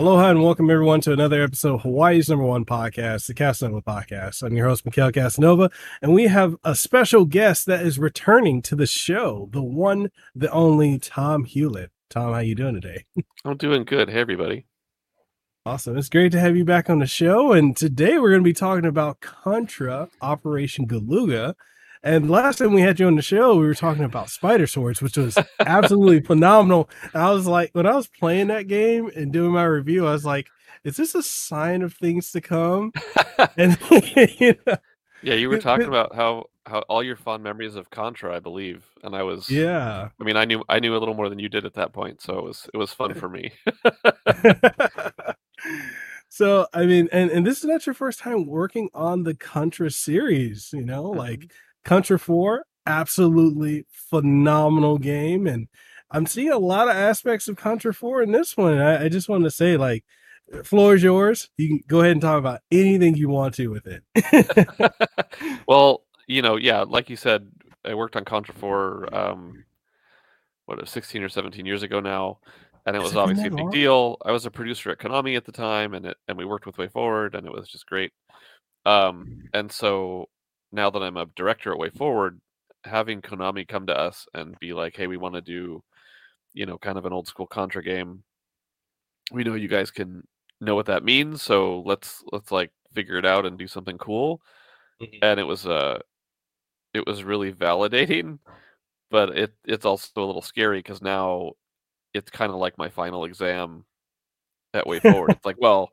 Aloha 0.00 0.30
and 0.30 0.44
welcome 0.44 0.70
everyone 0.70 1.00
to 1.00 1.12
another 1.12 1.42
episode 1.42 1.74
of 1.74 1.82
Hawaii's 1.82 2.28
number 2.28 2.44
one 2.44 2.64
podcast, 2.64 3.26
the 3.26 3.34
Kasanova 3.34 3.82
Podcast. 3.82 4.44
I'm 4.44 4.56
your 4.56 4.68
host, 4.68 4.84
Mekel 4.84 5.10
Kasanova, 5.10 5.72
and 6.00 6.14
we 6.14 6.28
have 6.28 6.54
a 6.62 6.76
special 6.76 7.24
guest 7.24 7.66
that 7.66 7.84
is 7.84 7.98
returning 7.98 8.62
to 8.62 8.76
the 8.76 8.86
show, 8.86 9.48
the 9.50 9.60
one, 9.60 10.12
the 10.36 10.48
only 10.52 11.00
Tomm 11.00 11.44
Hulett. 11.44 11.88
Tomm, 12.10 12.32
how 12.32 12.38
you 12.38 12.54
doing 12.54 12.74
today? 12.74 13.06
I'm 13.44 13.56
doing 13.56 13.84
good. 13.84 14.08
Hey, 14.08 14.20
everybody. 14.20 14.66
Awesome. 15.66 15.98
It's 15.98 16.08
great 16.08 16.30
to 16.30 16.38
have 16.38 16.56
you 16.56 16.64
back 16.64 16.88
on 16.88 17.00
the 17.00 17.06
show. 17.08 17.50
And 17.50 17.76
today 17.76 18.18
we're 18.18 18.30
going 18.30 18.42
to 18.42 18.48
be 18.48 18.52
talking 18.52 18.86
about 18.86 19.18
Contra 19.18 20.10
Operation 20.20 20.86
Galuga. 20.86 21.54
And 22.02 22.30
last 22.30 22.58
time 22.58 22.72
we 22.72 22.82
had 22.82 23.00
you 23.00 23.06
on 23.06 23.16
the 23.16 23.22
show, 23.22 23.56
we 23.56 23.66
were 23.66 23.74
talking 23.74 24.04
about 24.04 24.28
Spidersaurs, 24.28 25.02
which 25.02 25.16
was 25.16 25.36
absolutely 25.60 26.20
phenomenal. 26.26 26.88
And 27.12 27.22
I 27.22 27.32
was 27.32 27.46
like, 27.46 27.70
when 27.72 27.86
I 27.86 27.96
was 27.96 28.06
playing 28.06 28.48
that 28.48 28.68
game 28.68 29.10
and 29.16 29.32
doing 29.32 29.52
my 29.52 29.64
review, 29.64 30.06
I 30.06 30.12
was 30.12 30.24
like, 30.24 30.48
is 30.84 30.96
this 30.96 31.14
a 31.14 31.22
sign 31.22 31.82
of 31.82 31.94
things 31.94 32.30
to 32.32 32.40
come? 32.40 32.92
and 33.56 33.76
you 34.38 34.54
know, 34.66 34.76
yeah, 35.22 35.34
you 35.34 35.48
were 35.48 35.58
talking 35.58 35.88
about 35.88 36.14
how 36.14 36.46
how 36.66 36.80
all 36.80 37.02
your 37.02 37.16
fond 37.16 37.42
memories 37.42 37.74
of 37.74 37.90
Contra, 37.90 38.34
I 38.36 38.38
believe, 38.38 38.84
and 39.02 39.16
I 39.16 39.22
was 39.22 39.50
yeah. 39.50 40.08
I 40.20 40.24
mean, 40.24 40.36
I 40.36 40.44
knew 40.44 40.62
I 40.68 40.78
knew 40.78 40.96
a 40.96 40.98
little 40.98 41.14
more 41.14 41.28
than 41.28 41.38
you 41.38 41.48
did 41.48 41.64
at 41.64 41.74
that 41.74 41.92
point, 41.92 42.20
so 42.20 42.38
it 42.38 42.44
was 42.44 42.70
it 42.72 42.76
was 42.76 42.92
fun 42.92 43.14
for 43.14 43.28
me. 43.28 43.52
so 46.28 46.68
I 46.72 46.86
mean, 46.86 47.08
and 47.10 47.30
and 47.30 47.44
this 47.44 47.58
is 47.58 47.64
not 47.64 47.84
your 47.86 47.94
first 47.94 48.20
time 48.20 48.46
working 48.46 48.90
on 48.94 49.24
the 49.24 49.34
Contra 49.34 49.90
series, 49.90 50.70
you 50.72 50.84
know, 50.84 51.06
mm-hmm. 51.06 51.18
like 51.18 51.52
Contra 51.88 52.18
4, 52.18 52.66
absolutely 52.84 53.86
phenomenal 53.90 54.98
game. 54.98 55.46
And 55.46 55.68
I'm 56.10 56.26
seeing 56.26 56.50
a 56.50 56.58
lot 56.58 56.88
of 56.88 56.94
aspects 56.94 57.48
of 57.48 57.56
Contra 57.56 57.94
4 57.94 58.24
in 58.24 58.32
this 58.32 58.58
one. 58.58 58.78
I, 58.78 59.06
I 59.06 59.08
just 59.08 59.26
want 59.26 59.44
to 59.44 59.50
say, 59.50 59.78
like, 59.78 60.04
floor 60.64 60.96
is 60.96 61.02
yours. 61.02 61.48
You 61.56 61.68
can 61.68 61.80
go 61.88 62.00
ahead 62.00 62.12
and 62.12 62.20
talk 62.20 62.38
about 62.38 62.60
anything 62.70 63.16
you 63.16 63.30
want 63.30 63.54
to 63.54 63.68
with 63.68 63.86
it. 63.86 64.92
well, 65.66 66.04
you 66.26 66.42
know, 66.42 66.56
yeah, 66.56 66.82
like 66.82 67.08
you 67.08 67.16
said, 67.16 67.50
I 67.86 67.94
worked 67.94 68.16
on 68.16 68.26
Contra 68.26 68.54
4, 68.54 69.14
um, 69.14 69.64
what, 70.66 70.86
16 70.86 71.22
or 71.22 71.30
17 71.30 71.64
years 71.64 71.82
ago 71.82 72.00
now. 72.00 72.40
And 72.84 72.96
it 72.96 73.02
was 73.02 73.16
obviously 73.16 73.48
a 73.48 73.50
big 73.50 73.70
deal. 73.70 74.18
I 74.26 74.32
was 74.32 74.44
a 74.44 74.50
producer 74.50 74.90
at 74.90 74.98
Konami 74.98 75.38
at 75.38 75.46
the 75.46 75.52
time, 75.52 75.94
and 75.94 76.06
it 76.06 76.16
and 76.26 76.38
we 76.38 76.46
worked 76.46 76.64
with 76.64 76.76
WayForward, 76.76 77.34
and 77.34 77.46
it 77.46 77.52
was 77.52 77.68
just 77.68 77.84
great. 77.84 78.12
Um, 78.86 79.42
and 79.52 79.70
so 79.70 80.28
now 80.72 80.90
that 80.90 81.02
I'm 81.02 81.16
a 81.16 81.26
director 81.36 81.72
at 81.72 81.78
WayForward, 81.78 82.38
having 82.84 83.22
Konami 83.22 83.66
come 83.66 83.86
to 83.86 83.98
us 83.98 84.26
and 84.34 84.58
be 84.58 84.72
like, 84.72 84.96
"Hey, 84.96 85.06
we 85.06 85.16
want 85.16 85.34
to 85.34 85.40
do, 85.40 85.82
you 86.54 86.66
know, 86.66 86.78
kind 86.78 86.98
of 86.98 87.06
an 87.06 87.12
old 87.12 87.28
school 87.28 87.46
Contra 87.46 87.82
game. 87.82 88.22
We 89.32 89.44
know 89.44 89.54
you 89.54 89.68
guys 89.68 89.90
can 89.90 90.26
know 90.60 90.74
what 90.74 90.86
that 90.86 91.04
means, 91.04 91.42
so 91.42 91.82
let's 91.86 92.22
let's 92.32 92.50
like 92.52 92.72
figure 92.94 93.18
it 93.18 93.26
out 93.26 93.46
and 93.46 93.58
do 93.58 93.68
something 93.68 93.98
cool." 93.98 94.40
Mm-hmm. 95.02 95.18
And 95.22 95.40
it 95.40 95.44
was 95.44 95.66
uh 95.66 96.00
it 96.94 97.06
was 97.06 97.24
really 97.24 97.52
validating, 97.52 98.38
but 99.10 99.36
it 99.36 99.54
it's 99.64 99.84
also 99.86 100.10
a 100.16 100.24
little 100.24 100.42
scary 100.42 100.80
because 100.80 101.02
now 101.02 101.52
it's 102.14 102.30
kind 102.30 102.50
of 102.50 102.58
like 102.58 102.78
my 102.78 102.88
final 102.88 103.24
exam 103.24 103.84
at 104.74 104.86
WayForward. 104.86 105.30
it's 105.30 105.44
like, 105.44 105.56
well, 105.60 105.90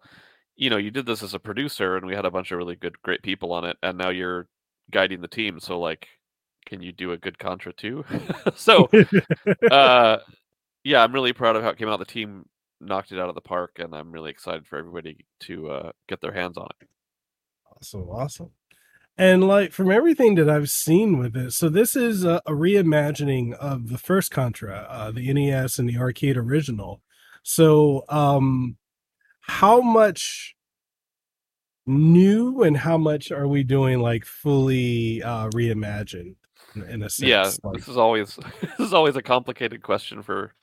you 0.55 0.69
know, 0.69 0.77
you 0.77 0.91
did 0.91 1.05
this 1.05 1.23
as 1.23 1.33
a 1.33 1.39
producer 1.39 1.97
and 1.97 2.05
we 2.05 2.15
had 2.15 2.25
a 2.25 2.31
bunch 2.31 2.51
of 2.51 2.57
really 2.57 2.75
good, 2.75 3.01
great 3.03 3.21
people 3.23 3.51
on 3.53 3.65
it, 3.65 3.77
and 3.83 3.97
now 3.97 4.09
you're 4.09 4.47
guiding 4.91 5.21
the 5.21 5.27
team. 5.27 5.59
So 5.59 5.79
like, 5.79 6.07
can 6.65 6.81
you 6.81 6.91
do 6.91 7.11
a 7.11 7.17
good 7.17 7.39
contra 7.39 7.73
too? 7.73 8.05
so, 8.55 8.89
uh, 9.71 10.17
yeah, 10.83 11.03
I'm 11.03 11.13
really 11.13 11.33
proud 11.33 11.55
of 11.55 11.63
how 11.63 11.69
it 11.69 11.77
came 11.77 11.89
out. 11.89 11.99
The 11.99 12.05
team 12.05 12.45
knocked 12.81 13.11
it 13.11 13.19
out 13.19 13.29
of 13.29 13.35
the 13.35 13.41
park, 13.41 13.77
and 13.79 13.93
I'm 13.95 14.11
really 14.11 14.31
excited 14.31 14.67
for 14.67 14.77
everybody 14.77 15.25
to 15.41 15.69
uh, 15.69 15.91
get 16.07 16.21
their 16.21 16.33
hands 16.33 16.57
on 16.57 16.67
it. 16.81 16.87
Awesome, 17.75 18.09
awesome. 18.09 18.51
And 19.17 19.47
like 19.47 19.71
from 19.71 19.91
everything 19.91 20.35
that 20.35 20.49
I've 20.49 20.69
seen 20.69 21.17
with 21.17 21.37
it, 21.37 21.53
so 21.53 21.69
this 21.69 21.95
is 21.95 22.25
a, 22.25 22.41
a 22.45 22.51
reimagining 22.51 23.53
of 23.53 23.87
the 23.87 23.97
first 23.97 24.29
Contra, 24.29 24.87
uh, 24.89 25.11
the 25.11 25.31
NES 25.33 25.79
and 25.79 25.87
the 25.87 25.97
arcade 25.97 26.35
original. 26.35 27.01
So, 27.41 28.03
um, 28.09 28.77
how 29.41 29.79
much 29.79 30.54
new 31.87 32.63
and 32.63 32.77
how 32.77 32.97
much 32.97 33.31
are 33.31 33.47
we 33.47 33.63
doing 33.63 33.99
like 33.99 34.25
fully 34.25 35.21
uh 35.21 35.47
reimagined 35.49 36.35
in 36.89 37.03
a 37.03 37.09
sense 37.09 37.29
yeah 37.29 37.49
like, 37.63 37.77
this 37.77 37.87
is 37.87 37.97
always 37.97 38.35
this 38.61 38.87
is 38.87 38.93
always 38.93 39.15
a 39.15 39.21
complicated 39.21 39.83
question 39.83 40.23
for 40.23 40.53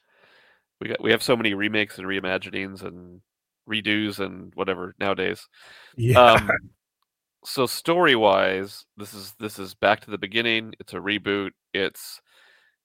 we 0.81 0.89
got 0.89 1.01
we 1.01 1.13
have 1.13 1.23
so 1.23 1.37
many 1.37 1.55
remakes 1.55 1.99
and 1.99 2.07
reimaginings 2.07 2.83
and 2.83 3.21
redos 3.69 4.19
and 4.19 4.53
whatever 4.55 4.95
nowadays. 4.99 5.49
Yeah. 5.97 6.21
Um, 6.21 6.51
so 7.45 7.67
story 7.67 8.15
wise 8.15 8.85
this 8.97 9.15
is 9.15 9.35
this 9.41 9.59
is 9.59 9.75
back 9.75 10.01
to 10.01 10.13
the 10.13 10.19
beginning 10.19 10.73
it's 10.79 10.93
a 10.93 10.99
reboot 10.99 11.51
it's 11.75 12.21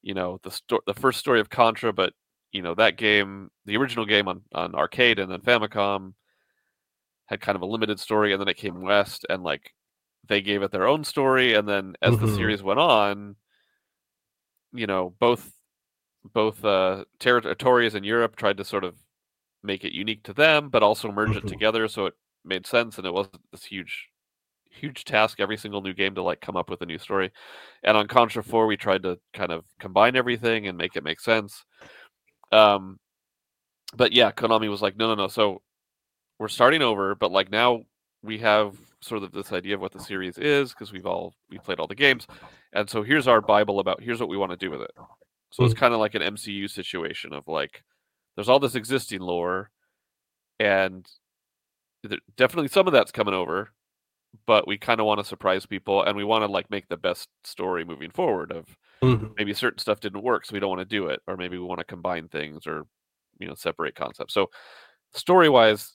you 0.02 0.16
know 0.16 0.40
the 0.42 0.50
sto- 0.50 0.82
the 0.88 0.96
first 0.96 1.20
story 1.20 1.40
of 1.40 1.48
contra 1.48 1.94
but 1.94 2.12
you 2.52 2.64
know 2.64 2.74
that 2.74 2.98
game 2.98 3.52
the 3.68 3.78
original 3.78 4.04
game 4.04 4.28
on 4.28 4.42
on 4.56 4.74
arcade 4.74 5.20
and 5.20 5.32
then 5.32 5.42
famicom 5.42 6.14
had 7.28 7.42
kind 7.42 7.56
of 7.56 7.62
a 7.62 7.66
limited 7.66 8.00
story, 8.00 8.34
and 8.34 8.42
then 8.42 8.48
it 8.48 8.58
came 8.58 8.82
west, 8.82 9.26
and 9.30 9.44
like 9.44 9.74
they 10.28 10.42
gave 10.42 10.62
it 10.62 10.72
their 10.72 10.88
own 10.88 11.04
story, 11.04 11.54
and 11.54 11.68
then 11.68 11.96
as 12.02 12.16
mm-hmm. 12.16 12.26
the 12.26 12.36
series 12.36 12.64
went 12.64 12.80
on, 12.80 13.36
you 14.74 14.88
know, 14.88 15.14
both 15.20 15.52
both 16.34 16.64
uh, 16.66 17.06
territories 17.20 17.96
in 17.96 18.04
Europe 18.04 18.36
tried 18.36 18.58
to 18.58 18.66
sort 18.66 18.84
of 18.84 18.96
make 19.64 19.86
it 19.86 19.94
unique 19.94 20.24
to 20.24 20.34
them, 20.34 20.70
but 20.70 20.84
also 20.84 21.12
merge 21.12 21.30
mm-hmm. 21.30 21.46
it 21.46 21.48
together 21.48 21.88
so 21.88 22.08
it 22.08 22.14
made 22.44 22.66
sense, 22.66 22.98
and 22.98 23.08
it 23.08 23.14
wasn't 23.14 23.42
this 23.52 23.66
huge 23.66 24.10
huge 24.70 25.06
task 25.06 25.40
every 25.40 25.58
single 25.58 25.82
new 25.82 25.94
game 25.94 26.14
to 26.16 26.22
like 26.22 26.42
come 26.42 26.56
up 26.56 26.70
with 26.70 26.82
a 26.82 26.86
new 26.86 26.98
story. 26.98 27.32
And 27.84 27.98
on 27.98 28.08
Contra 28.08 28.44
4 28.44 28.68
we 28.68 28.78
tried 28.78 29.04
to 29.04 29.18
kind 29.34 29.52
of 29.52 29.66
combine 29.80 30.16
everything 30.16 30.68
and 30.68 30.78
make 30.78 30.96
it 30.96 31.04
make 31.04 31.20
sense. 31.20 31.64
Um 32.52 33.00
but 33.96 34.12
yeah, 34.12 34.32
Konami 34.32 34.70
was 34.70 34.82
like, 34.82 34.98
no, 34.98 35.08
no, 35.08 35.16
no. 35.16 35.28
So 35.28 35.62
we're 36.40 36.48
starting 36.48 36.82
over, 36.82 37.16
but 37.16 37.32
like 37.32 37.52
now 37.52 37.84
we 38.24 38.38
have 38.40 38.76
sort 39.02 39.24
of 39.24 39.32
this 39.32 39.52
idea 39.52 39.76
of 39.76 39.82
what 39.82 39.92
the 39.92 40.00
series 40.00 40.38
is 40.38 40.74
because 40.74 40.92
we've 40.92 41.06
all 41.06 41.34
we 41.50 41.58
played 41.60 41.80
all 41.80 41.88
the 41.88 41.96
games, 41.96 42.28
and 42.74 42.90
so 42.90 43.04
here's 43.04 43.28
our 43.28 43.42
bible 43.42 43.80
about 43.80 44.02
here's 44.02 44.20
what 44.20 44.30
we 44.30 44.38
want 44.38 44.52
to 44.52 44.58
do 44.58 44.72
with 44.72 44.82
it. 44.82 44.92
So 44.96 45.64
mm-hmm. 45.64 45.66
it's 45.72 45.80
kind 45.80 45.94
of 45.94 46.00
like 46.00 46.16
an 46.16 46.22
MCU 46.22 46.70
situation 46.70 47.34
of 47.34 47.48
like 47.48 47.84
there's 48.36 48.50
all 48.50 48.60
this 48.60 48.76
existing 48.76 49.22
lore, 49.22 49.72
and 50.60 51.08
there, 52.04 52.20
definitely 52.36 52.70
some 52.70 52.88
of 52.88 52.94
that's 52.94 53.12
coming 53.12 53.34
over, 53.34 53.72
but 54.46 54.68
we 54.68 54.78
kind 54.78 55.00
of 55.00 55.06
want 55.06 55.20
to 55.20 55.26
surprise 55.26 55.66
people 55.66 56.04
and 56.04 56.16
we 56.16 56.24
want 56.24 56.44
to 56.44 56.52
like 56.52 56.70
make 56.70 56.88
the 56.88 56.98
best 56.98 57.30
story 57.44 57.84
moving 57.84 58.12
forward 58.12 58.52
of 58.52 58.66
mm-hmm. 59.02 59.28
maybe 59.38 59.54
certain 59.54 59.80
stuff 59.80 60.00
didn't 60.00 60.24
work 60.24 60.46
so 60.46 60.54
we 60.54 60.60
don't 60.60 60.70
want 60.70 60.82
to 60.82 60.86
do 60.86 61.08
it 61.08 61.22
or 61.28 61.38
maybe 61.38 61.58
we 61.58 61.66
want 61.66 61.80
to 61.80 61.86
combine 61.86 62.28
things 62.28 62.68
or 62.68 62.84
you 63.40 63.48
know 63.48 63.56
separate 63.56 63.96
concepts 63.96 64.34
so 64.34 64.50
story 65.14 65.50
wise 65.50 65.94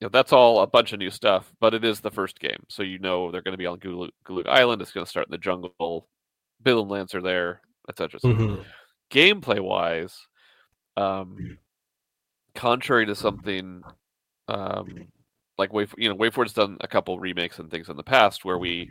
you 0.00 0.06
know, 0.06 0.10
that's 0.10 0.32
all 0.32 0.60
a 0.60 0.66
bunch 0.66 0.92
of 0.92 0.98
new 0.98 1.10
stuff, 1.10 1.52
but 1.60 1.74
it 1.74 1.84
is 1.84 2.00
the 2.00 2.10
first 2.10 2.40
game, 2.40 2.64
so 2.68 2.82
you 2.82 2.98
know 2.98 3.30
they're 3.30 3.42
going 3.42 3.52
to 3.52 3.58
be 3.58 3.66
on 3.66 3.78
Galuga 3.78 4.48
Island. 4.48 4.80
It's 4.80 4.92
going 4.92 5.04
to 5.04 5.10
start 5.10 5.26
in 5.26 5.32
the 5.32 5.38
jungle. 5.38 6.08
Bill 6.62 6.82
and 6.82 6.90
Lance 6.90 7.14
are 7.14 7.22
there, 7.22 7.60
etc. 7.88 8.20
Mm-hmm. 8.20 8.62
gameplay 9.10 9.60
wise, 9.60 10.16
um, 10.96 11.58
contrary 12.54 13.06
to 13.06 13.14
something 13.14 13.82
um, 14.48 15.08
like 15.58 15.72
Way, 15.72 15.86
you 15.96 16.08
know, 16.08 16.16
WayForward's 16.16 16.54
done 16.54 16.78
a 16.80 16.88
couple 16.88 17.18
remakes 17.18 17.58
and 17.58 17.70
things 17.70 17.88
in 17.88 17.96
the 17.96 18.02
past 18.02 18.44
where 18.44 18.58
we 18.58 18.90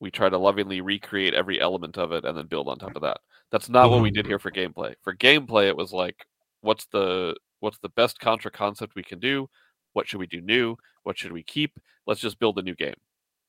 we 0.00 0.10
try 0.10 0.28
to 0.28 0.38
lovingly 0.38 0.80
recreate 0.80 1.34
every 1.34 1.60
element 1.60 1.96
of 1.98 2.12
it 2.12 2.24
and 2.24 2.36
then 2.36 2.46
build 2.46 2.68
on 2.68 2.78
top 2.78 2.96
of 2.96 3.02
that. 3.02 3.18
That's 3.50 3.68
not 3.68 3.84
mm-hmm. 3.84 3.92
what 3.92 4.02
we 4.02 4.10
did 4.10 4.24
mm-hmm. 4.24 4.30
here 4.30 4.38
for 4.38 4.50
gameplay. 4.50 4.94
For 5.02 5.14
gameplay, 5.14 5.68
it 5.68 5.76
was 5.76 5.92
like, 5.92 6.26
what's 6.62 6.86
the 6.86 7.36
what's 7.60 7.78
the 7.78 7.90
best 7.90 8.18
Contra 8.18 8.50
concept 8.50 8.94
we 8.96 9.02
can 9.02 9.18
do? 9.18 9.48
What 9.96 10.06
should 10.06 10.20
we 10.20 10.26
do 10.26 10.42
new? 10.42 10.76
What 11.04 11.16
should 11.16 11.32
we 11.32 11.42
keep? 11.42 11.72
Let's 12.06 12.20
just 12.20 12.38
build 12.38 12.58
a 12.58 12.62
new 12.62 12.74
game. 12.74 12.96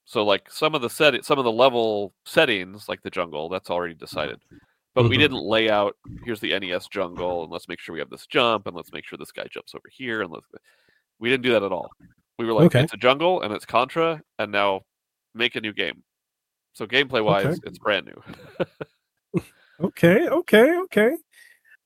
So 0.06 0.24
like 0.24 0.50
some 0.50 0.74
of 0.76 0.82
the 0.82 0.90
set 0.90 1.26
some 1.26 1.38
of 1.38 1.44
the 1.44 1.52
level 1.52 2.14
settings, 2.26 2.88
like 2.88 3.02
the 3.02 3.10
jungle, 3.10 3.50
that's 3.50 3.70
already 3.70 3.96
decided. 3.96 4.40
But 4.96 5.02
mm-hmm. 5.02 5.10
we 5.10 5.18
didn't 5.18 5.44
lay 5.44 5.70
out 5.70 5.98
here's 6.24 6.40
the 6.40 6.58
NES 6.58 6.88
jungle 6.88 7.44
and 7.44 7.52
let's 7.52 7.68
make 7.68 7.82
sure 7.82 7.92
we 7.92 8.00
have 8.00 8.10
this 8.10 8.26
jump 8.28 8.66
and 8.66 8.78
let's 8.78 8.94
make 8.94 9.06
sure 9.06 9.18
this 9.18 9.34
guy 9.34 9.46
jumps 9.52 9.76
over 9.76 9.90
here 9.92 10.22
and 10.22 10.32
let's 10.32 10.46
we 11.20 11.30
didn't 11.30 11.44
do 11.44 11.52
that 11.52 11.64
at 11.64 11.74
all. 11.74 11.90
We 12.40 12.46
were 12.46 12.54
like, 12.54 12.68
okay. 12.68 12.84
it's 12.84 12.94
a 12.94 12.98
jungle 12.98 13.42
and 13.42 13.54
it's 13.54 13.66
Contra, 13.66 14.22
and 14.40 14.50
now 14.50 14.84
make 15.36 15.58
a 15.58 15.62
new 15.62 15.74
game. 15.74 16.02
So 16.72 16.88
gameplay 16.88 17.22
wise, 17.22 17.46
okay. 17.46 17.60
it's 17.66 17.80
brand 17.80 18.06
new. 18.06 19.42
okay, 19.82 20.30
okay, 20.30 20.78
okay. 20.84 21.12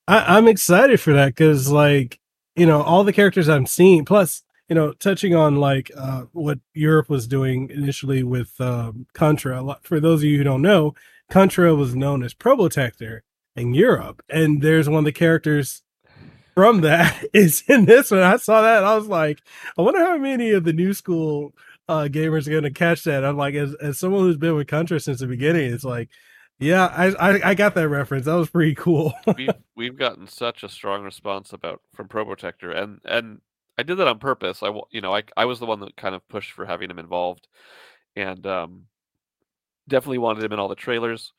I, 0.08 0.38
I'm 0.38 0.48
excited 0.48 1.00
for 1.00 1.14
that 1.14 1.30
because, 1.30 1.70
like, 1.70 2.20
you 2.56 2.68
know, 2.68 2.84
all 2.84 3.04
the 3.04 3.14
characters 3.14 3.50
I'm 3.50 3.66
seeing, 3.66 4.06
plus 4.06 4.44
you 4.72 4.76
know, 4.76 4.94
touching 4.94 5.36
on 5.36 5.58
like 5.58 5.92
uh, 5.98 6.24
what 6.32 6.58
Europe 6.74 7.10
was 7.10 7.28
doing 7.28 7.70
initially 7.72 8.24
with 8.24 8.54
um, 8.62 9.06
Contra. 9.14 9.62
For 9.82 10.00
those 10.00 10.22
of 10.22 10.24
you 10.24 10.38
who 10.38 10.46
don't 10.46 10.62
know, 10.62 10.96
Contra 11.30 11.76
was 11.76 11.94
known 11.94 12.24
as 12.24 12.34
Probotector 12.34 13.20
in 13.54 13.74
Europe, 13.74 14.24
and 14.30 14.62
there's 14.62 14.88
one 14.88 15.00
of 15.00 15.04
the 15.04 15.12
characters 15.12 15.82
from 16.56 16.80
that 16.82 17.22
is 17.34 17.66
in 17.68 17.84
this 17.84 18.12
one. 18.12 18.22
I 18.22 18.38
saw 18.38 18.62
that. 18.62 18.86
I 18.86 18.96
was 18.96 19.08
like, 19.08 19.42
I 19.78 19.82
wonder 19.82 20.00
how 20.00 20.18
many 20.18 20.52
of 20.52 20.64
the 20.64 20.72
new 20.72 20.94
school 20.94 21.54
uh, 21.90 22.08
gamers 22.10 22.48
are 22.48 22.52
going 22.52 22.64
to 22.64 22.72
catch 22.72 23.04
that. 23.04 23.26
I'm 23.26 23.36
like, 23.36 23.56
as, 23.56 23.76
as 23.82 24.00
someone 24.00 24.22
who's 24.22 24.38
been 24.38 24.56
with 24.56 24.68
Contra 24.68 25.02
since 25.02 25.20
the 25.20 25.28
beginning, 25.28 25.74
it's 25.74 25.84
like, 25.84 26.08
yeah, 26.60 26.86
I, 26.86 27.08
I, 27.08 27.50
I 27.50 27.54
got 27.56 27.76
that 27.76 27.90
reference. 27.90 28.26
That 28.26 28.36
was 28.36 28.50
pretty 28.50 28.76
cool. 28.76 29.12
we've 29.36 29.50
we've 29.76 30.00
gotten 30.00 30.28
such 30.28 30.64
a 30.64 30.70
strong 30.70 31.04
response 31.04 31.52
about 31.52 31.82
from 31.94 32.08
Probotector, 32.08 32.74
and 32.74 33.00
and 33.04 33.42
I 33.82 33.84
did 33.84 33.98
that 33.98 34.08
on 34.08 34.20
purpose. 34.20 34.62
I 34.62 34.72
you 34.92 35.02
know 35.02 35.16
I 35.16 35.24
I 35.36 35.46
was 35.46 35.60
the 35.60 35.66
one 35.66 35.80
that 35.80 35.98
kind 35.98 36.14
of 36.14 36.28
pushed 36.28 36.52
for 36.52 36.68
having 36.68 36.92
him 36.92 37.00
involved, 37.00 37.48
and 38.16 38.46
um, 38.46 38.84
definitely 39.88 40.20
wanted 40.20 40.44
him 40.44 40.54
in 40.54 40.60
all 40.60 40.68
the 40.68 40.76
trailers, 40.76 41.34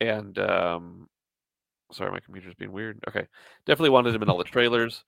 and 0.00 0.36
um, 0.40 1.08
sorry, 1.92 2.10
my 2.10 2.18
computer's 2.18 2.56
being 2.56 2.72
weird. 2.72 2.98
Okay, 3.08 3.28
definitely 3.64 3.90
wanted 3.90 4.12
him 4.12 4.22
in 4.24 4.28
all 4.28 4.38
the 4.38 4.44
trailers, 4.56 5.04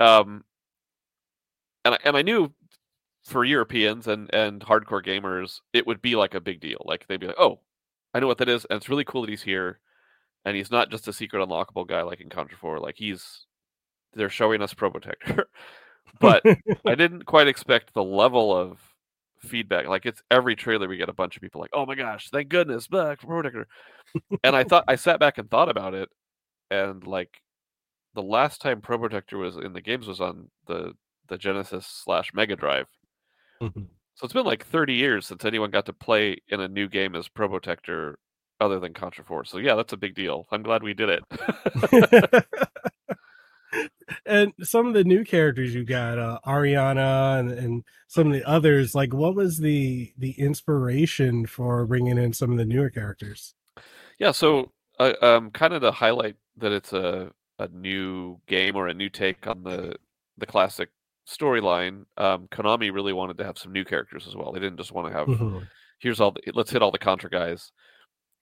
um, 0.00 0.42
and 1.84 1.94
I, 1.96 1.98
and 2.04 2.16
I 2.16 2.22
knew 2.22 2.50
for 3.24 3.44
Europeans 3.44 4.06
and 4.06 4.32
and 4.34 4.62
hardcore 4.62 5.04
gamers, 5.04 5.60
it 5.74 5.86
would 5.86 6.00
be 6.00 6.16
like 6.16 6.34
a 6.34 6.40
big 6.40 6.60
deal. 6.60 6.80
Like 6.86 7.06
they'd 7.08 7.20
be 7.20 7.26
like, 7.26 7.36
"Oh, 7.38 7.60
I 8.14 8.20
know 8.20 8.26
what 8.26 8.38
that 8.38 8.48
is, 8.48 8.64
and 8.70 8.78
it's 8.78 8.88
really 8.88 9.04
cool 9.04 9.20
that 9.20 9.30
he's 9.30 9.42
here, 9.42 9.80
and 10.46 10.56
he's 10.56 10.70
not 10.70 10.90
just 10.90 11.08
a 11.08 11.12
secret 11.12 11.46
unlockable 11.46 11.86
guy 11.86 12.00
like 12.02 12.22
in 12.22 12.30
Contra 12.30 12.56
4. 12.56 12.80
Like 12.80 12.96
he's 12.96 13.44
they're 14.14 14.30
showing 14.30 14.62
us 14.62 14.72
Probotector." 14.72 15.44
but 16.18 16.42
I 16.86 16.94
didn't 16.94 17.26
quite 17.26 17.48
expect 17.48 17.94
the 17.94 18.04
level 18.04 18.56
of 18.56 18.78
feedback. 19.40 19.86
Like 19.86 20.06
it's 20.06 20.22
every 20.30 20.56
trailer 20.56 20.88
we 20.88 20.96
get 20.96 21.08
a 21.08 21.14
bunch 21.14 21.36
of 21.36 21.42
people 21.42 21.60
like, 21.60 21.70
"Oh 21.72 21.86
my 21.86 21.94
gosh, 21.94 22.30
thank 22.30 22.48
goodness, 22.48 22.86
back 22.88 23.20
Probotector." 23.20 23.64
and 24.44 24.56
I 24.56 24.64
thought 24.64 24.84
I 24.88 24.96
sat 24.96 25.20
back 25.20 25.38
and 25.38 25.50
thought 25.50 25.68
about 25.68 25.94
it, 25.94 26.08
and 26.70 27.06
like 27.06 27.40
the 28.14 28.22
last 28.22 28.60
time 28.60 28.80
Probotector 28.80 29.38
was 29.38 29.56
in 29.56 29.72
the 29.72 29.80
games 29.80 30.06
was 30.06 30.20
on 30.20 30.50
the 30.66 30.94
the 31.28 31.38
Genesis 31.38 31.86
slash 31.86 32.32
Mega 32.34 32.56
Drive. 32.56 32.88
Mm-hmm. 33.62 33.84
So 34.14 34.24
it's 34.24 34.34
been 34.34 34.44
like 34.44 34.66
30 34.66 34.94
years 34.94 35.26
since 35.26 35.44
anyone 35.44 35.70
got 35.70 35.86
to 35.86 35.92
play 35.92 36.36
in 36.48 36.60
a 36.60 36.68
new 36.68 36.88
game 36.88 37.14
as 37.14 37.28
Probotector 37.28 38.14
other 38.60 38.78
than 38.78 38.92
Contra 38.92 39.24
4. 39.24 39.44
So 39.44 39.58
yeah, 39.58 39.74
that's 39.74 39.92
a 39.94 39.96
big 39.96 40.14
deal. 40.14 40.46
I'm 40.50 40.62
glad 40.62 40.82
we 40.82 40.92
did 40.92 41.08
it. 41.08 42.44
and 44.26 44.52
some 44.62 44.86
of 44.86 44.94
the 44.94 45.04
new 45.04 45.24
characters 45.24 45.74
you 45.74 45.84
got, 45.84 46.18
uh, 46.18 46.38
Ariana 46.46 47.40
and, 47.40 47.50
and 47.50 47.84
some 48.08 48.26
of 48.26 48.32
the 48.32 48.46
others, 48.48 48.94
like 48.94 49.14
what 49.14 49.34
was 49.34 49.58
the 49.58 50.12
the 50.18 50.32
inspiration 50.32 51.46
for 51.46 51.86
bringing 51.86 52.18
in 52.18 52.32
some 52.32 52.50
of 52.50 52.58
the 52.58 52.64
newer 52.64 52.90
characters? 52.90 53.54
Yeah, 54.18 54.32
so 54.32 54.72
uh, 54.98 55.14
um, 55.22 55.50
kind 55.50 55.72
of 55.72 55.82
to 55.82 55.92
highlight 55.92 56.36
that 56.58 56.72
it's 56.72 56.92
a 56.92 57.30
a 57.58 57.68
new 57.68 58.38
game 58.46 58.74
or 58.74 58.88
a 58.88 58.94
new 58.94 59.08
take 59.08 59.46
on 59.46 59.62
the 59.62 59.94
the 60.38 60.46
classic 60.46 60.88
storyline, 61.28 62.04
um, 62.16 62.48
Konami 62.50 62.92
really 62.92 63.12
wanted 63.12 63.38
to 63.38 63.44
have 63.44 63.58
some 63.58 63.72
new 63.72 63.84
characters 63.84 64.26
as 64.26 64.34
well. 64.34 64.52
They 64.52 64.60
didn't 64.60 64.78
just 64.78 64.92
want 64.92 65.08
to 65.08 65.18
have 65.18 65.28
mm-hmm. 65.28 65.58
here's 65.98 66.20
all 66.20 66.32
the, 66.32 66.40
let's 66.54 66.70
hit 66.70 66.82
all 66.82 66.90
the 66.90 66.98
Contra 66.98 67.30
guys. 67.30 67.72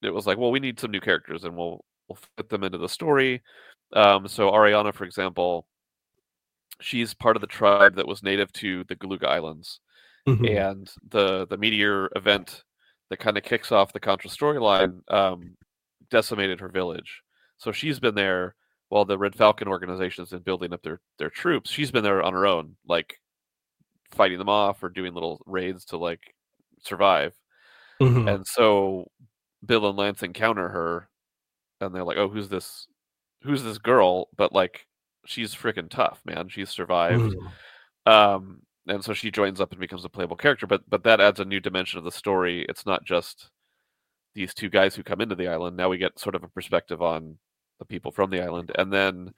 It 0.03 0.11
was 0.11 0.27
like, 0.27 0.39
well, 0.39 0.51
we 0.51 0.61
need 0.61 0.79
some 0.79 0.91
new 0.91 1.01
characters, 1.01 1.45
and 1.45 1.57
we'll 1.57 1.85
we'll 2.09 2.19
fit 2.37 2.49
them 2.49 2.65
into 2.65 2.79
the 2.79 2.89
story. 2.89 3.43
Um, 3.93 4.29
so 4.29 4.51
Ariana, 4.51 4.95
for 4.95 5.05
example, 5.05 5.67
she's 6.81 7.15
part 7.15 7.37
of 7.37 7.41
the 7.41 7.47
tribe 7.47 7.97
that 7.97 8.07
was 8.07 8.23
native 8.23 8.53
to 8.55 8.85
the 8.85 8.97
Galuga 8.97 9.27
Islands, 9.27 9.81
mm-hmm. 10.29 10.45
and 10.45 10.91
the 11.09 11.47
the 11.47 11.57
meteor 11.57 12.11
event 12.17 12.65
that 13.11 13.19
kind 13.19 13.39
of 13.39 13.45
kicks 13.45 13.73
off 13.73 13.93
the 13.93 14.01
Contra 14.01 14.31
storyline 14.31 15.01
um, 15.13 15.57
decimated 16.11 16.61
her 16.61 16.69
village. 16.69 17.23
So 17.57 17.73
she's 17.73 17.99
been 17.99 18.15
there 18.15 18.55
while 18.89 19.05
the 19.05 19.19
Red 19.19 19.35
Falcon 19.35 19.69
organization 19.69 20.23
has 20.23 20.31
been 20.31 20.43
building 20.43 20.73
up 20.73 20.83
their 20.83 21.01
their 21.19 21.31
troops, 21.31 21.71
she's 21.71 21.91
been 21.91 22.05
there 22.05 22.23
on 22.23 22.33
her 22.33 22.47
own, 22.47 22.77
like 22.87 23.17
fighting 24.11 24.39
them 24.39 24.49
off 24.49 24.83
or 24.83 24.89
doing 24.89 25.15
little 25.15 25.43
raids 25.47 25.85
to 25.87 25.99
like 25.99 26.35
survive. 26.83 27.35
Mm-hmm. 28.01 28.29
And 28.29 28.47
so 28.47 29.11
Bill 29.65 29.89
and 29.89 29.99
Lance 29.99 30.23
encounter 30.23 30.69
her, 30.69 31.09
and 31.81 31.95
they're 31.95 32.05
like, 32.05 32.17
"Oh, 32.17 32.29
who's 32.29 32.49
this? 32.49 32.87
Who's 33.43 33.63
this 33.63 33.79
girl?" 33.79 34.29
But 34.37 34.53
like, 34.53 34.87
she's 35.27 35.55
freaking 35.55 35.91
tough, 35.91 36.21
man. 36.25 36.49
She's 36.49 36.71
survived. 36.71 37.37
Um, 38.07 38.63
and 38.87 39.05
so 39.05 39.13
she 39.13 39.31
joins 39.31 39.61
up 39.61 39.71
and 39.71 39.81
becomes 39.81 40.05
a 40.05 40.09
playable 40.09 40.37
character. 40.37 40.67
But 40.67 40.89
but 40.89 41.05
that 41.05 41.21
adds 41.21 41.41
a 41.41 41.45
new 41.45 41.61
dimension 41.61 41.99
of 41.99 42.05
the 42.05 42.13
story. 42.13 42.65
It's 42.69 42.87
not 42.87 43.05
just 43.05 43.51
these 44.35 44.55
two 44.55 44.71
guys 44.71 44.95
who 44.95 45.03
come 45.03 45.21
into 45.21 45.35
the 45.35 45.49
island. 45.49 45.77
Now 45.77 45.89
we 45.89 45.99
get 45.99 46.19
sort 46.19 46.35
of 46.35 46.45
a 46.45 46.49
perspective 46.49 47.03
on 47.03 47.39
the 47.79 47.85
people 47.85 48.13
from 48.13 48.31
the 48.31 48.43
island. 48.43 48.73
And 48.77 48.93
then 48.93 49.33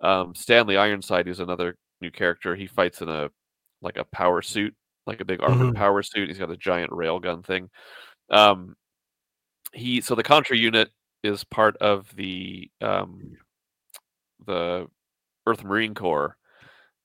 um, 0.00 0.34
Stanley 0.34 0.76
Ironside, 0.76 1.26
who's 1.26 1.40
another 1.40 1.76
new 2.00 2.10
character, 2.10 2.56
he 2.56 2.66
fights 2.66 3.02
in 3.02 3.08
a 3.08 3.30
like 3.82 3.96
a 3.96 4.04
power 4.04 4.42
suit, 4.42 4.74
like 5.06 5.20
a 5.20 5.24
big 5.24 5.42
armored 5.42 5.68
mm-hmm. 5.68 5.76
power 5.76 6.02
suit. 6.02 6.28
He's 6.28 6.38
got 6.38 6.50
a 6.50 6.56
giant 6.56 6.90
railgun 6.90 7.44
thing. 7.44 7.70
Um, 8.30 8.76
he 9.72 10.00
so 10.00 10.14
the 10.14 10.22
Contra 10.22 10.56
unit 10.56 10.90
is 11.22 11.44
part 11.44 11.76
of 11.78 12.14
the 12.16 12.70
um, 12.80 13.36
the 14.46 14.86
Earth 15.46 15.64
Marine 15.64 15.94
Corps, 15.94 16.36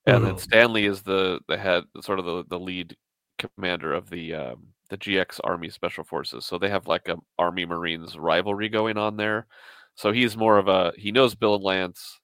and 0.06 0.18
mm-hmm. 0.18 0.24
then 0.26 0.38
Stanley 0.38 0.86
is 0.86 1.02
the 1.02 1.40
the 1.48 1.56
head, 1.56 1.84
sort 2.00 2.18
of 2.18 2.24
the 2.24 2.44
the 2.48 2.58
lead 2.58 2.96
commander 3.38 3.92
of 3.92 4.10
the 4.10 4.34
um, 4.34 4.68
the 4.90 4.96
GX 4.96 5.40
Army 5.44 5.68
Special 5.70 6.04
Forces. 6.04 6.44
So 6.44 6.58
they 6.58 6.68
have 6.68 6.86
like 6.86 7.08
a 7.08 7.16
Army 7.38 7.66
Marines 7.66 8.16
rivalry 8.16 8.68
going 8.68 8.96
on 8.96 9.16
there. 9.16 9.46
So 9.94 10.12
he's 10.12 10.36
more 10.36 10.58
of 10.58 10.68
a 10.68 10.92
he 10.96 11.12
knows 11.12 11.34
Bill 11.34 11.56
and 11.56 11.64
Lance. 11.64 12.20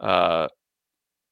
Uh, 0.00 0.48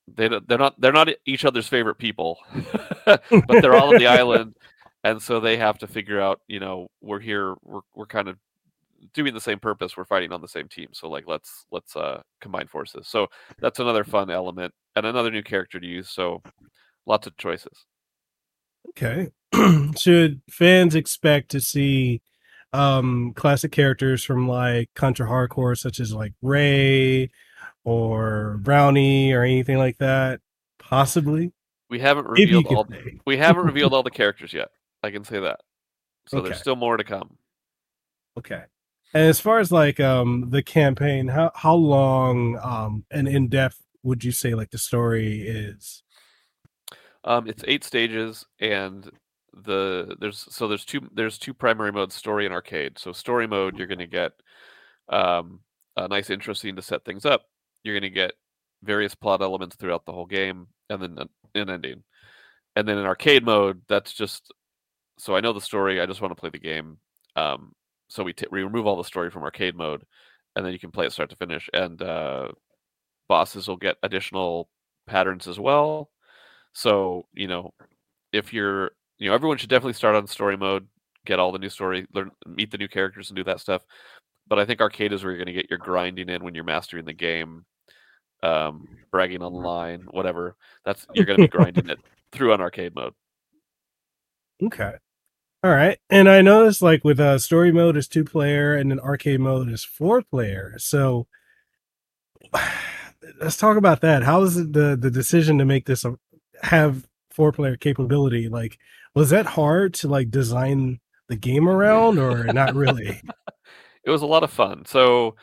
they 0.09 0.29
they're 0.29 0.59
not 0.59 0.81
they're 0.81 0.93
not 0.93 1.09
each 1.25 1.45
other's 1.45 1.69
favorite 1.69 1.99
people, 1.99 2.39
but 3.05 3.23
they're 3.49 3.75
all 3.75 3.93
on 3.93 3.99
the 3.99 4.07
island, 4.07 4.55
and 5.03 5.21
so 5.21 5.41
they 5.41 5.57
have 5.57 5.79
to 5.79 5.87
figure 5.87 6.21
out. 6.21 6.41
You 6.47 6.61
know, 6.61 6.89
we're 7.01 7.21
here. 7.21 7.55
We're 7.63 7.81
we're 7.95 8.07
kind 8.07 8.29
of 8.29 8.37
doing 9.15 9.35
the 9.35 9.41
same 9.41 9.59
purpose. 9.59 9.97
We're 9.97 10.05
fighting 10.05 10.33
on 10.33 10.41
the 10.41 10.49
same 10.49 10.69
team. 10.69 10.89
So 10.93 11.09
like 11.09 11.25
let's 11.27 11.67
let's 11.71 11.97
uh, 11.97 12.23
combine 12.41 12.67
forces. 12.67 13.09
So 13.09 13.27
that's 13.59 13.81
another 13.81 14.05
fun 14.05 14.31
element 14.31 14.73
and 14.95 15.07
another 15.07 15.31
new 15.31 15.43
character 15.43 15.81
to 15.81 15.87
use. 15.87 16.11
So 16.11 16.43
lots 17.07 17.27
of 17.27 17.37
choices. 17.37 17.87
Okay. 18.91 19.29
Should 19.99 20.43
fans 20.51 20.95
expect 20.95 21.51
to 21.53 21.61
see 21.61 22.23
um 22.73 23.33
classic 23.35 23.73
characters 23.73 24.25
from 24.25 24.49
like 24.49 24.91
Contra 24.95 25.27
Hardcore, 25.27 25.77
such 25.77 26.01
as 26.01 26.13
like 26.13 26.33
Ray 26.43 27.31
or 27.85 28.59
Brownie 28.63 29.33
or 29.33 29.43
anything 29.43 29.79
like 29.79 29.99
that? 29.99 30.41
Possibly. 30.79 31.53
We 31.89 32.01
haven't 32.01 32.27
revealed 32.27 32.67
all. 32.67 32.89
We 33.27 33.37
haven't 33.37 33.65
revealed 33.65 33.95
all 33.95 34.03
the 34.03 34.11
characters 34.11 34.53
yet. 34.53 34.69
I 35.03 35.11
can 35.11 35.25
say 35.25 35.41
that. 35.41 35.61
So 36.27 36.39
okay. 36.39 36.49
there's 36.49 36.61
still 36.61 36.77
more 36.77 36.97
to 36.97 37.05
come. 37.05 37.37
Okay. 38.39 38.63
And 39.15 39.25
as 39.25 39.41
far 39.41 39.61
as 39.61 39.73
like 39.73 40.01
um 40.01 40.51
the 40.51 40.63
campaign, 40.63 41.29
how 41.29 41.53
how 41.55 41.75
long 41.75 42.59
um 42.63 43.05
and 43.11 43.29
in 43.29 43.49
depth 43.49 43.81
would 44.03 44.25
you 44.25 44.33
say 44.33 44.55
like 44.55 44.71
the 44.71 44.79
story 44.79 45.43
is? 45.43 46.03
Um, 47.25 47.49
it's 47.49 47.65
eight 47.67 47.83
stages, 47.83 48.45
and 48.61 49.11
the 49.53 50.17
there's 50.21 50.47
so 50.51 50.69
there's 50.69 50.85
two 50.85 51.09
there's 51.13 51.39
two 51.39 51.55
primary 51.55 51.93
modes 51.93 52.15
story 52.15 52.45
and 52.45 52.55
arcade. 52.55 52.99
So 52.99 53.13
story 53.13 53.47
mode 53.47 53.79
you're 53.79 53.87
going 53.89 53.99
to 53.99 54.07
get 54.07 54.33
um, 55.09 55.61
a 55.97 56.09
nice 56.09 56.31
interesting 56.31 56.77
to 56.77 56.83
set 56.83 57.05
things 57.05 57.25
up. 57.25 57.43
You're 57.83 57.95
going 57.95 58.11
to 58.11 58.11
get 58.11 58.33
various 58.83 59.15
plot 59.15 59.43
elements 59.43 59.77
throughout 59.77 60.05
the 60.05 60.13
whole 60.13 60.27
game 60.27 60.69
and 60.91 61.03
then 61.03 61.19
an 61.55 61.71
ending. 61.71 62.03
And 62.77 62.87
then 62.87 62.99
in 62.99 63.07
arcade 63.07 63.45
mode 63.45 63.81
that's 63.89 64.13
just 64.13 64.53
so 65.19 65.35
i 65.35 65.41
know 65.41 65.55
the 65.55 65.61
story 65.61 65.99
i 65.99 66.07
just 66.07 66.21
want 66.21 66.31
to 66.31 66.41
play 66.41 66.51
the 66.51 66.59
game 66.59 66.99
um, 67.37 67.73
so 68.09 68.23
we, 68.23 68.33
t- 68.33 68.47
we 68.51 68.63
remove 68.63 68.87
all 68.87 68.97
the 68.97 69.05
story 69.05 69.31
from 69.31 69.43
arcade 69.43 69.77
mode 69.77 70.03
and 70.55 70.65
then 70.65 70.73
you 70.73 70.79
can 70.79 70.91
play 70.91 71.07
it 71.07 71.13
start 71.13 71.31
to 71.31 71.37
finish 71.37 71.69
and 71.73 72.03
uh, 72.03 72.49
bosses 73.29 73.69
will 73.69 73.77
get 73.77 73.97
additional 74.03 74.69
patterns 75.07 75.47
as 75.49 75.59
well 75.59 76.11
so 76.73 77.27
you 77.33 77.49
know 77.49 77.73
if 78.33 78.53
you're 78.53 78.91
you 79.19 79.29
know 79.29 79.35
everyone 79.35 79.59
should 79.59 79.71
definitely 79.71 79.95
start 79.95 80.15
on 80.15 80.27
story 80.27 80.57
mode, 80.57 80.87
get 81.25 81.39
all 81.39 81.53
the 81.53 81.59
new 81.59 81.69
story, 81.69 82.07
learn 82.13 82.31
meet 82.47 82.71
the 82.71 82.79
new 82.79 82.89
characters, 82.89 83.31
and 83.31 83.37
do 83.37 83.45
that 83.45 83.61
stuff. 83.61 83.83
But 84.47 84.59
I 84.59 84.65
think 84.65 84.81
arcade 84.81 85.13
is 85.13 85.25
where 85.25 85.33
you're 85.33 85.43
going 85.43 85.55
to 85.55 85.61
get 85.61 85.71
your 85.71 85.79
grinding 85.79 86.29
in 86.29 86.45
when 86.45 86.55
you're 86.55 86.65
mastering 86.65 87.05
the 87.05 87.13
game, 87.13 87.65
um, 88.43 88.87
bragging 89.11 89.43
online, 89.43 90.03
whatever. 90.11 90.55
That's 90.85 91.07
you're 91.15 91.25
going 91.25 91.39
to 91.39 91.45
be 91.45 91.49
grinding 91.57 91.89
it 91.89 91.99
through 92.31 92.53
on 92.53 92.61
arcade 92.61 92.95
mode. 92.95 93.15
Okay. 94.63 94.93
All 95.63 95.71
right. 95.71 95.99
And 96.11 96.29
I 96.29 96.43
noticed 96.43 96.83
like 96.83 97.05
with 97.05 97.19
uh 97.19 97.39
story 97.39 97.73
mode 97.73 97.97
is 97.97 98.09
two 98.09 98.25
player 98.25 98.77
and 98.77 98.91
then 98.91 99.01
arcade 99.01 99.41
mode 99.41 99.69
is 99.69 99.85
four 99.85 100.23
player. 100.23 100.75
So 100.79 101.27
let's 103.41 103.57
talk 103.57 103.77
about 103.77 104.01
that. 104.03 104.23
How 104.23 104.43
is 104.43 104.55
the 104.55 104.97
the 105.01 105.11
decision 105.11 105.59
to 105.59 105.65
make 105.65 105.87
this 105.87 106.05
a, 106.05 106.17
have 106.63 107.07
four 107.31 107.53
player 107.53 107.77
capability? 107.77 108.49
Like 108.49 108.79
was 109.15 109.31
that 109.31 109.47
hard 109.47 109.95
to 109.95 110.09
like 110.09 110.31
design 110.31 111.01
the 111.29 111.37
game 111.37 111.69
around 111.69 112.19
or 112.19 112.45
not 112.45 112.75
really? 112.75 113.21
it 114.05 114.11
was 114.11 114.23
a 114.23 114.27
lot 114.27 114.45
of 114.45 114.51
fun. 114.51 114.85
So 114.85 115.37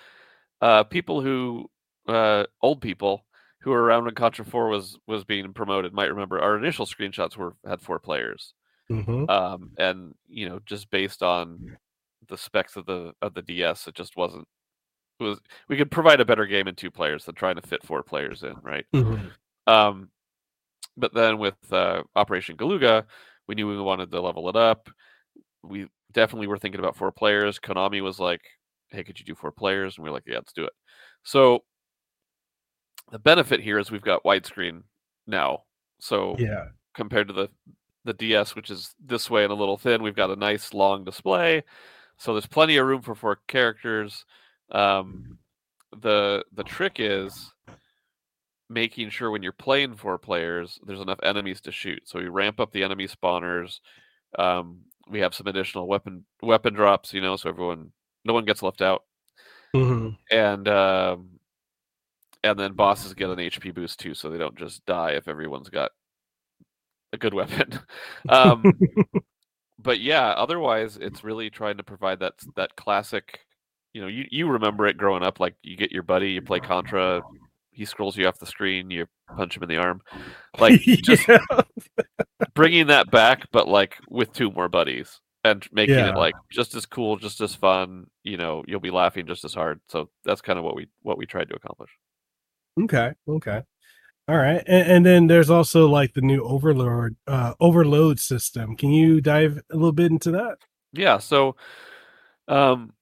uh, 0.62 0.84
people 0.84 1.22
who 1.22 1.70
uh, 2.08 2.46
old 2.62 2.82
people 2.82 3.26
who 3.60 3.72
were 3.72 3.82
around 3.82 4.06
when 4.06 4.16
Contra 4.16 4.46
4 4.46 4.70
was 4.70 4.98
was 5.08 5.24
being 5.24 5.54
promoted 5.54 5.94
might 5.94 6.10
remember 6.10 6.40
our 6.40 6.58
initial 6.58 6.86
screenshots 6.86 7.36
were 7.36 7.56
had 7.68 7.82
four 7.82 8.00
players. 8.00 8.54
Mm-hmm. 8.92 9.30
Um, 9.30 9.72
and 9.78 10.14
you 10.28 10.50
know, 10.50 10.60
just 10.66 10.90
based 10.90 11.24
on 11.24 11.78
the 12.28 12.38
specs 12.38 12.76
of 12.76 12.86
the 12.86 13.14
of 13.22 13.34
the 13.34 13.42
DS, 13.42 13.88
it 13.88 13.96
just 13.96 14.18
wasn't 14.18 14.48
it 15.20 15.24
was 15.24 15.40
we 15.70 15.78
could 15.78 15.92
provide 15.92 16.20
a 16.20 16.26
better 16.26 16.46
game 16.46 16.68
in 16.68 16.76
two 16.76 16.92
players 16.92 17.26
than 17.26 17.36
trying 17.36 17.56
to 17.56 17.62
fit 17.62 17.84
four 17.84 18.04
players 18.04 18.44
in, 18.44 18.56
right? 18.62 18.86
Mm-hmm. 18.94 19.28
Um, 19.72 20.10
but 20.98 21.14
then 21.14 21.38
with 21.38 21.56
uh, 21.72 22.04
Operation 22.16 22.58
Galuga, 22.58 23.06
we 23.48 23.56
knew 23.56 23.68
we 23.68 23.80
wanted 23.82 24.12
to 24.12 24.22
level 24.22 24.50
it 24.50 24.56
up. 24.56 24.90
We 25.64 25.88
definitely 26.12 26.48
were 26.48 26.58
thinking 26.58 26.80
about 26.80 26.98
four 26.98 27.12
players. 27.12 27.60
Konami 27.60 28.02
was 28.02 28.20
like, 28.20 28.42
"Hey, 28.90 29.04
could 29.04 29.20
you 29.20 29.26
do 29.26 29.36
four 29.36 29.52
players?" 29.52 29.98
And 29.98 30.04
we 30.04 30.10
are 30.10 30.14
like, 30.14 30.24
"Yeah, 30.28 30.36
let's 30.36 30.54
do 30.54 30.66
it." 30.66 30.74
So 31.24 31.64
the 33.12 33.20
benefit 33.20 33.60
here 33.60 33.80
is 33.80 33.92
we've 33.92 34.02
got 34.02 34.24
widescreen 34.24 34.84
now. 35.28 35.64
So 36.00 36.36
Yeah. 36.38 36.66
compared 36.94 37.28
to 37.28 37.34
the 37.34 37.50
the 38.06 38.14
DS, 38.14 38.56
which 38.56 38.70
is 38.70 38.94
this 39.04 39.30
way 39.30 39.44
and 39.44 39.52
a 39.52 39.56
little 39.56 39.78
thin, 39.78 40.04
we've 40.04 40.16
got 40.16 40.32
a 40.32 40.36
nice 40.36 40.74
long 40.74 41.04
display. 41.04 41.64
So 42.18 42.34
there's 42.34 42.46
plenty 42.46 42.78
of 42.78 42.86
room 42.86 43.02
for 43.02 43.16
four 43.16 43.40
characters. 43.48 44.26
Um, 44.72 45.38
the 46.02 46.44
the 46.54 46.64
trick 46.64 46.98
is 47.00 47.52
making 48.70 49.10
sure 49.10 49.30
when 49.30 49.44
you're 49.44 49.52
playing 49.52 49.96
four 49.96 50.18
players, 50.18 50.80
there's 50.86 51.02
enough 51.02 51.20
enemies 51.24 51.62
to 51.62 51.72
shoot. 51.72 52.02
So 52.06 52.20
we 52.20 52.28
ramp 52.28 52.60
up 52.60 52.72
the 52.72 52.84
enemy 52.84 53.08
spawners. 53.08 53.80
Um, 54.38 54.82
we 55.08 55.20
have 55.20 55.36
some 55.36 55.48
additional 55.48 55.88
weapon 55.88 56.26
weapon 56.42 56.74
drops, 56.74 57.14
you 57.14 57.22
know, 57.22 57.36
so 57.36 57.50
everyone 57.50 57.92
no 58.26 58.34
one 58.34 58.46
gets 58.46 58.64
left 58.64 58.82
out. 58.82 59.04
Mm-hmm. 59.76 60.10
And 60.36 60.68
um, 60.68 61.30
and 62.44 62.60
then 62.60 62.74
bosses 62.74 63.14
get 63.14 63.30
an 63.30 63.38
HP 63.38 63.74
boost 63.74 64.00
too, 64.00 64.14
so 64.14 64.30
they 64.30 64.38
don't 64.38 64.58
just 64.58 64.86
die 64.86 65.12
if 65.12 65.28
everyone's 65.28 65.70
got 65.70 65.92
a 67.14 67.18
good 67.18 67.34
weapon. 67.34 67.80
um, 68.30 68.64
but 69.80 70.00
yeah, 70.02 70.30
otherwise 70.32 70.98
it's 70.98 71.24
really 71.24 71.50
trying 71.50 71.78
to 71.78 71.84
provide 71.84 72.20
that 72.20 72.34
that 72.56 72.76
classic. 72.76 73.40
You 73.94 74.02
know, 74.02 74.08
you 74.08 74.26
you 74.32 74.48
remember 74.50 74.88
it 74.88 74.98
growing 74.98 75.24
up. 75.24 75.40
Like 75.40 75.56
you 75.62 75.78
get 75.78 75.92
your 75.92 76.04
buddy, 76.04 76.32
you 76.32 76.42
play 76.42 76.60
Contra, 76.60 77.22
he 77.72 77.86
scrolls 77.86 78.18
you 78.18 78.28
off 78.28 78.40
the 78.40 78.46
screen, 78.46 78.90
you 78.90 79.08
punch 79.36 79.56
him 79.56 79.64
in 79.64 79.70
the 79.70 79.78
arm. 79.78 80.02
Like 80.60 80.82
just 80.82 81.28
yeah. 81.28 81.40
bringing 82.54 82.88
that 82.88 83.10
back, 83.10 83.48
but 83.52 83.68
like 83.68 83.98
with 84.08 84.32
two 84.32 84.52
more 84.52 84.70
buddies 84.70 85.20
and 85.44 85.68
making 85.72 85.96
Yeah. 85.96 86.10
it 86.10 86.16
like 86.16 86.36
just 86.52 86.76
as 86.76 86.86
cool, 86.86 87.18
just 87.18 87.42
as 87.42 87.56
fun. 87.56 88.06
You 88.24 88.38
know, 88.38 88.64
you'll 88.68 88.80
be 88.80 88.92
laughing 88.92 89.26
just 89.26 89.44
as 89.46 89.54
hard. 89.56 89.82
So 89.90 90.10
that's 90.24 90.42
kind 90.42 90.60
of 90.60 90.66
what 90.66 90.76
we 90.76 90.88
what 91.02 91.18
we 91.18 91.26
tried 91.26 91.50
to 91.50 91.56
accomplish. 91.56 91.90
Okay. 92.84 93.14
Okay. 93.28 93.64
All 94.28 94.38
right. 94.38 94.64
And, 94.68 94.92
and 94.92 95.06
then 95.06 95.28
there's 95.28 95.50
also 95.50 95.88
like 95.88 96.14
the 96.14 96.22
new 96.22 96.44
overload 96.44 97.16
uh 97.28 97.54
overload 97.60 98.20
system. 98.20 98.76
Can 98.78 98.92
you 98.92 99.20
dive 99.22 99.62
a 99.72 99.76
little 99.76 99.92
bit 99.92 100.12
into 100.12 100.32
that? 100.32 100.58
Yeah. 100.94 101.18
So, 101.18 101.56
um, 102.48 102.94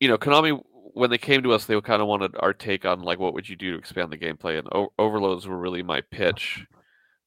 you 0.00 0.08
know, 0.08 0.18
Konami 0.18 0.60
when 0.94 1.10
they 1.10 1.18
came 1.18 1.42
to 1.42 1.52
us, 1.52 1.66
they 1.66 1.80
kind 1.80 2.00
of 2.02 2.08
wanted 2.08 2.36
our 2.38 2.52
take 2.52 2.84
on 2.84 3.00
like 3.02 3.18
what 3.18 3.34
would 3.34 3.48
you 3.48 3.56
do 3.56 3.72
to 3.72 3.78
expand 3.78 4.12
the 4.12 4.18
gameplay, 4.18 4.58
and 4.58 4.68
o- 4.72 4.92
overloads 4.98 5.46
were 5.46 5.58
really 5.58 5.82
my 5.82 6.00
pitch. 6.12 6.64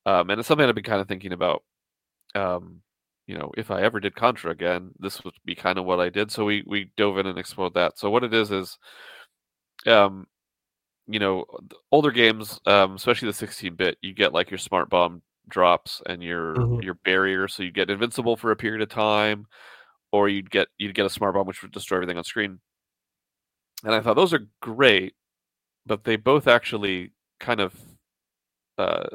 Um, 0.05 0.29
and 0.29 0.39
it's 0.39 0.47
something 0.47 0.67
I've 0.67 0.75
been 0.75 0.83
kind 0.85 1.01
of 1.01 1.07
thinking 1.07 1.33
about. 1.33 1.63
Um, 2.35 2.81
you 3.27 3.37
know, 3.37 3.51
if 3.57 3.71
I 3.71 3.81
ever 3.81 3.99
did 3.99 4.15
Contra 4.15 4.51
again, 4.51 4.91
this 4.99 5.23
would 5.23 5.33
be 5.45 5.55
kind 5.55 5.77
of 5.77 5.85
what 5.85 5.99
I 5.99 6.09
did. 6.09 6.31
So 6.31 6.45
we 6.45 6.63
we 6.65 6.91
dove 6.97 7.17
in 7.17 7.27
and 7.27 7.37
explored 7.39 7.73
that. 7.75 7.99
So 7.99 8.09
what 8.09 8.23
it 8.23 8.33
is 8.33 8.51
is, 8.51 8.77
um, 9.85 10.27
you 11.07 11.19
know, 11.19 11.45
older 11.91 12.11
games, 12.11 12.59
um, 12.65 12.95
especially 12.95 13.27
the 13.29 13.33
16-bit, 13.33 13.97
you 14.01 14.13
get 14.13 14.33
like 14.33 14.51
your 14.51 14.57
smart 14.59 14.89
bomb 14.89 15.21
drops 15.49 16.01
and 16.07 16.23
your 16.23 16.67
Mhm. 16.67 16.81
your 16.81 16.95
barrier, 16.95 17.47
so 17.47 17.63
you 17.63 17.71
get 17.71 17.89
invincible 17.89 18.37
for 18.37 18.51
a 18.51 18.55
period 18.55 18.81
of 18.81 18.89
time, 18.89 19.47
or 20.11 20.29
you'd 20.29 20.51
get 20.51 20.69
you'd 20.79 20.95
get 20.95 21.05
a 21.07 21.09
smart 21.11 21.35
bomb 21.35 21.47
which 21.47 21.61
would 21.63 21.71
destroy 21.73 21.97
everything 21.97 22.17
on 22.19 22.23
screen. 22.25 22.59
And 23.83 23.93
I 23.93 24.01
thought 24.01 24.15
those 24.15 24.33
are 24.33 24.47
great, 24.61 25.15
but 25.85 26.03
they 26.05 26.15
both 26.17 26.47
actually 26.47 27.13
kind 27.39 27.59
of 27.61 27.75
uh, 28.77 29.07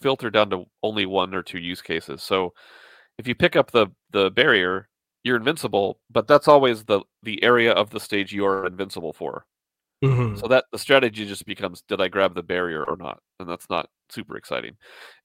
filter 0.00 0.30
down 0.30 0.50
to 0.50 0.66
only 0.82 1.06
one 1.06 1.34
or 1.34 1.42
two 1.42 1.58
use 1.58 1.82
cases. 1.82 2.22
So 2.22 2.54
if 3.18 3.28
you 3.28 3.34
pick 3.34 3.56
up 3.56 3.70
the 3.72 3.88
the 4.12 4.30
barrier, 4.30 4.88
you're 5.24 5.36
invincible, 5.36 6.00
but 6.10 6.28
that's 6.28 6.48
always 6.48 6.84
the 6.86 7.02
the 7.22 7.42
area 7.44 7.72
of 7.72 7.90
the 7.90 8.00
stage 8.00 8.32
you 8.32 8.46
are 8.46 8.66
invincible 8.66 9.12
for. 9.12 9.46
Mhm. 10.02 10.40
So 10.40 10.48
that 10.48 10.66
the 10.72 10.78
strategy 10.78 11.26
just 11.26 11.46
becomes 11.46 11.82
did 11.82 12.00
I 12.00 12.08
grab 12.08 12.34
the 12.34 12.42
barrier 12.42 12.84
or 12.84 12.96
not? 12.96 13.20
And 13.40 13.48
that's 13.48 13.68
not 13.70 13.88
super 14.08 14.36
exciting. 14.36 14.76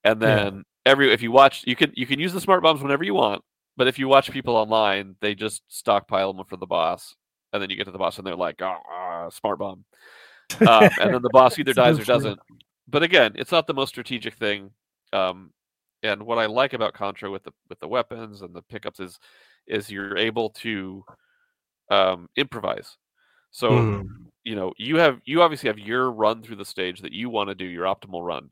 And 0.04 0.22
Yeah. 0.24 0.50
then 0.50 0.64
every 0.86 1.12
if 1.14 1.22
you 1.22 1.32
watch 1.32 1.64
you 1.68 1.76
can 1.76 1.92
you 1.96 2.06
can 2.08 2.20
use 2.20 2.34
the 2.34 2.42
smart 2.42 2.64
bombs 2.64 2.82
whenever 2.82 3.04
you 3.04 3.14
want, 3.14 3.44
but 3.78 3.88
if 3.88 4.00
you 4.00 4.08
watch 4.08 4.32
people 4.32 4.56
online, 4.56 5.16
they 5.22 5.36
just 5.36 5.64
stockpile 5.68 6.34
them 6.34 6.46
for 6.48 6.58
the 6.58 6.66
boss. 6.68 7.16
And 7.54 7.62
then 7.62 7.70
you 7.70 7.76
get 7.78 7.86
to 7.86 7.92
the 7.92 8.00
boss 8.00 8.18
and 8.18 8.26
they're 8.26 8.36
like, 8.36 8.62
oh, 8.64 8.78
ah, 8.92 9.30
smart 9.30 9.60
bomb. 9.60 9.86
Um, 10.66 10.96
and 11.00 11.14
then 11.14 11.22
the 11.22 11.30
boss 11.30 11.58
either 11.60 11.74
dies 11.74 12.00
or 12.00 12.06
doesn't. 12.06 12.40
But 12.88 13.04
again, 13.04 13.34
it's 13.36 13.52
not 13.52 13.68
the 13.68 13.74
most 13.74 13.90
strategic 13.90 14.36
thing. 14.36 14.72
Um, 15.14 15.52
and 16.04 16.24
what 16.24 16.40
I 16.40 16.48
like 16.48 16.74
about 16.74 16.94
Contra 16.94 17.32
with 17.32 17.44
the 17.44 17.52
with 17.70 17.80
the 17.80 17.88
weapons 17.88 18.42
and 18.42 18.54
the 18.56 18.64
pickups 18.64 19.00
is 19.00 19.20
is 19.68 19.90
you're 19.92 20.18
able 20.18 20.50
to 20.52 21.04
um, 21.92 22.30
improvise. 22.38 22.98
So 23.52 23.90
Mhm. 23.92 24.32
You 24.44 24.56
know 24.56 24.74
you 24.78 24.98
have 24.98 25.20
you 25.26 25.42
obviously 25.42 25.68
have 25.70 25.80
your 25.80 26.12
run 26.12 26.42
through 26.44 26.58
the 26.58 26.66
stage 26.66 27.02
that 27.02 27.14
you 27.14 27.30
want 27.30 27.50
to 27.50 27.56
do 27.56 27.66
your 27.66 27.86
optimal 27.86 28.26
run. 28.26 28.50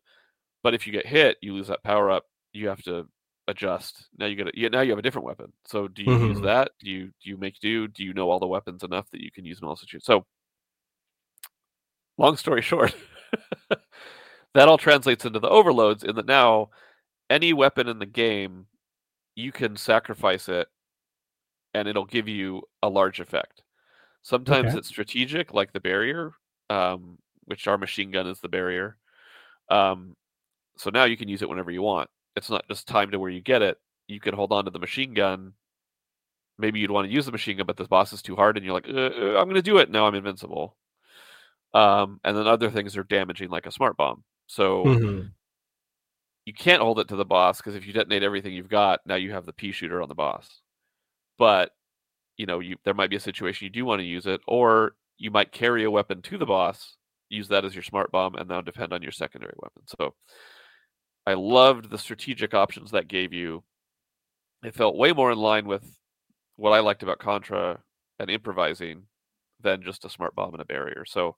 But 0.63 0.73
if 0.75 0.87
you 0.87 0.93
get 0.93 1.07
hit 1.07 1.37
you 1.41 1.53
lose 1.53 1.67
that 1.67 1.83
power 1.83 2.11
up 2.11 2.25
you 2.53 2.67
have 2.69 2.83
to 2.83 3.07
adjust. 3.47 4.07
Now 4.17 4.27
you 4.27 4.35
get 4.35 4.47
a, 4.55 4.69
now 4.69 4.81
you 4.81 4.91
have 4.91 4.99
a 4.99 5.01
different 5.03 5.25
weapon. 5.25 5.51
So 5.65 5.87
do 5.87 6.03
you 6.03 6.15
use 6.15 6.39
Mhm. 6.39 6.43
that? 6.43 6.71
Do 6.79 6.89
you 6.89 7.05
do 7.23 7.29
you 7.29 7.37
make 7.37 7.59
do? 7.59 7.87
Do 7.87 8.03
you 8.03 8.13
know 8.13 8.29
all 8.29 8.39
the 8.39 8.47
weapons 8.47 8.83
enough 8.83 9.09
that 9.11 9.21
you 9.21 9.31
can 9.31 9.45
use 9.45 9.59
them 9.59 9.69
all 9.69 9.75
situations 9.75 10.05
so 10.05 10.25
long 12.17 12.35
story 12.37 12.61
short 12.71 12.95
that 14.53 14.67
all 14.67 14.77
translates 14.77 15.25
into 15.25 15.39
the 15.39 15.49
overloads 15.49 16.03
in 16.03 16.15
that 16.15 16.25
now 16.25 16.69
any 17.29 17.53
weapon 17.53 17.87
in 17.87 17.99
the 17.99 18.05
game 18.05 18.65
you 19.35 19.51
can 19.51 19.75
sacrifice 19.77 20.49
it 20.49 20.67
and 21.73 21.87
it'll 21.87 22.05
give 22.05 22.27
you 22.27 22.61
a 22.83 22.89
large 22.89 23.19
effect 23.19 23.61
Sometimes 24.23 24.73
Okay. 24.73 24.75
it's 24.75 24.87
strategic, 24.87 25.53
like 25.53 25.73
the 25.73 25.79
barrier, 25.79 26.33
um, 26.69 27.17
which 27.45 27.67
our 27.67 27.77
machine 27.77 28.11
gun 28.11 28.27
is 28.27 28.39
the 28.39 28.49
barrier. 28.49 28.97
Um, 29.69 30.15
so 30.77 30.89
now 30.91 31.05
you 31.05 31.17
can 31.17 31.29
use 31.29 31.41
it 31.41 31.49
whenever 31.49 31.71
you 31.71 31.81
want. 31.81 32.09
It's 32.35 32.49
not 32.49 32.67
just 32.69 32.87
timed 32.87 33.13
to 33.13 33.19
where 33.19 33.31
you 33.31 33.41
get 33.41 33.61
it. 33.61 33.79
You 34.07 34.19
can 34.19 34.35
hold 34.35 34.51
on 34.53 34.65
to 34.65 34.71
the 34.71 34.79
machine 34.79 35.13
gun. 35.13 35.53
Maybe 36.57 36.79
you'd 36.79 36.91
want 36.91 37.07
to 37.07 37.13
use 37.13 37.25
the 37.25 37.31
machine 37.31 37.57
gun, 37.57 37.65
but 37.65 37.77
this 37.77 37.87
boss 37.87 38.13
is 38.13 38.21
too 38.21 38.35
hard, 38.35 38.55
and 38.57 38.65
you're 38.65 38.73
like, 38.75 38.87
uh, 38.87 38.91
uh, 38.91 39.39
"I'm 39.39 39.45
going 39.45 39.55
to 39.55 39.61
do 39.61 39.77
it." 39.77 39.89
Now 39.89 40.05
I'm 40.07 40.15
invincible. 40.15 40.77
Um, 41.73 42.19
and 42.23 42.37
then 42.37 42.47
other 42.47 42.69
things 42.71 42.97
are 42.97 43.03
damaging, 43.03 43.49
like 43.49 43.65
a 43.65 43.71
smart 43.71 43.97
bomb. 43.97 44.23
So 44.47 44.99
Mhm. 45.01 45.33
you 46.45 46.53
can't 46.53 46.81
hold 46.81 46.99
it 46.99 47.07
to 47.09 47.15
the 47.15 47.25
boss 47.25 47.57
because 47.57 47.75
if 47.75 47.85
you 47.85 47.93
detonate 47.93 48.23
everything 48.23 48.53
you've 48.53 48.69
got, 48.69 49.01
now 49.05 49.15
you 49.15 49.31
have 49.31 49.45
the 49.45 49.53
pea 49.53 49.71
shooter 49.71 50.01
on 50.01 50.09
the 50.09 50.15
boss. 50.15 50.61
But 51.37 51.71
you 52.41 52.47
know, 52.47 52.59
you 52.59 52.75
there 52.83 52.95
might 52.95 53.11
be 53.11 53.15
a 53.15 53.19
situation 53.19 53.65
you 53.65 53.69
do 53.69 53.85
want 53.85 53.99
to 53.99 54.03
use 54.03 54.25
it, 54.25 54.41
or 54.47 54.95
you 55.19 55.29
might 55.29 55.51
carry 55.51 55.83
a 55.83 55.91
weapon 55.91 56.23
to 56.23 56.39
the 56.39 56.45
boss, 56.47 56.95
use 57.29 57.47
that 57.49 57.63
as 57.65 57.75
your 57.75 57.83
smart 57.83 58.11
bomb, 58.11 58.33
and 58.33 58.49
now 58.49 58.61
depend 58.61 58.93
on 58.93 59.03
your 59.03 59.11
secondary 59.11 59.53
weapon. 59.57 59.83
So 59.85 60.15
I 61.27 61.35
loved 61.35 61.91
the 61.91 61.99
strategic 61.99 62.55
options 62.55 62.89
that 62.91 63.07
gave 63.07 63.31
you. 63.31 63.63
It 64.63 64.73
felt 64.73 64.97
way 64.97 65.13
more 65.13 65.31
in 65.31 65.37
line 65.37 65.67
with 65.67 65.83
what 66.55 66.71
I 66.71 66.79
liked 66.79 67.03
about 67.03 67.19
Contra 67.19 67.79
and 68.17 68.31
improvising 68.31 69.03
than 69.61 69.83
just 69.83 70.03
a 70.05 70.09
smart 70.09 70.33
bomb 70.33 70.53
and 70.53 70.61
a 70.63 70.65
barrier. 70.65 71.05
So 71.05 71.35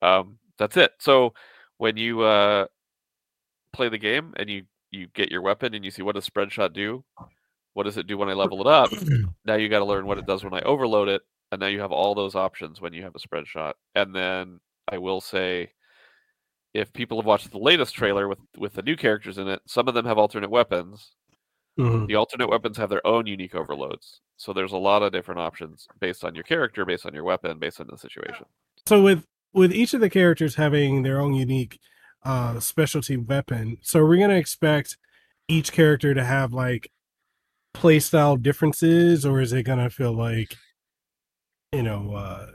um, 0.00 0.38
that's 0.56 0.78
it. 0.78 0.92
So 0.98 1.34
when 1.76 1.98
you 1.98 2.22
uh, 2.22 2.68
play 3.74 3.90
the 3.90 3.98
game 3.98 4.32
and 4.38 4.48
you 4.48 4.62
you 4.90 5.08
get 5.08 5.30
your 5.30 5.42
weapon 5.42 5.74
and 5.74 5.84
you 5.84 5.90
see 5.90 6.00
what 6.00 6.14
does 6.14 6.24
spread 6.24 6.50
shot 6.50 6.72
do, 6.72 7.04
what 7.74 7.84
does 7.84 7.96
it 7.96 8.06
do 8.06 8.18
when 8.18 8.28
I 8.28 8.34
level 8.34 8.60
it 8.60 8.66
up? 8.66 8.90
now 9.44 9.54
you 9.54 9.68
got 9.68 9.78
to 9.80 9.84
learn 9.84 10.06
what 10.06 10.18
it 10.18 10.26
does 10.26 10.44
when 10.44 10.54
I 10.54 10.60
overload 10.60 11.08
it, 11.08 11.22
and 11.50 11.60
now 11.60 11.66
you 11.68 11.80
have 11.80 11.92
all 11.92 12.14
those 12.14 12.34
options 12.34 12.80
when 12.80 12.92
you 12.92 13.02
have 13.02 13.14
a 13.14 13.20
spread 13.20 13.46
shot. 13.46 13.76
And 13.94 14.14
then 14.14 14.60
I 14.88 14.98
will 14.98 15.20
say, 15.20 15.72
if 16.74 16.92
people 16.92 17.18
have 17.18 17.26
watched 17.26 17.50
the 17.50 17.58
latest 17.58 17.94
trailer 17.94 18.28
with 18.28 18.38
with 18.56 18.74
the 18.74 18.82
new 18.82 18.96
characters 18.96 19.38
in 19.38 19.48
it, 19.48 19.60
some 19.66 19.88
of 19.88 19.94
them 19.94 20.06
have 20.06 20.18
alternate 20.18 20.50
weapons. 20.50 21.12
Mhm. 21.78 22.06
The 22.06 22.16
alternate 22.16 22.48
weapons 22.50 22.76
have 22.76 22.90
their 22.90 23.06
own 23.06 23.26
unique 23.26 23.54
overloads. 23.54 24.20
So 24.36 24.52
there's 24.52 24.72
a 24.72 24.78
lot 24.78 25.02
of 25.02 25.12
different 25.12 25.40
options 25.40 25.86
based 26.00 26.24
on 26.24 26.34
your 26.34 26.44
character, 26.44 26.84
based 26.84 27.06
on 27.06 27.14
your 27.14 27.24
weapon, 27.24 27.58
based 27.58 27.80
on 27.80 27.86
the 27.90 27.96
situation. 27.96 28.46
So 28.86 29.02
with 29.02 29.26
with 29.54 29.72
each 29.72 29.94
of 29.94 30.00
the 30.00 30.10
characters 30.10 30.54
having 30.56 31.02
their 31.02 31.20
own 31.20 31.34
unique 31.34 31.78
uh 32.24 32.60
specialty 32.60 33.16
weapon, 33.16 33.78
so 33.82 34.04
we're 34.04 34.18
gonna 34.18 34.34
expect 34.34 34.96
each 35.48 35.72
character 35.72 36.14
to 36.14 36.24
have 36.24 36.52
like 36.52 36.90
playstyle 37.74 38.40
differences, 38.42 39.24
or 39.26 39.40
is 39.40 39.52
it 39.52 39.64
gonna 39.64 39.90
feel 39.90 40.12
like 40.12 40.56
you 41.72 41.82
know, 41.82 42.14
uh 42.14 42.50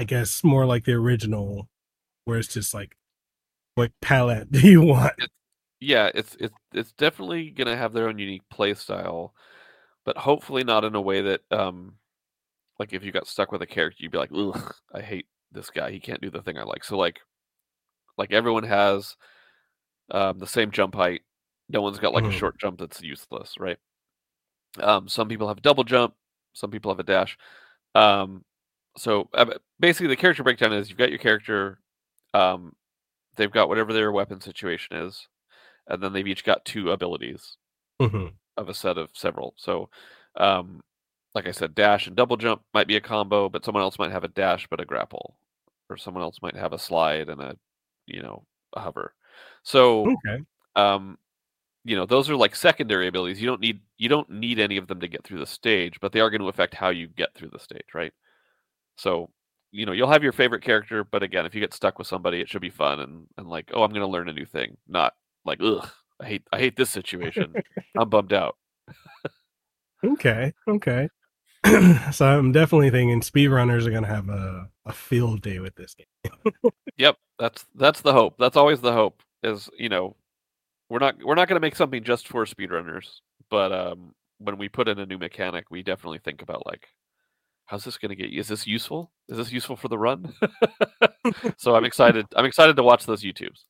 I 0.00 0.04
guess 0.04 0.44
more 0.44 0.66
like 0.66 0.84
the 0.84 0.94
original, 0.94 1.68
where 2.24 2.38
it's 2.38 2.48
just 2.54 2.74
like 2.74 2.96
what 3.76 3.92
palette 4.02 4.52
do 4.52 4.60
you 4.68 4.82
want? 4.82 5.14
Yeah, 5.80 6.10
it's 6.14 6.36
it's 6.40 6.54
it's 6.72 6.92
definitely 6.92 7.50
gonna 7.50 7.76
have 7.76 7.92
their 7.92 8.08
own 8.08 8.18
unique 8.18 8.48
play 8.50 8.74
style, 8.74 9.34
but 10.04 10.18
hopefully 10.18 10.64
not 10.64 10.84
in 10.84 10.94
a 10.94 11.00
way 11.00 11.22
that 11.22 11.42
um 11.52 11.96
like 12.78 12.92
if 12.94 13.04
you 13.04 13.12
got 13.12 13.28
stuck 13.28 13.52
with 13.52 13.62
a 13.62 13.66
character, 13.66 14.02
you'd 14.02 14.12
be 14.12 14.18
like, 14.18 14.32
ugh, 14.34 14.74
I 14.94 15.02
hate 15.02 15.26
this 15.52 15.70
guy. 15.70 15.90
He 15.92 16.00
can't 16.00 16.20
do 16.22 16.30
the 16.30 16.42
thing 16.42 16.58
I 16.58 16.64
like. 16.64 16.84
So 16.84 16.98
like 16.98 17.20
like 18.18 18.32
everyone 18.32 18.64
has 18.64 19.16
um, 20.10 20.38
the 20.38 20.46
same 20.46 20.70
jump 20.70 20.94
height. 20.96 21.22
No 21.68 21.82
one's 21.82 21.98
got 22.00 22.14
like 22.14 22.26
Mhm. 22.26 22.28
a 22.28 22.32
short 22.32 22.58
jump 22.60 22.78
that's 22.80 23.02
useless, 23.02 23.54
right? 23.58 23.78
Um, 24.80 25.08
some 25.08 25.28
people 25.28 25.48
have 25.48 25.58
a 25.58 25.62
double 25.62 25.84
jump. 25.84 26.14
Some 26.54 26.70
people 26.70 26.90
have 26.92 27.00
a 27.00 27.04
dash. 27.04 27.38
Um, 27.94 28.44
so 28.96 29.28
uh, 29.34 29.46
basically, 29.80 30.08
the 30.08 30.16
character 30.16 30.42
breakdown 30.44 30.72
is 30.72 30.88
you've 30.88 30.98
got 30.98 31.10
your 31.10 31.18
character. 31.18 31.80
Um, 32.34 32.74
they've 33.36 33.50
got 33.52 33.68
whatever 33.68 33.92
their 33.92 34.12
weapon 34.12 34.40
situation 34.40 34.96
is, 34.98 35.28
and 35.88 36.02
then 36.02 36.12
they've 36.12 36.28
each 36.28 36.44
got 36.44 36.64
two 36.64 36.90
abilities 36.92 37.56
Mhm. 38.00 38.36
of 38.56 38.68
a 38.68 38.74
set 38.74 38.98
of 38.98 39.10
several. 39.14 39.54
So, 39.56 39.88
um, 40.36 40.80
like 41.34 41.46
I 41.46 41.52
said, 41.52 41.74
dash 41.74 42.06
and 42.06 42.16
double 42.16 42.36
jump 42.36 42.62
might 42.74 42.86
be 42.88 42.96
a 42.96 43.00
combo, 43.00 43.48
but 43.48 43.64
someone 43.64 43.82
else 43.82 43.98
might 43.98 44.12
have 44.12 44.24
a 44.24 44.28
dash 44.28 44.66
but 44.68 44.80
a 44.80 44.84
grapple, 44.84 45.36
or 45.88 45.96
someone 45.96 46.22
else 46.22 46.38
might 46.42 46.56
have 46.56 46.72
a 46.72 46.78
slide 46.78 47.28
and 47.28 47.40
a, 47.40 47.56
you 48.06 48.22
know, 48.22 48.44
a 48.74 48.80
hover. 48.80 49.14
So, 49.62 50.14
Okay. 50.26 50.44
um, 50.76 51.18
you 51.84 51.96
know, 51.96 52.06
those 52.06 52.30
are 52.30 52.36
like 52.36 52.54
secondary 52.54 53.08
abilities. 53.08 53.40
You 53.40 53.48
don't 53.48 53.60
need 53.60 53.80
you 53.98 54.08
don't 54.08 54.30
need 54.30 54.58
any 54.58 54.76
of 54.76 54.86
them 54.88 55.00
to 55.00 55.08
get 55.08 55.24
through 55.24 55.40
the 55.40 55.46
stage, 55.46 55.98
but 56.00 56.12
they 56.12 56.20
are 56.20 56.30
going 56.30 56.40
to 56.40 56.48
affect 56.48 56.74
how 56.74 56.90
you 56.90 57.08
get 57.08 57.34
through 57.34 57.50
the 57.50 57.58
stage, 57.58 57.94
right? 57.94 58.12
So, 58.96 59.30
you 59.72 59.86
know, 59.86 59.92
you'll 59.92 60.10
have 60.10 60.22
your 60.22 60.32
favorite 60.32 60.62
character, 60.62 61.04
but 61.04 61.22
again, 61.22 61.46
if 61.46 61.54
you 61.54 61.60
get 61.60 61.74
stuck 61.74 61.98
with 61.98 62.06
somebody, 62.06 62.40
it 62.40 62.48
should 62.48 62.62
be 62.62 62.70
fun 62.70 63.00
and 63.00 63.26
and 63.36 63.48
like, 63.48 63.70
oh, 63.74 63.82
I'm 63.82 63.90
going 63.90 64.02
to 64.02 64.06
learn 64.06 64.28
a 64.28 64.32
new 64.32 64.46
thing, 64.46 64.76
not 64.88 65.14
like, 65.44 65.60
ugh, 65.62 65.88
I 66.20 66.26
hate 66.26 66.42
I 66.52 66.58
hate 66.58 66.76
this 66.76 66.90
situation. 66.90 67.54
I'm 67.98 68.08
bummed 68.08 68.32
out. 68.32 68.56
Okay. 70.04 70.52
Okay. 70.68 71.08
so 72.12 72.26
I'm 72.26 72.52
definitely 72.52 72.90
thinking 72.90 73.20
speedrunners 73.20 73.86
are 73.86 73.92
gonna 73.92 74.06
have 74.06 74.28
a, 74.28 74.68
a 74.84 74.92
field 74.92 75.42
day 75.42 75.60
with 75.60 75.76
this 75.76 75.94
game. 75.94 76.72
Yep, 76.96 77.16
that's 77.38 77.64
that's 77.76 78.00
the 78.00 78.12
hope. 78.12 78.36
That's 78.38 78.56
always 78.56 78.80
the 78.80 78.92
hope. 78.92 79.22
Is 79.44 79.70
you 79.78 79.88
know, 79.88 80.16
we're 80.92 80.98
not 80.98 81.24
we're 81.24 81.34
not 81.34 81.48
going 81.48 81.56
to 81.56 81.64
make 81.64 81.74
something 81.74 82.04
just 82.04 82.28
for 82.28 82.44
speedrunners, 82.44 83.20
but 83.48 83.72
um, 83.72 84.14
when 84.36 84.58
we 84.58 84.68
put 84.68 84.88
in 84.88 84.98
a 84.98 85.06
new 85.06 85.16
mechanic, 85.16 85.70
we 85.70 85.82
definitely 85.82 86.18
think 86.18 86.42
about 86.42 86.66
like, 86.66 86.86
how's 87.64 87.82
this 87.82 87.96
going 87.96 88.10
to 88.10 88.14
get? 88.14 88.30
Is 88.30 88.48
this 88.48 88.66
useful? 88.66 89.10
Is 89.26 89.38
this 89.38 89.50
useful 89.50 89.76
for 89.76 89.88
the 89.88 89.96
run? 89.96 90.34
so 91.56 91.74
I'm 91.74 91.86
excited. 91.86 92.26
I'm 92.36 92.44
excited 92.44 92.76
to 92.76 92.82
watch 92.82 93.06
those 93.06 93.22
YouTubes. 93.22 93.64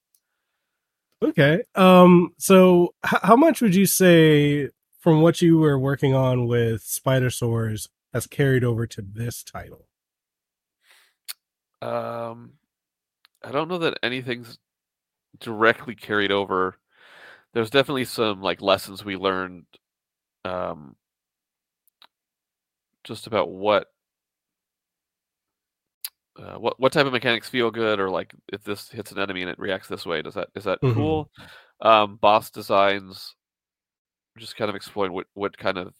Okay. 1.22 1.62
Um. 1.76 2.34
So, 2.38 2.92
h- 3.06 3.20
how 3.22 3.36
much 3.36 3.62
would 3.62 3.76
you 3.76 3.86
say 3.86 4.70
from 4.98 5.22
what 5.22 5.40
you 5.40 5.58
were 5.58 5.78
working 5.78 6.16
on 6.16 6.48
with 6.48 6.82
Spidersaurs 6.82 7.88
has 8.12 8.26
carried 8.26 8.64
over 8.64 8.84
to 8.88 9.00
this 9.00 9.44
title? 9.44 9.86
Um, 11.80 12.54
I 13.44 13.52
don't 13.52 13.68
know 13.68 13.78
that 13.78 14.00
anything's 14.02 14.58
directly 15.38 15.94
carried 15.94 16.32
over. 16.32 16.78
There's 17.54 17.70
definitely 17.70 18.04
some 18.04 18.40
like 18.42 18.60
lessons 18.60 19.04
we 19.04 19.16
learned, 19.16 19.66
um, 20.44 20.96
just 23.04 23.26
about 23.26 23.50
what 23.50 23.88
uh, 26.36 26.54
what 26.58 26.78
what 26.80 26.92
type 26.92 27.06
of 27.06 27.12
mechanics 27.12 27.48
feel 27.48 27.70
good, 27.70 28.00
or 28.00 28.10
like 28.10 28.34
if 28.52 28.62
this 28.64 28.88
hits 28.90 29.12
an 29.12 29.18
enemy 29.18 29.42
and 29.42 29.50
it 29.50 29.58
reacts 29.58 29.88
this 29.88 30.06
way, 30.06 30.22
does 30.22 30.34
that 30.34 30.48
is 30.54 30.64
that 30.64 30.80
Mhm. 30.82 30.88
cool? 30.88 31.30
Um, 31.80 32.16
boss 32.16 32.50
designs, 32.50 33.34
just 34.38 34.56
kind 34.56 34.68
of 34.68 34.74
exploring 34.76 35.12
what 35.12 35.26
what 35.34 35.56
kind 35.56 35.78
of 35.78 35.94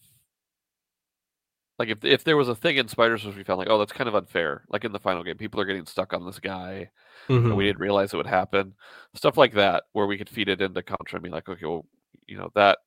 like 1.79 1.89
if 1.89 2.03
if 2.05 2.23
there 2.23 2.37
was 2.37 2.49
a 2.49 2.55
thing 2.55 2.77
in 2.77 2.87
Spidersaurs 2.87 3.35
we 3.35 3.43
found 3.43 3.59
like 3.59 3.69
oh 3.69 3.79
that's 3.79 3.93
kind 3.93 4.07
of 4.07 4.15
unfair. 4.15 4.63
Like 4.69 4.85
in 4.85 4.91
the 4.91 4.99
final 4.99 5.23
game, 5.23 5.37
people 5.37 5.59
are 5.61 5.65
getting 5.65 5.85
stuck 5.85 6.13
on 6.13 6.25
this 6.25 6.39
guy. 6.39 6.89
and 7.49 7.57
we 7.57 7.65
Mhm. 7.65 7.67
didn't 7.67 7.79
realize 7.81 8.13
it 8.13 8.17
would 8.17 8.27
happen. 8.27 8.75
Stuff 9.15 9.37
like 9.37 9.53
that, 9.55 9.85
where 9.93 10.07
we 10.07 10.17
could 10.17 10.29
feed 10.29 10.49
it 10.49 10.61
into 10.61 10.83
Contra 10.83 11.17
and 11.17 11.23
be 11.23 11.29
like, 11.31 11.49
okay, 11.49 11.65
well, 11.65 11.85
you 12.27 12.37
know, 12.37 12.51
that 12.55 12.79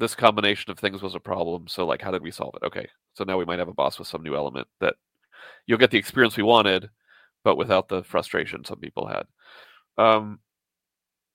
this 0.00 0.14
combination 0.16 0.70
of 0.72 0.78
things 0.78 1.02
was 1.02 1.14
a 1.16 1.20
problem. 1.20 1.68
So, 1.68 1.86
like, 1.86 2.02
how 2.02 2.10
did 2.12 2.22
we 2.22 2.30
solve 2.32 2.54
it? 2.62 2.66
Okay, 2.66 2.88
so 3.14 3.24
now 3.24 3.38
we 3.38 3.44
might 3.46 3.58
have 3.60 3.68
a 3.68 3.74
boss 3.74 3.98
with 3.98 4.08
some 4.08 4.22
new 4.24 4.36
element 4.36 4.68
that 4.80 4.96
you'll 5.66 5.78
get 5.78 5.90
the 5.92 5.98
experience 5.98 6.36
we 6.36 6.42
wanted, 6.44 6.90
but 7.44 7.56
without 7.56 7.88
the 7.88 8.04
frustration 8.04 8.64
some 8.64 8.80
people 8.80 9.06
had. 9.08 9.26
Um, 9.98 10.40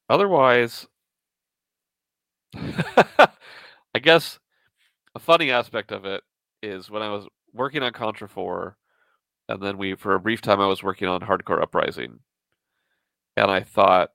otherwise, 0.10 0.88
I 3.96 4.00
guess 4.02 4.40
a 5.16 5.20
funny 5.20 5.52
aspect 5.52 5.92
of 5.92 6.06
it 6.06 6.24
is 6.64 6.90
when 6.90 7.04
I 7.04 7.10
was 7.10 7.28
working 7.54 7.84
on 7.84 7.94
Contra 7.94 8.28
4, 8.28 8.78
and 9.50 9.62
then 9.62 9.78
we, 9.78 9.96
for 9.96 10.16
a 10.16 10.20
brief 10.20 10.42
time, 10.42 10.62
I 10.62 10.68
was 10.68 10.84
working 10.84 11.08
on 11.08 11.22
Hardcore 11.22 11.62
Uprising 11.62 12.22
and 13.38 13.50
I 13.52 13.62
thought 13.62 14.12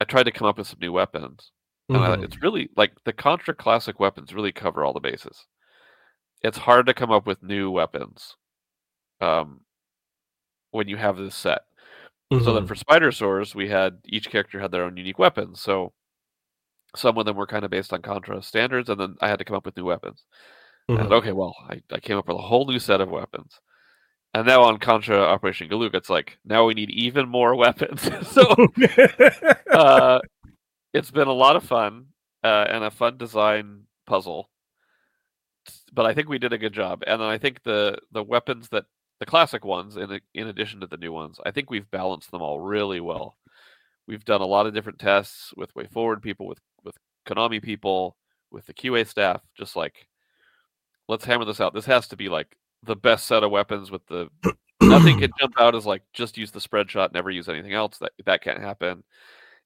I 0.00 0.04
tried 0.04 0.22
to 0.24 0.32
come 0.32 0.46
up 0.48 0.56
with 0.58 0.66
some 0.68 0.78
new 0.80 0.92
weapons. 0.92 1.52
And 1.92 2.02
I, 2.02 2.14
Mhm. 2.14 2.22
it's 2.22 2.40
really 2.42 2.70
like 2.76 2.92
the 3.04 3.12
Contra 3.12 3.54
classic 3.54 4.00
weapons 4.00 4.32
really 4.34 4.52
cover 4.52 4.84
all 4.84 4.92
the 4.94 5.00
bases. 5.00 5.46
It's 6.42 6.58
hard 6.58 6.86
to 6.86 6.94
come 6.94 7.10
up 7.12 7.26
with 7.26 7.42
new 7.42 7.70
weapons 7.70 8.36
um, 9.20 9.64
when 10.70 10.88
you 10.88 10.96
have 10.96 11.16
this 11.16 11.34
set. 11.34 11.62
So 12.38 12.54
then 12.54 12.64
Mhm. 12.64 12.68
for 12.68 12.74
Spidersaurs, 12.76 13.54
we 13.54 13.68
had 13.68 14.00
each 14.06 14.30
character 14.30 14.60
had 14.60 14.72
their 14.72 14.84
own 14.84 14.96
unique 14.96 15.18
weapons. 15.18 15.60
So 15.60 15.92
some 16.96 17.18
of 17.18 17.26
them 17.26 17.36
were 17.36 17.46
kind 17.46 17.64
of 17.64 17.70
based 17.70 17.92
on 17.92 18.02
Contra 18.02 18.42
standards, 18.42 18.88
and 18.88 18.98
then 19.00 19.16
I 19.20 19.28
had 19.28 19.38
to 19.38 19.44
come 19.44 19.56
up 19.56 19.66
with 19.66 19.76
new 19.76 19.84
weapons. 19.84 20.24
And 20.88 20.98
Mhm. 20.98 21.02
said, 21.02 21.12
okay, 21.12 21.32
well, 21.32 21.54
I, 21.68 21.82
I 21.90 21.98
came 22.00 22.16
up 22.16 22.28
with 22.28 22.36
a 22.36 22.40
whole 22.42 22.66
new 22.66 22.78
set 22.78 23.00
of 23.00 23.10
weapons. 23.10 23.60
And 24.34 24.46
now 24.46 24.62
on 24.62 24.78
Contra 24.78 25.18
Operation 25.18 25.68
Galuga, 25.68 25.94
it's 25.94 26.10
like 26.10 26.38
now 26.44 26.64
we 26.66 26.74
need 26.74 26.90
even 26.90 27.28
more 27.28 27.54
weapons. 27.64 28.02
so 28.28 28.42
uh, 29.72 30.20
it's 30.92 31.10
been 31.10 31.28
a 31.28 31.32
lot 31.32 31.56
of 31.56 31.64
fun 31.64 32.06
uh, 32.44 32.66
and 32.68 32.84
a 32.84 32.90
fun 32.90 33.16
design 33.16 33.84
puzzle. 34.06 34.50
But 35.92 36.06
I 36.06 36.14
think 36.14 36.28
we 36.28 36.38
did 36.38 36.52
a 36.52 36.58
good 36.58 36.72
job, 36.74 37.02
and 37.06 37.20
then 37.20 37.28
I 37.28 37.38
think 37.38 37.62
the 37.64 37.98
the 38.12 38.22
weapons 38.22 38.68
that 38.68 38.84
the 39.18 39.26
classic 39.26 39.64
ones, 39.64 39.96
in 39.96 40.20
in 40.34 40.46
addition 40.48 40.80
to 40.80 40.86
the 40.86 40.96
new 40.98 41.12
ones, 41.12 41.40
I 41.44 41.50
think 41.50 41.70
we've 41.70 41.90
balanced 41.90 42.30
them 42.30 42.42
all 42.42 42.60
really 42.60 43.00
well. 43.00 43.36
We've 44.06 44.24
done 44.24 44.42
a 44.42 44.46
lot 44.46 44.66
of 44.66 44.74
different 44.74 44.98
tests 45.00 45.52
with 45.56 45.74
WayForward 45.74 46.22
people, 46.22 46.46
with 46.46 46.60
with 46.84 46.96
Konami 47.26 47.60
people, 47.62 48.16
with 48.52 48.66
the 48.66 48.74
QA 48.74 49.06
staff. 49.08 49.40
Just 49.56 49.74
like, 49.74 50.06
let's 51.08 51.24
hammer 51.24 51.44
this 51.44 51.60
out. 51.60 51.74
This 51.74 51.86
has 51.86 52.08
to 52.08 52.16
be 52.16 52.28
like 52.28 52.56
the 52.82 52.96
best 52.96 53.26
set 53.26 53.42
of 53.42 53.50
weapons 53.50 53.90
with 53.90 54.06
the 54.06 54.28
nothing 54.82 55.18
can 55.18 55.30
jump 55.38 55.54
out 55.58 55.74
as 55.74 55.86
like 55.86 56.02
just 56.12 56.36
use 56.38 56.50
the 56.50 56.60
spread 56.60 56.90
shot, 56.90 57.12
never 57.12 57.30
use 57.30 57.48
anything 57.48 57.72
else. 57.72 57.98
That 57.98 58.12
that 58.24 58.42
can't 58.42 58.60
happen. 58.60 59.02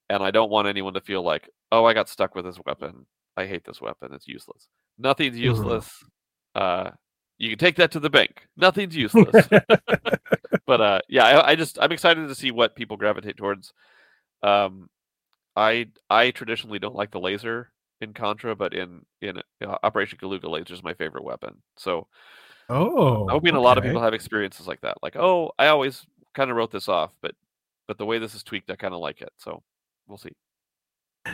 And 0.09 0.21
I 0.23 0.31
don't 0.31 0.51
want 0.51 0.67
anyone 0.67 0.93
to 0.95 1.01
feel 1.01 1.21
like, 1.23 1.49
oh, 1.71 1.85
I 1.85 1.93
got 1.93 2.09
stuck 2.09 2.35
with 2.35 2.45
this 2.45 2.59
weapon. 2.65 3.05
I 3.37 3.45
hate 3.45 3.63
this 3.63 3.79
weapon. 3.81 4.13
It's 4.13 4.27
useless. 4.27 4.67
Nothing's 4.97 5.37
Mhm. 5.37 5.41
useless. 5.41 5.89
Uh, 6.53 6.91
you 7.37 7.49
can 7.49 7.57
take 7.57 7.77
that 7.77 7.91
to 7.91 7.99
the 7.99 8.09
bank. 8.09 8.45
Nothing's 8.57 8.95
useless. 9.05 9.47
but 10.67 10.81
uh, 10.81 10.99
yeah, 11.07 11.23
I, 11.25 11.51
I 11.51 11.55
just 11.55 11.77
I'm 11.81 11.91
excited 11.91 12.27
to 12.27 12.35
see 12.35 12.51
what 12.51 12.75
people 12.75 12.97
gravitate 12.97 13.37
towards. 13.37 13.73
Um, 14.43 14.89
I 15.55 15.87
I 16.09 16.31
traditionally 16.31 16.79
don't 16.79 16.95
like 16.95 17.11
the 17.11 17.19
laser 17.19 17.71
in 18.01 18.13
Contra, 18.13 18.55
but 18.55 18.73
in 18.73 19.05
in 19.21 19.37
uh, 19.65 19.77
Operation 19.83 20.17
Galuga, 20.21 20.49
laser 20.49 20.73
is 20.73 20.83
my 20.83 20.93
favorite 20.93 21.23
weapon. 21.23 21.55
So 21.77 22.07
oh, 22.69 23.23
I'm 23.23 23.29
hoping 23.29 23.55
a 23.55 23.61
lot 23.61 23.77
of 23.77 23.83
people 23.83 24.01
have 24.01 24.13
experiences 24.13 24.67
like 24.67 24.81
that. 24.81 24.97
Like, 25.01 25.15
oh, 25.15 25.51
I 25.59 25.67
always 25.67 26.05
kind 26.33 26.49
of 26.49 26.57
wrote 26.57 26.71
this 26.71 26.89
off, 26.89 27.13
but 27.21 27.33
but 27.87 27.97
the 27.97 28.05
way 28.05 28.19
this 28.19 28.35
is 28.35 28.43
tweaked, 28.43 28.69
I 28.71 28.75
kind 28.75 28.93
of 28.93 28.99
like 28.99 29.21
it. 29.21 29.31
So 29.37 29.61
we'll 30.07 30.17
see. 30.17 30.31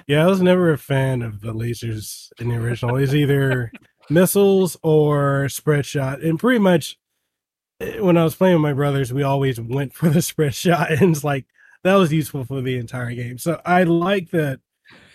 Yeah, 0.05 0.25
I 0.25 0.27
was 0.27 0.41
never 0.41 0.71
a 0.71 0.77
fan 0.77 1.21
of 1.21 1.39
the 1.39 1.53
lasers 1.53 2.29
in 2.39 2.49
the 2.49 2.55
original. 2.55 2.97
It's 2.97 3.13
either 3.13 3.71
missiles 4.09 4.75
or 4.83 5.47
spread 5.49 5.85
shot, 5.85 6.21
and 6.21 6.39
pretty 6.39 6.59
much 6.59 6.97
eh, 7.79 7.99
when 7.99 8.17
I 8.17 8.23
was 8.23 8.35
playing 8.35 8.55
with 8.55 8.63
my 8.63 8.73
brothers, 8.73 9.13
we 9.13 9.23
always 9.23 9.59
went 9.59 9.93
for 9.93 10.09
the 10.09 10.21
spread 10.23 10.55
shot, 10.55 10.91
and 10.91 11.15
it's 11.15 11.23
like 11.23 11.45
that 11.83 11.95
was 11.95 12.11
useful 12.11 12.43
for 12.43 12.61
the 12.61 12.77
entire 12.77 13.13
game. 13.13 13.37
So 13.37 13.61
I 13.65 13.83
like 13.83 14.31
that 14.31 14.59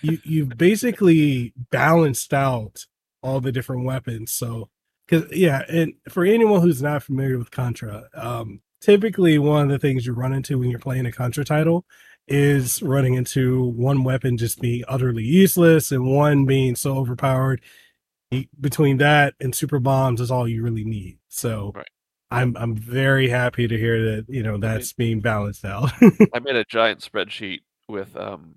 you 0.02 0.18
you've 0.24 0.56
basically 0.56 1.52
balanced 1.70 2.34
out 2.34 2.86
all 3.22 3.40
the 3.40 3.52
different 3.52 3.84
weapons. 3.84 4.32
So 4.32 4.68
because 5.06 5.30
yeah, 5.32 5.62
and 5.68 5.94
for 6.08 6.24
anyone 6.24 6.60
who's 6.60 6.82
not 6.82 7.02
familiar 7.02 7.38
with 7.38 7.50
Contra, 7.50 8.08
um, 8.14 8.60
typically 8.80 9.38
one 9.38 9.64
of 9.64 9.68
the 9.70 9.78
things 9.78 10.06
you 10.06 10.12
run 10.12 10.32
into 10.32 10.58
when 10.58 10.70
you're 10.70 10.78
playing 10.78 11.06
a 11.06 11.12
Contra 11.12 11.44
title 11.44 11.84
is 12.28 12.82
running 12.82 13.14
into 13.14 13.64
one 13.64 14.04
weapon 14.04 14.36
just 14.36 14.60
being 14.60 14.84
utterly 14.88 15.24
useless 15.24 15.90
and 15.90 16.06
one 16.06 16.46
being 16.46 16.76
so 16.76 16.96
overpowered. 16.96 17.60
Between 18.58 18.96
that 18.96 19.34
and 19.40 19.54
super 19.54 19.78
bombs 19.78 20.20
is 20.20 20.30
all 20.30 20.48
you 20.48 20.62
really 20.62 20.84
need. 20.84 21.18
So 21.28 21.72
Right. 21.74 21.86
I'm 22.30 22.56
I'm 22.56 22.74
very 22.74 23.28
happy 23.28 23.68
to 23.68 23.78
hear 23.78 24.16
that 24.16 24.24
you 24.28 24.42
know 24.42 24.56
that's 24.56 24.94
being 24.94 25.20
balanced 25.20 25.66
out. 25.66 25.92
I 26.34 26.38
made 26.38 26.56
a 26.56 26.64
giant 26.64 27.00
spreadsheet 27.00 27.60
with 27.88 28.16
um, 28.16 28.54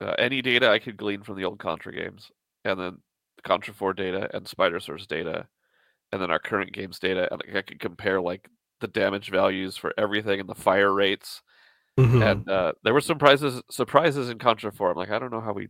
uh, 0.00 0.14
any 0.18 0.42
data 0.42 0.70
I 0.70 0.78
could 0.78 0.96
glean 0.96 1.22
from 1.22 1.36
the 1.36 1.44
old 1.44 1.58
Contra 1.58 1.92
games, 1.92 2.30
and 2.64 2.78
then 2.78 2.98
the 3.36 3.42
Contra 3.42 3.74
Four 3.74 3.92
data 3.94 4.28
and 4.34 4.46
Spidersaurs 4.46 5.06
data, 5.06 5.46
and 6.12 6.20
then 6.20 6.30
our 6.30 6.38
current 6.38 6.72
games 6.72 6.98
data, 6.98 7.28
and 7.30 7.42
I 7.56 7.62
could 7.62 7.80
compare 7.80 8.20
like 8.20 8.48
the 8.80 8.88
damage 8.88 9.30
values 9.30 9.76
for 9.76 9.92
everything 9.98 10.40
and 10.40 10.48
the 10.48 10.54
fire 10.54 10.92
rates. 10.92 11.42
Mhm. 11.98 12.24
And 12.30 12.48
uh, 12.48 12.72
there 12.84 12.94
were 12.94 13.00
some 13.00 13.16
surprises 13.16 13.62
surprises 13.70 14.30
in 14.30 14.38
Contra 14.38 14.72
Four. 14.72 14.90
I'm 14.90 14.96
like, 14.96 15.10
I 15.10 15.18
don't 15.18 15.32
know 15.32 15.40
how 15.40 15.52
we 15.52 15.68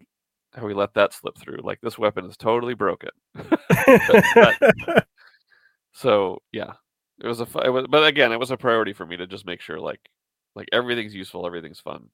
how 0.55 0.67
we 0.67 0.75
let 0.75 0.95
that 0.95 1.13
slip 1.13 1.39
through. 1.39 1.61
Like 1.63 1.81
this 1.81 1.99
weapon 1.99 2.25
is 2.27 2.37
totally 2.37 2.75
broken. 2.75 3.11
So 5.93 6.39
yeah, 6.53 6.73
it 7.23 7.27
was 7.27 7.41
a 7.41 7.47
it 7.65 7.71
was, 7.71 7.87
but 7.89 8.07
again, 8.07 8.33
it 8.33 8.39
was 8.41 8.51
a 8.51 8.57
priority 8.57 8.93
for 8.93 9.07
me 9.07 9.17
to 9.17 9.27
just 9.27 9.47
make 9.47 9.61
sure 9.61 9.79
like 9.79 10.01
like 10.55 10.69
everything's 10.73 11.15
useful, 11.15 11.47
everything's 11.47 11.81
fun. 11.81 12.09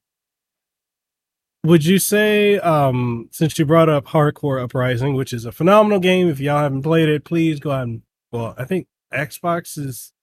Would 1.63 1.85
you 1.85 1.99
say, 1.99 2.59
um, 2.59 3.29
since 3.31 3.57
you 3.57 3.65
brought 3.65 3.89
up 3.89 4.05
Hardcore 4.05 4.61
Uprising, 4.63 5.15
which 5.15 5.33
is 5.33 5.45
a 5.45 5.51
phenomenal 5.51 5.99
game, 5.99 6.29
if 6.29 6.39
y'all 6.39 6.59
haven't 6.59 6.83
played 6.83 7.09
it, 7.09 7.25
please 7.25 7.59
go 7.59 7.71
out 7.71 7.83
and 7.83 8.01
well, 8.31 8.53
I 8.57 8.65
think 8.65 8.87
Xbox 9.13 9.77
is 9.77 10.13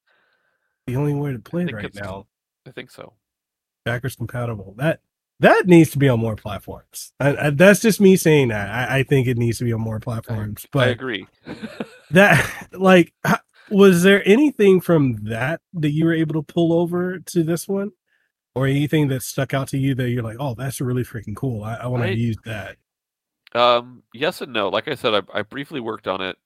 the 0.86 0.96
only 0.96 1.14
way 1.14 1.32
to 1.32 1.38
play 1.38 1.62
it 1.62 1.72
right 1.72 1.94
now. 1.94 2.26
I 2.66 2.70
think 2.70 2.90
so. 2.90 3.14
Backwards 3.84 4.16
compatible. 4.16 4.74
That 4.78 5.00
that 5.40 5.66
needs 5.66 5.90
to 5.90 5.98
be 5.98 6.08
on 6.08 6.20
more 6.20 6.36
platforms. 6.36 7.12
I, 7.18 7.36
I, 7.36 7.50
that's 7.50 7.80
just 7.80 8.00
me 8.00 8.16
saying 8.16 8.48
that. 8.48 8.70
I, 8.70 8.98
I 8.98 9.02
think 9.02 9.26
it 9.26 9.36
needs 9.36 9.58
to 9.58 9.64
be 9.64 9.72
on 9.72 9.80
more 9.80 10.00
platforms. 10.00 10.66
But 10.72 10.88
i 10.88 10.90
agree. 10.90 11.26
that 12.10 12.68
like 12.72 13.12
was 13.70 14.02
there 14.02 14.26
anything 14.26 14.80
from 14.80 15.16
that 15.24 15.60
that 15.74 15.90
you 15.90 16.04
were 16.04 16.14
able 16.14 16.34
to 16.34 16.42
pull 16.42 16.72
over 16.72 17.18
to 17.18 17.42
this 17.42 17.66
one 17.66 17.92
or 18.54 18.66
anything 18.66 19.08
that 19.08 19.22
stuck 19.22 19.54
out 19.54 19.68
to 19.68 19.78
you 19.78 19.94
that 19.94 20.10
you're 20.10 20.22
like 20.22 20.36
oh 20.40 20.54
that's 20.54 20.80
really 20.80 21.02
freaking 21.04 21.36
cool 21.36 21.62
i, 21.64 21.74
I 21.76 21.86
want 21.86 22.04
to 22.04 22.14
use 22.14 22.36
that 22.44 22.76
Um, 23.54 24.02
yes 24.12 24.40
and 24.40 24.52
no. 24.52 24.68
Like 24.68 24.88
I 24.88 24.94
said, 24.96 25.14
I, 25.14 25.22
I 25.32 25.42
briefly 25.42 25.80
worked 25.80 26.08
on 26.08 26.20
it 26.20 26.36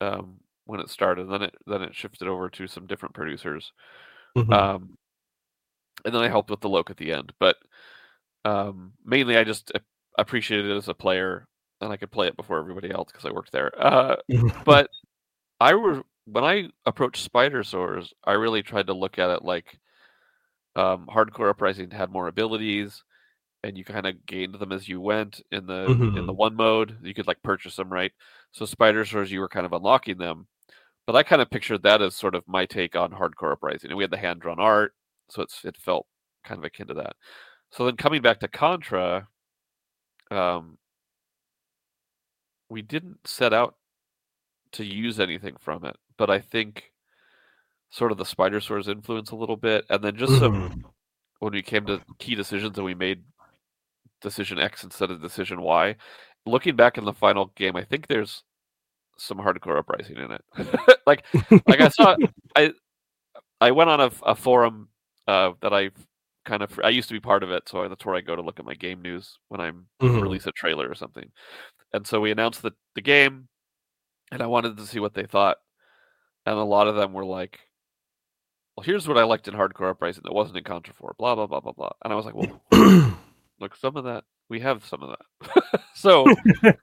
um, 0.00 0.40
when 0.66 0.80
it 0.80 0.90
started. 0.90 1.28
Then 1.30 1.42
it 1.42 1.54
then 1.66 1.82
it 1.82 1.94
shifted 1.94 2.28
over 2.28 2.50
to 2.50 2.66
some 2.66 2.86
different 2.86 3.14
producers. 3.14 3.72
Mhm. 4.36 4.52
Um, 4.52 4.98
and 6.04 6.14
then 6.14 6.22
I 6.22 6.28
helped 6.28 6.50
with 6.50 6.60
the 6.60 6.68
look 6.68 6.90
at 6.90 6.96
the 6.96 7.12
end. 7.12 7.32
But 7.40 7.56
um, 8.44 8.92
mainly, 9.04 9.36
I 9.36 9.44
just 9.44 9.72
appreciated 10.18 10.70
it 10.70 10.76
as 10.76 10.88
a 10.88 10.94
player, 10.94 11.46
and 11.80 11.92
I 11.92 11.96
could 11.96 12.10
play 12.10 12.28
it 12.28 12.36
before 12.36 12.58
everybody 12.58 12.90
else 12.90 13.10
because 13.12 13.26
I 13.26 13.32
worked 13.32 13.52
there. 13.52 13.72
Uh, 13.80 14.16
Mhm. 14.30 14.52
but 14.64 14.90
I 15.60 15.74
were 15.74 16.04
when 16.26 16.44
I 16.44 16.70
approached 16.86 17.30
Spidersaurs, 17.32 18.12
I 18.24 18.32
really 18.32 18.62
tried 18.62 18.88
to 18.88 18.94
look 18.94 19.18
at 19.18 19.30
it 19.30 19.44
like 19.44 19.78
um, 20.78 21.08
Hardcore 21.08 21.50
Uprising 21.50 21.90
had 21.92 22.10
more 22.12 22.28
abilities, 22.28 23.04
and 23.64 23.78
you 23.78 23.84
kind 23.84 24.06
of 24.06 24.26
gained 24.26 24.54
them 24.56 24.72
as 24.72 24.88
you 24.88 25.00
went 25.00 25.42
in 25.52 25.66
the 25.66 25.96
in 26.16 26.26
the 26.26 26.32
Mhm. 26.32 26.34
one 26.34 26.54
mode. 26.56 26.98
You 27.02 27.14
could 27.14 27.26
like 27.28 27.42
purchase 27.42 27.76
them, 27.76 27.90
right? 27.92 28.12
So 28.52 28.66
Spidersaurs, 28.66 29.30
you 29.30 29.40
were 29.40 29.48
kind 29.48 29.66
of 29.66 29.72
unlocking 29.74 30.18
them. 30.18 30.48
But 31.06 31.16
I 31.16 31.22
kind 31.24 31.42
of 31.42 31.50
pictured 31.50 31.82
that 31.84 32.02
as 32.02 32.16
sort 32.16 32.34
of 32.36 32.44
my 32.48 32.66
take 32.66 32.96
on 32.96 33.12
Hardcore 33.12 33.52
Uprising, 33.54 33.90
and 33.90 33.98
we 33.98 34.04
had 34.04 34.12
the 34.12 34.18
hand 34.18 34.40
drawn 34.42 34.60
art, 34.60 34.94
so 35.30 35.42
it's 35.42 35.64
it 35.64 35.76
felt 35.78 36.06
kind 36.44 36.58
of 36.60 36.64
akin 36.64 36.88
to 36.88 36.94
that. 36.94 37.16
So 37.72 37.86
then 37.86 37.96
coming 37.96 38.22
back 38.22 38.40
to 38.40 38.48
Contra, 38.48 39.28
um, 40.30 40.78
we 42.68 42.82
didn't 42.82 43.26
set 43.26 43.52
out 43.52 43.76
to 44.72 44.84
use 44.84 45.20
anything 45.20 45.56
from 45.58 45.84
it, 45.84 45.96
but 46.16 46.30
I 46.30 46.40
think 46.40 46.92
sort 47.90 48.12
of 48.12 48.18
the 48.18 48.24
Spidersaurs 48.24 48.88
influence 48.88 49.30
a 49.30 49.36
little 49.36 49.56
bit, 49.56 49.84
and 49.90 50.02
then 50.02 50.16
just 50.16 50.38
some 50.38 50.52
Mhm. 50.52 50.82
when 51.40 51.52
we 51.52 51.62
came 51.62 51.86
to 51.86 52.00
key 52.18 52.34
decisions 52.34 52.76
and 52.76 52.84
we 52.84 52.94
made 52.94 53.24
decision 54.20 54.58
X 54.58 54.84
instead 54.84 55.10
of 55.10 55.22
decision 55.22 55.60
Y. 55.62 55.96
Looking 56.46 56.76
back 56.76 56.98
in 56.98 57.04
the 57.04 57.12
final 57.12 57.46
game, 57.56 57.76
I 57.76 57.84
think 57.84 58.06
there's 58.06 58.42
some 59.16 59.38
hardcore 59.38 59.78
uprising 59.78 60.16
in 60.16 60.32
it. 60.32 60.44
like, 61.06 61.24
like 61.66 61.80
I 61.80 61.88
saw, 61.88 62.16
I, 62.56 62.72
I 63.60 63.70
went 63.70 63.90
on 63.90 64.00
a, 64.00 64.10
a 64.22 64.34
forum 64.34 64.88
uh, 65.26 65.52
that 65.60 65.72
I 65.72 65.90
kind 66.44 66.62
of 66.62 66.78
I 66.82 66.88
used 66.88 67.08
to 67.08 67.14
be 67.14 67.20
part 67.20 67.42
of 67.42 67.50
it, 67.50 67.68
so 67.68 67.86
that's 67.88 68.04
where 68.06 68.14
I 68.14 68.20
go 68.20 68.34
to 68.36 68.42
look 68.42 68.58
at 68.58 68.64
my 68.64 68.74
game 68.74 69.02
news 69.02 69.38
when 69.48 69.60
I'm 69.60 69.86
Mhm. 70.00 70.22
release 70.22 70.46
a 70.46 70.52
trailer 70.52 70.88
or 70.88 70.94
something. 70.94 71.30
And 71.92 72.06
so 72.06 72.20
we 72.20 72.30
announced 72.30 72.62
the 72.62 72.72
the 72.94 73.02
game, 73.02 73.48
and 74.32 74.42
I 74.42 74.46
wanted 74.46 74.76
to 74.78 74.86
see 74.86 75.00
what 75.00 75.14
they 75.14 75.26
thought, 75.26 75.58
and 76.46 76.56
a 76.56 76.62
lot 76.64 76.86
of 76.88 76.96
them 76.96 77.12
were 77.12 77.24
like, 77.24 77.60
"Well, 78.78 78.84
here's 78.84 79.08
what 79.08 79.18
I 79.18 79.24
liked 79.24 79.48
in 79.48 79.54
Hardcore 79.54 79.90
Uprising 79.90 80.22
that 80.22 80.32
wasn't 80.32 80.58
in 80.58 80.62
Contra 80.62 80.94
4, 80.94 81.16
blah 81.18 81.34
blah 81.34 81.48
blah 81.48 81.58
blah 81.58 81.72
blah." 81.72 81.90
And 82.04 82.12
I 82.12 82.16
was 82.16 82.24
like, 82.24 82.36
"Well, 82.36 82.62
look, 83.58 83.74
some 83.74 83.96
of 83.96 84.04
that 84.04 84.22
we 84.48 84.60
have 84.60 84.84
some 84.84 85.02
of 85.02 85.16
that." 85.16 85.80
so 85.96 86.24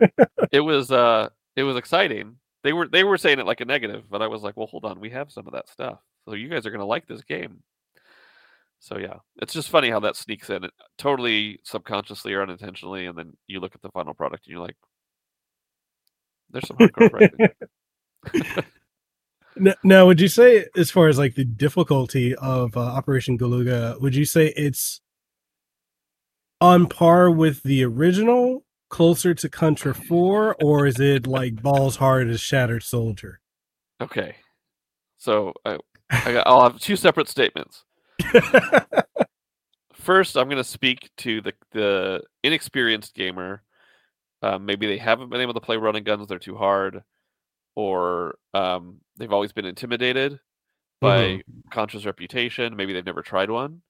it 0.51 0.59
was 0.59 0.91
uh 0.91 1.29
it 1.55 1.63
was 1.63 1.77
exciting. 1.77 2.35
They 2.63 2.73
were 2.73 2.89
they 2.89 3.05
were 3.05 3.17
saying 3.17 3.39
it 3.39 3.45
like 3.45 3.61
a 3.61 3.65
negative, 3.65 4.09
but 4.09 4.21
I 4.21 4.27
was 4.27 4.41
like, 4.41 4.57
"Well, 4.57 4.67
hold 4.67 4.83
on, 4.83 4.99
we 4.99 5.09
have 5.11 5.31
some 5.31 5.47
of 5.47 5.53
that 5.53 5.69
stuff, 5.69 5.99
so 6.25 6.33
you 6.33 6.49
guys 6.49 6.65
are 6.65 6.69
gonna 6.69 6.83
like 6.83 7.07
this 7.07 7.23
game." 7.23 7.63
So 8.79 8.97
yeah, 8.97 9.19
it's 9.41 9.53
just 9.53 9.69
funny 9.69 9.89
how 9.89 10.01
that 10.01 10.17
sneaks 10.17 10.49
in, 10.49 10.67
totally 10.97 11.61
subconsciously 11.63 12.33
or 12.33 12.41
unintentionally, 12.41 13.05
and 13.05 13.17
then 13.17 13.37
you 13.47 13.61
look 13.61 13.73
at 13.73 13.81
the 13.81 13.91
final 13.91 14.13
product 14.13 14.47
and 14.47 14.51
you're 14.51 14.61
like, 14.61 14.75
"There's 16.49 16.67
some 16.67 16.75
hardcore 16.75 17.05
uprising." 17.05 18.65
Now 19.83 20.05
would 20.05 20.19
you 20.19 20.27
say 20.27 20.65
as 20.75 20.91
far 20.91 21.07
as 21.07 21.17
like 21.17 21.35
the 21.35 21.45
difficulty 21.45 22.35
of 22.35 22.75
uh, 22.75 22.81
operation 22.81 23.37
galuga 23.37 23.99
would 24.01 24.15
you 24.15 24.25
say 24.25 24.47
it's 24.55 25.01
on 26.59 26.87
par 26.87 27.31
with 27.31 27.63
the 27.63 27.83
original 27.83 28.65
closer 28.89 29.33
to 29.33 29.49
contra 29.49 29.93
4 29.93 30.57
or 30.61 30.85
is 30.85 30.99
it 30.99 31.25
like 31.27 31.61
balls 31.61 31.97
hard 31.97 32.29
as 32.29 32.39
shattered 32.39 32.83
soldier 32.83 33.39
Okay, 34.01 34.35
so 35.17 35.53
I, 35.63 35.77
I 36.09 36.33
got, 36.33 36.47
I'll 36.47 36.63
have 36.63 36.79
two 36.79 36.95
separate 36.95 37.29
statements. 37.29 37.85
First, 39.93 40.35
I'm 40.35 40.47
going 40.47 40.57
to 40.57 40.63
speak 40.63 41.09
to 41.17 41.41
the 41.41 41.53
the 41.71 42.21
inexperienced 42.43 43.15
gamer. 43.15 43.63
Um, 44.41 44.65
maybe 44.65 44.85
they 44.85 44.97
haven't 44.97 45.29
been 45.29 45.41
able 45.41 45.53
to 45.53 45.61
play 45.61 45.77
running 45.77 46.03
guns; 46.03 46.27
they're 46.27 46.39
too 46.39 46.57
hard, 46.57 47.03
or 47.75 48.37
um, 48.53 49.01
they've 49.17 49.33
always 49.33 49.51
been 49.51 49.65
intimidated 49.65 50.39
by 51.01 51.41
Contra's 51.71 52.05
reputation. 52.05 52.75
Maybe 52.75 52.93
they've 52.93 53.05
never 53.05 53.21
tried 53.21 53.49
one. 53.49 53.81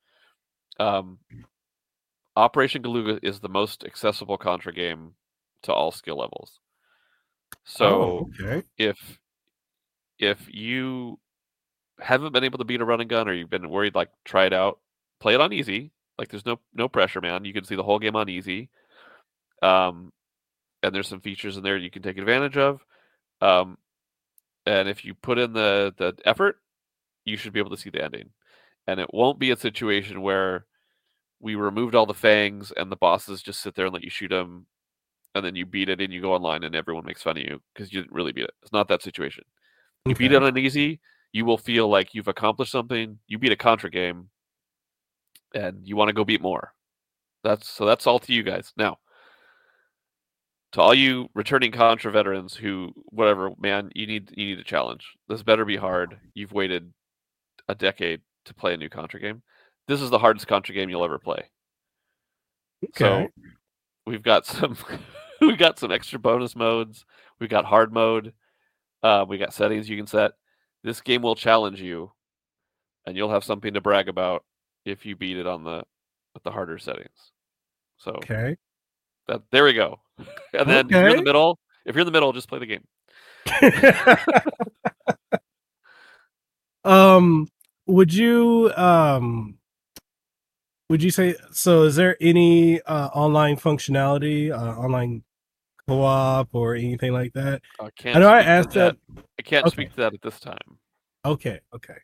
Um, 0.80 1.20
Operation 2.36 2.84
Galuga 2.84 3.20
is 3.22 3.40
the 3.40 3.50
most 3.50 3.86
accessible 3.86 4.38
Contra 4.38 4.74
game 4.74 5.14
to 5.64 5.74
all 5.74 5.92
skill 5.92 6.18
levels. 6.18 6.60
So 7.64 7.86
oh, 7.86 8.30
okay 8.44 8.68
if 8.78 9.20
if 10.20 10.48
you 10.54 11.20
haven't 12.00 12.34
been 12.34 12.44
able 12.44 12.58
to 12.58 12.66
beat 12.66 12.82
a 12.82 12.86
running 12.86 13.08
gun 13.08 13.28
or 13.28 13.34
you've 13.34 13.50
been 13.50 13.70
worried 13.70 13.96
like 13.96 14.10
try 14.24 14.46
it 14.46 14.54
out 14.54 14.80
play 15.20 15.34
it 15.34 15.42
on 15.42 15.54
easy 15.54 15.92
like 16.18 16.30
there's 16.30 16.46
no 16.46 16.60
no 16.74 16.88
pressure 16.88 17.22
man 17.22 17.46
you 17.46 17.54
can 17.54 17.64
see 17.64 17.76
the 17.76 17.84
whole 17.84 18.00
game 18.00 18.16
on 18.16 18.30
easy 18.30 18.70
um 19.62 20.12
and 20.84 20.94
there's 20.94 21.08
some 21.08 21.22
features 21.22 21.58
in 21.58 21.64
there 21.64 21.78
you 21.78 21.90
can 21.90 22.02
take 22.02 22.18
advantage 22.18 22.58
of 22.58 22.82
um 23.42 23.78
and 24.66 24.90
if 24.90 25.06
you 25.06 25.14
put 25.14 25.38
in 25.38 25.54
the 25.54 25.94
the 25.98 26.16
effort 26.26 26.58
you 27.26 27.38
should 27.38 27.54
be 27.54 27.60
able 27.60 27.70
to 27.70 27.78
see 27.78 27.90
the 27.90 28.04
ending 28.04 28.30
and 28.88 29.00
it 29.00 29.14
won't 29.14 29.40
be 29.40 29.52
a 29.52 29.58
situation 29.58 30.22
where 30.22 30.66
we 31.40 31.56
removed 31.56 31.96
all 31.96 32.06
the 32.06 32.14
fangs 32.14 32.72
and 32.78 32.92
the 32.92 32.96
bosses 32.96 33.42
just 33.42 33.62
sit 33.62 33.76
there 33.76 33.86
and 33.86 33.94
let 33.94 34.04
you 34.04 34.10
shoot 34.10 34.30
them 34.30 34.66
and 35.34 35.46
then 35.46 35.56
you 35.56 35.66
beat 35.66 35.90
it 35.90 36.00
and 36.00 36.14
you 36.14 36.22
go 36.22 36.34
online 36.34 36.64
and 36.64 36.76
everyone 36.76 37.06
makes 37.06 37.22
fun 37.22 37.38
of 37.38 37.44
you 37.44 37.62
because 37.74 37.92
you 37.92 38.02
didn't 38.02 38.14
really 38.14 38.32
beat 38.32 38.46
it 38.46 38.54
it's 38.62 38.72
not 38.72 38.88
that 38.88 39.02
situation 39.02 39.44
you 40.06 40.14
beat 40.14 40.32
it 40.32 40.44
on 40.44 40.58
easy, 40.58 41.00
you 41.34 41.46
will 41.46 41.58
feel 41.58 41.90
like 41.90 42.14
you've 42.14 42.28
accomplished 42.28 42.72
something. 42.72 43.18
You 43.28 43.40
beat 43.40 43.52
a 43.52 43.56
Contra 43.56 43.90
game, 43.90 44.30
and 45.54 45.80
you 45.84 45.96
want 45.96 46.10
to 46.10 46.14
go 46.14 46.24
beat 46.24 46.42
more. 46.42 46.74
That's 47.44 47.68
so. 47.68 47.86
That's 47.86 48.06
all 48.06 48.20
to 48.20 48.34
you 48.34 48.44
guys. 48.44 48.72
Now, 48.78 49.00
to 50.76 50.82
all 50.82 50.94
you 50.94 51.30
returning 51.34 51.72
Contra 51.72 52.12
veterans 52.12 52.54
who, 52.54 52.92
whatever, 53.06 53.52
man, 53.58 53.92
you 53.96 54.06
need 54.06 54.34
you 54.36 54.48
need 54.48 54.60
a 54.60 54.64
challenge. 54.64 55.08
This 55.30 55.42
better 55.42 55.64
be 55.64 55.78
hard. 55.78 56.20
You've 56.34 56.52
waited 56.52 56.92
a 57.70 57.76
decade 57.76 58.20
to 58.44 58.54
play 58.54 58.74
a 58.74 58.78
new 58.78 58.90
Contra 58.90 59.22
game. 59.22 59.42
This 59.88 60.02
is 60.02 60.10
the 60.10 60.20
hardest 60.20 60.48
Contra 60.48 60.76
game 60.76 60.90
you'll 60.90 61.06
ever 61.06 61.18
play. 61.18 61.50
okay. 62.84 62.94
So 62.98 63.28
we've 64.06 64.22
got 64.22 64.46
some 64.46 64.76
we've 65.42 65.58
got 65.58 65.80
some 65.80 65.94
extra 65.94 66.20
bonus 66.20 66.58
modes. 66.58 67.06
We've 67.40 67.50
got 67.50 67.64
hard 67.64 67.94
mode. 67.94 68.34
Uh, 69.02 69.24
we 69.26 69.38
got 69.38 69.54
settings 69.54 69.88
you 69.88 69.96
can 69.96 70.08
set. 70.08 70.34
This 70.84 71.00
game 71.00 71.22
will 71.22 71.36
challenge 71.36 71.82
you, 71.82 72.12
and 73.06 73.16
you'll 73.16 73.32
have 73.32 73.46
something 73.46 73.74
to 73.76 73.82
brag 73.82 74.10
about 74.10 74.44
if 74.84 75.06
you 75.06 75.16
beat 75.16 75.38
it 75.38 75.48
on 75.48 75.64
the 75.64 75.86
with 76.34 76.44
the 76.44 76.52
harder 76.52 76.78
settings. 76.80 77.32
So 77.96 78.12
okay 78.12 78.58
that 79.28 79.42
there 79.52 79.64
we 79.64 79.74
go. 79.74 80.00
And 80.54 80.70
then 80.70 80.86
if 80.86 80.92
you're 80.92 81.10
in 81.10 81.18
the 81.18 81.24
middle, 81.24 81.60
if 81.86 81.96
you're 81.96 82.02
in 82.02 82.06
the 82.06 82.12
middle, 82.12 82.34
just 82.34 82.48
play 82.48 82.60
the 82.60 82.66
game. 82.66 82.84
um 86.84 87.48
would 87.88 88.14
you 88.14 88.72
um 88.76 89.58
would 90.90 91.02
you 91.02 91.10
say 91.10 91.36
so? 91.52 91.84
Is 91.84 91.96
there 91.96 92.16
any 92.22 92.80
uh, 92.82 93.08
online 93.08 93.58
functionality, 93.58 94.52
uh, 94.52 94.80
online 94.80 95.24
co-op, 95.88 96.50
or 96.54 96.76
anything 96.76 97.12
like 97.12 97.34
that? 97.34 97.62
I 97.80 97.90
can't. 97.96 98.18
I 98.18 98.20
know 98.20 98.30
I 98.30 98.42
asked 98.42 98.72
that. 98.72 98.98
I 99.40 99.42
can't 99.42 99.66
Okay. 99.66 99.74
speak 99.74 99.90
to 99.92 99.96
that 99.98 100.14
at 100.14 100.22
this 100.22 100.40
time. 100.40 100.78
Okay, 101.26 101.60
okay. 101.74 101.96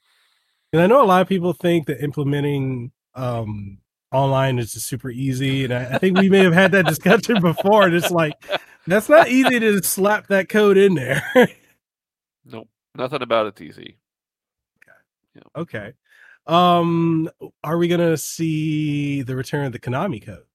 And 0.73 0.81
I 0.81 0.87
know 0.87 1.03
a 1.03 1.05
lot 1.05 1.21
of 1.21 1.27
people 1.27 1.53
think 1.53 1.85
that 1.87 2.03
implementing 2.03 2.91
um, 3.13 3.77
online 4.11 4.59
is 4.59 4.73
just 4.73 4.87
super 4.87 5.09
easy, 5.09 5.63
and 5.63 5.73
I, 5.73 5.95
I 5.95 5.97
think 5.97 6.17
we 6.17 6.29
may 6.29 6.43
have 6.43 6.53
had 6.53 6.71
that 6.73 6.85
discussion 6.85 7.41
before. 7.41 7.83
And 7.83 7.95
it's 7.95 8.11
like 8.11 8.33
that's 8.87 9.09
not 9.09 9.29
easy 9.29 9.59
to 9.59 9.71
just 9.79 9.91
slap 9.91 10.27
that 10.27 10.49
code 10.49 10.77
in 10.77 10.95
there. 10.95 11.23
Nope, 12.43 12.69
nothing 12.95 13.21
about 13.21 13.45
it's 13.45 13.61
easy. 13.61 13.97
okay. 15.55 15.93
Um, 16.47 17.29
are 17.63 17.77
we 17.77 17.87
gonna 17.87 18.17
see 18.17 19.21
the 19.21 19.35
return 19.35 19.65
of 19.65 19.71
the 19.73 19.79
Konami 19.79 20.25
code? 20.25 20.45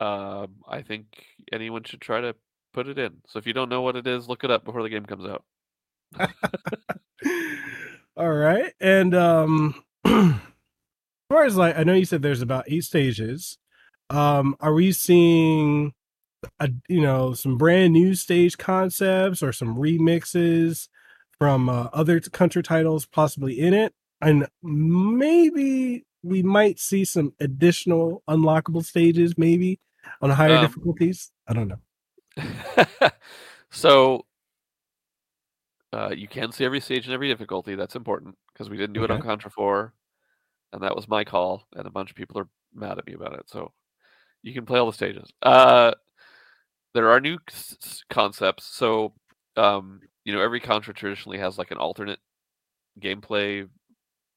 Um, 0.00 0.54
I 0.68 0.82
think 0.82 1.06
anyone 1.52 1.82
should 1.82 2.00
try 2.00 2.20
to 2.20 2.36
put 2.72 2.86
it 2.86 2.98
in. 2.98 3.16
So 3.26 3.40
if 3.40 3.46
you 3.48 3.52
don't 3.52 3.68
know 3.68 3.82
what 3.82 3.96
it 3.96 4.06
is, 4.06 4.28
look 4.28 4.44
it 4.44 4.50
up 4.50 4.64
before 4.64 4.84
the 4.84 4.88
game 4.88 5.04
comes 5.04 5.26
out. 5.26 5.44
All 8.16 8.32
right. 8.32 8.72
And 8.80 9.14
um 9.14 9.82
far 11.28 11.44
as 11.44 11.56
like 11.56 11.76
I 11.78 11.84
know 11.84 11.94
you 11.94 12.04
said 12.04 12.22
there's 12.22 12.42
about 12.42 12.64
eight 12.68 12.84
stages. 12.84 13.58
Um 14.10 14.56
are 14.60 14.72
we 14.72 14.92
seeing 14.92 15.92
a 16.60 16.70
you 16.88 17.00
know 17.00 17.34
some 17.34 17.56
brand 17.56 17.92
new 17.92 18.14
stage 18.14 18.56
concepts 18.58 19.42
or 19.42 19.52
some 19.52 19.76
remixes 19.76 20.88
from 21.38 21.68
uh, 21.68 21.88
other 21.92 22.20
Contra 22.20 22.62
titles 22.62 23.06
possibly 23.06 23.58
in 23.60 23.74
it? 23.74 23.92
And 24.20 24.48
maybe 24.62 26.04
we 26.22 26.42
might 26.42 26.78
see 26.80 27.04
some 27.04 27.32
additional 27.40 28.22
unlockable 28.28 28.84
stages 28.84 29.38
maybe 29.38 29.78
on 30.20 30.30
higher 30.30 30.56
Um, 30.56 30.66
difficulties. 30.66 31.30
I 31.46 31.52
don't 31.52 31.68
know. 31.68 32.86
so 33.70 34.24
uh, 35.92 36.10
you 36.16 36.28
can 36.28 36.52
see 36.52 36.64
every 36.64 36.80
stage 36.80 37.06
and 37.06 37.14
every 37.14 37.28
difficulty. 37.28 37.74
That's 37.74 37.96
important 37.96 38.36
because 38.52 38.68
we 38.68 38.76
didn't 38.76 38.94
do 38.94 39.04
it 39.04 39.10
on 39.10 39.22
Contra 39.22 39.50
4, 39.50 39.92
and 40.72 40.82
that 40.82 40.94
was 40.96 41.08
my 41.08 41.24
call, 41.24 41.66
and 41.74 41.86
a 41.86 41.90
bunch 41.90 42.10
of 42.10 42.16
people 42.16 42.38
are 42.38 42.48
mad 42.74 42.98
at 42.98 43.06
me 43.06 43.14
about 43.14 43.34
it. 43.34 43.48
So 43.48 43.72
you 44.42 44.52
can 44.54 44.66
play 44.66 44.78
all 44.78 44.86
the 44.86 44.92
stages. 44.92 45.30
Uh, 45.42 45.92
there 46.94 47.10
are 47.10 47.20
new 47.20 47.38
s- 47.48 48.02
concepts. 48.10 48.64
So 48.66 49.14
um, 49.56 50.00
you 50.24 50.32
know, 50.32 50.40
every 50.40 50.60
Contra 50.60 50.94
traditionally 50.94 51.38
has 51.38 51.58
like 51.58 51.70
an 51.70 51.78
alternate 51.78 52.20
gameplay 53.00 53.68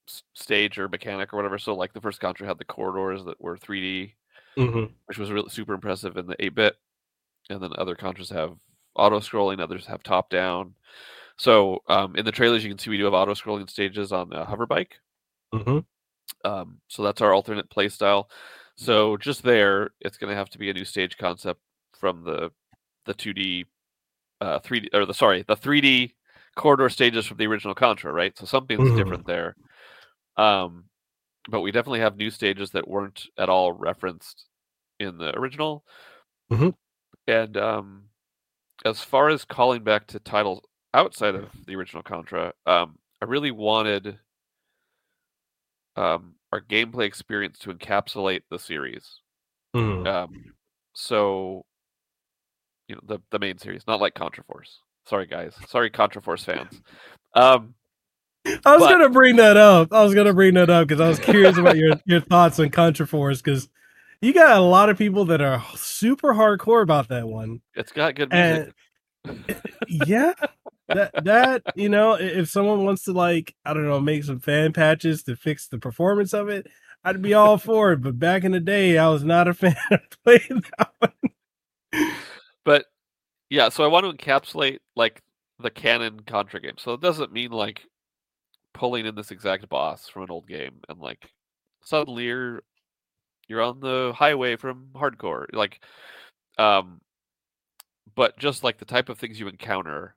s- 0.07 0.23
stage 0.33 0.77
or 0.79 0.89
mechanic 0.89 1.33
or 1.33 1.37
whatever. 1.37 1.57
So 1.57 1.75
like 1.75 1.93
the 1.93 2.01
first 2.01 2.19
Contra 2.19 2.47
had 2.47 2.57
the 2.57 2.65
corridors 2.65 3.23
that 3.25 3.39
were 3.41 3.57
3D. 3.57 4.15
Mhm. 4.57 4.91
which 5.05 5.17
was 5.17 5.31
really 5.31 5.49
super 5.49 5.73
impressive 5.73 6.17
in 6.17 6.27
the 6.27 6.35
8 6.43 6.55
bit. 6.55 6.75
And 7.49 7.61
then 7.61 7.71
other 7.77 7.95
Contras 7.95 8.31
have 8.33 8.57
auto 8.95 9.19
scrolling, 9.19 9.59
others 9.61 9.85
have 9.87 10.03
top 10.03 10.29
down. 10.29 10.75
So 11.37 11.79
um, 11.87 12.15
in 12.15 12.25
the 12.25 12.31
trailers, 12.31 12.63
you 12.63 12.69
can 12.69 12.77
see 12.77 12.89
we 12.89 12.97
do 12.97 13.05
have 13.05 13.13
auto 13.13 13.33
scrolling 13.33 13.69
stages 13.69 14.11
on 14.11 14.29
the 14.29 14.43
hover 14.45 14.65
bike. 14.65 14.99
Mhm. 15.53 15.85
Um, 16.45 16.79
so 16.87 17.03
that's 17.03 17.21
our 17.21 17.33
alternate 17.33 17.69
play 17.69 17.89
style. 17.89 18.29
So 18.75 19.17
just 19.17 19.43
there, 19.43 19.91
it's 20.01 20.17
going 20.17 20.29
to 20.31 20.35
have 20.35 20.49
to 20.51 20.57
be 20.57 20.69
a 20.69 20.73
new 20.73 20.85
stage 20.85 21.17
concept 21.17 21.61
from 21.97 22.23
the 22.23 22.51
the 23.05 23.13
2D, 23.13 23.65
uh, 24.41 24.59
3D, 24.59 24.89
or 24.93 25.05
the 25.05 25.13
sorry, 25.13 25.43
the 25.47 25.55
3D 25.55 26.13
corridor 26.55 26.89
stages 26.89 27.25
from 27.25 27.37
the 27.37 27.47
original 27.47 27.75
Contra, 27.75 28.11
right? 28.13 28.37
So 28.37 28.45
something's 28.45 28.91
Mhm. 28.91 28.95
different 28.95 29.25
there. 29.25 29.55
Um, 30.37 30.85
but 31.49 31.61
we 31.61 31.71
definitely 31.71 32.01
have 32.01 32.17
new 32.17 32.31
stages 32.31 32.71
that 32.71 32.87
weren't 32.87 33.27
at 33.37 33.49
all 33.49 33.73
referenced 33.73 34.47
in 34.99 35.17
the 35.17 35.37
original. 35.37 35.85
Mhm. 36.49 36.73
And 37.27 37.57
um, 37.57 38.03
as 38.85 39.03
far 39.03 39.29
as 39.29 39.45
calling 39.45 39.83
back 39.83 40.07
to 40.07 40.19
titles 40.19 40.63
outside 40.93 41.35
of 41.35 41.49
the 41.65 41.75
original 41.75 42.03
Contra, 42.03 42.53
um, 42.65 42.99
I 43.21 43.25
really 43.25 43.51
wanted 43.51 44.19
um, 46.01 46.35
our 46.51 46.61
gameplay 46.61 47.05
experience 47.05 47.59
to 47.59 47.73
encapsulate 47.73 48.41
the 48.49 48.59
series. 48.59 49.19
Mhm. 49.75 50.07
Um, 50.07 50.53
so, 50.93 51.65
you 52.87 52.95
know, 52.95 53.01
the 53.05 53.19
the 53.31 53.39
main 53.39 53.57
series, 53.57 53.85
not 53.87 54.01
like 54.01 54.13
Contra 54.15 54.43
Force. 54.43 54.79
Sorry, 55.07 55.25
guys. 55.27 55.55
Sorry, 55.67 55.89
Contra 55.89 56.21
Force 56.21 56.43
fans. 56.43 56.81
Um, 57.35 57.75
I 58.45 58.73
was 58.75 58.79
But- 58.81 58.89
gonna 58.89 59.09
bring 59.09 59.35
that 59.37 59.55
up. 59.57 59.93
I 59.93 60.03
was 60.03 60.13
gonna 60.13 60.33
bring 60.33 60.55
that 60.55 60.69
up 60.69 60.87
because 60.87 60.99
I 60.99 61.07
was 61.07 61.19
curious 61.19 61.57
about 61.57 61.77
your, 61.77 61.93
your 62.05 62.19
thoughts 62.21 62.59
on 62.59 62.69
Contra 62.69 63.05
Force 63.07 63.41
because 63.41 63.69
you 64.21 64.33
got 64.33 64.57
a 64.57 64.61
lot 64.61 64.89
of 64.89 64.97
people 64.97 65.25
that 65.25 65.41
are 65.41 65.63
super 65.75 66.33
hardcore 66.33 66.81
about 66.83 67.07
that 67.09 67.27
one. 67.27 67.61
it's 67.75 67.91
got 67.91 68.15
good 68.15 68.29
music. 68.31 68.73
And 69.25 69.55
yeah, 70.07 70.33
that 70.87 71.11
that 71.25 71.63
you 71.75 71.89
know, 71.89 72.13
if 72.13 72.49
someone 72.49 72.85
wants 72.85 73.03
to 73.03 73.13
like, 73.13 73.55
I 73.65 73.73
don't 73.73 73.85
know, 73.85 73.99
make 73.99 74.23
some 74.23 74.39
fan 74.39 74.73
patches 74.73 75.23
to 75.23 75.35
fix 75.35 75.67
the 75.67 75.77
performance 75.77 76.33
of 76.33 76.49
it, 76.49 76.67
I'd 77.03 77.21
be 77.21 77.33
all 77.33 77.57
for 77.57 77.93
it. 77.93 78.01
But 78.01 78.19
back 78.19 78.43
in 78.43 78.51
the 78.51 78.59
day, 78.59 78.97
I 78.97 79.09
was 79.09 79.23
not 79.23 79.47
a 79.47 79.53
fan 79.55 79.75
of 79.91 80.01
playing 80.23 80.63
that 80.77 80.91
one. 80.99 82.11
but 82.63 82.85
yeah, 83.49 83.69
so 83.69 83.83
I 83.83 83.87
want 83.87 84.05
to 84.05 84.25
encapsulate 84.25 84.79
like 84.95 85.21
the 85.59 85.69
canon 85.69 86.21
Contra 86.21 86.61
game. 86.61 86.77
So 86.77 86.93
it 86.93 87.01
doesn't 87.01 87.31
mean 87.31 87.51
like 87.51 87.81
pulling 88.73 89.05
in 89.05 89.15
this 89.15 89.31
exact 89.31 89.67
boss 89.69 90.07
from 90.07 90.23
an 90.23 90.31
old 90.31 90.47
game 90.47 90.79
and 90.87 90.99
like 90.99 91.29
suddenly 91.83 92.25
you're 92.25 92.63
you're 93.47 93.61
on 93.61 93.79
the 93.81 94.13
highway 94.15 94.55
from 94.55 94.87
hardcore. 94.93 95.45
Like 95.53 95.83
um 96.57 97.01
but 98.15 98.37
just 98.37 98.63
like 98.63 98.77
the 98.77 98.85
type 98.85 99.09
of 99.09 99.17
things 99.17 99.39
you 99.39 99.47
encounter 99.47 100.15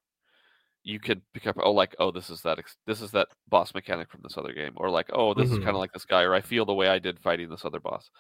you 0.85 1.01
could 1.01 1.23
pick 1.33 1.47
up 1.47 1.57
oh 1.63 1.73
like 1.73 1.97
oh 1.99 2.11
this 2.11 2.31
is 2.31 2.43
that 2.43 2.59
ex- 2.59 2.77
this 2.87 3.01
is 3.01 3.11
that 3.13 3.29
boss 3.49 3.75
mechanic 3.75 4.11
from 4.11 4.21
this 4.23 4.37
other 4.39 4.53
game 4.53 4.73
or 4.77 4.91
like 4.91 5.09
oh 5.15 5.35
this 5.35 5.51
is 5.51 5.59
kind 5.59 5.75
of 5.75 5.81
like 5.81 5.93
this 5.93 6.05
guy 6.05 6.23
or 6.23 6.35
I 6.35 6.43
feel 6.43 6.67
the 6.67 6.75
way 6.75 6.89
I 6.89 6.99
did 6.99 7.19
fighting 7.21 7.49
this 7.49 7.65
other 7.65 7.81
boss. 7.81 8.11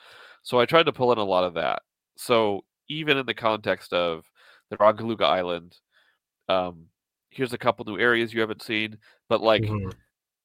So 0.42 0.58
I 0.60 0.66
tried 0.66 0.84
to 0.86 0.92
pull 0.92 1.12
in 1.12 1.18
a 1.18 1.24
lot 1.24 1.44
of 1.44 1.54
that. 1.54 1.82
So 2.16 2.64
even 2.88 3.18
in 3.18 3.26
the 3.26 3.34
context 3.34 3.92
of 3.92 4.24
the 4.70 4.76
Rongaluga 4.78 5.22
Island, 5.24 5.76
um, 6.48 6.86
here's 7.30 7.52
a 7.52 7.58
couple 7.58 7.84
new 7.84 7.98
areas 7.98 8.32
you 8.34 8.40
haven't 8.40 8.62
seen, 8.62 8.98
but 9.28 9.40
like 9.42 9.64
Mhm. 9.64 9.94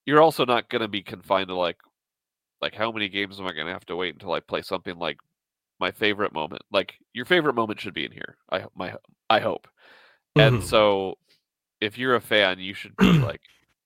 you're 0.06 0.22
also 0.22 0.46
not 0.46 0.70
going 0.70 0.82
to 0.82 0.88
be 0.88 1.04
confined 1.04 1.50
to 1.50 1.56
like 1.56 1.78
like 2.62 2.76
how 2.76 2.92
many 2.92 3.10
games 3.10 3.40
am 3.40 3.48
I 3.48 3.54
going 3.54 3.68
to 3.68 3.74
have 3.74 3.86
to 3.88 3.96
wait 3.96 4.16
until 4.16 4.34
I 4.34 4.40
play 4.42 4.62
something 4.62 4.98
like 4.98 5.18
my 5.80 5.92
favorite 5.92 6.34
moment? 6.34 6.64
Like 6.72 6.96
your 7.14 7.26
favorite 7.26 7.56
moment 7.56 7.80
should 7.80 7.94
be 7.94 8.06
in 8.06 8.12
here. 8.12 8.38
I 8.52 8.66
my 8.76 8.96
I 9.30 9.40
hope. 9.40 9.68
And 10.36 10.56
Mhm. 10.56 10.64
so 10.64 11.18
if 11.82 11.98
you're 11.98 12.16
a 12.16 12.22
fan, 12.22 12.60
you 12.60 12.74
should 12.74 12.96
be 12.98 13.14
like 13.20 13.42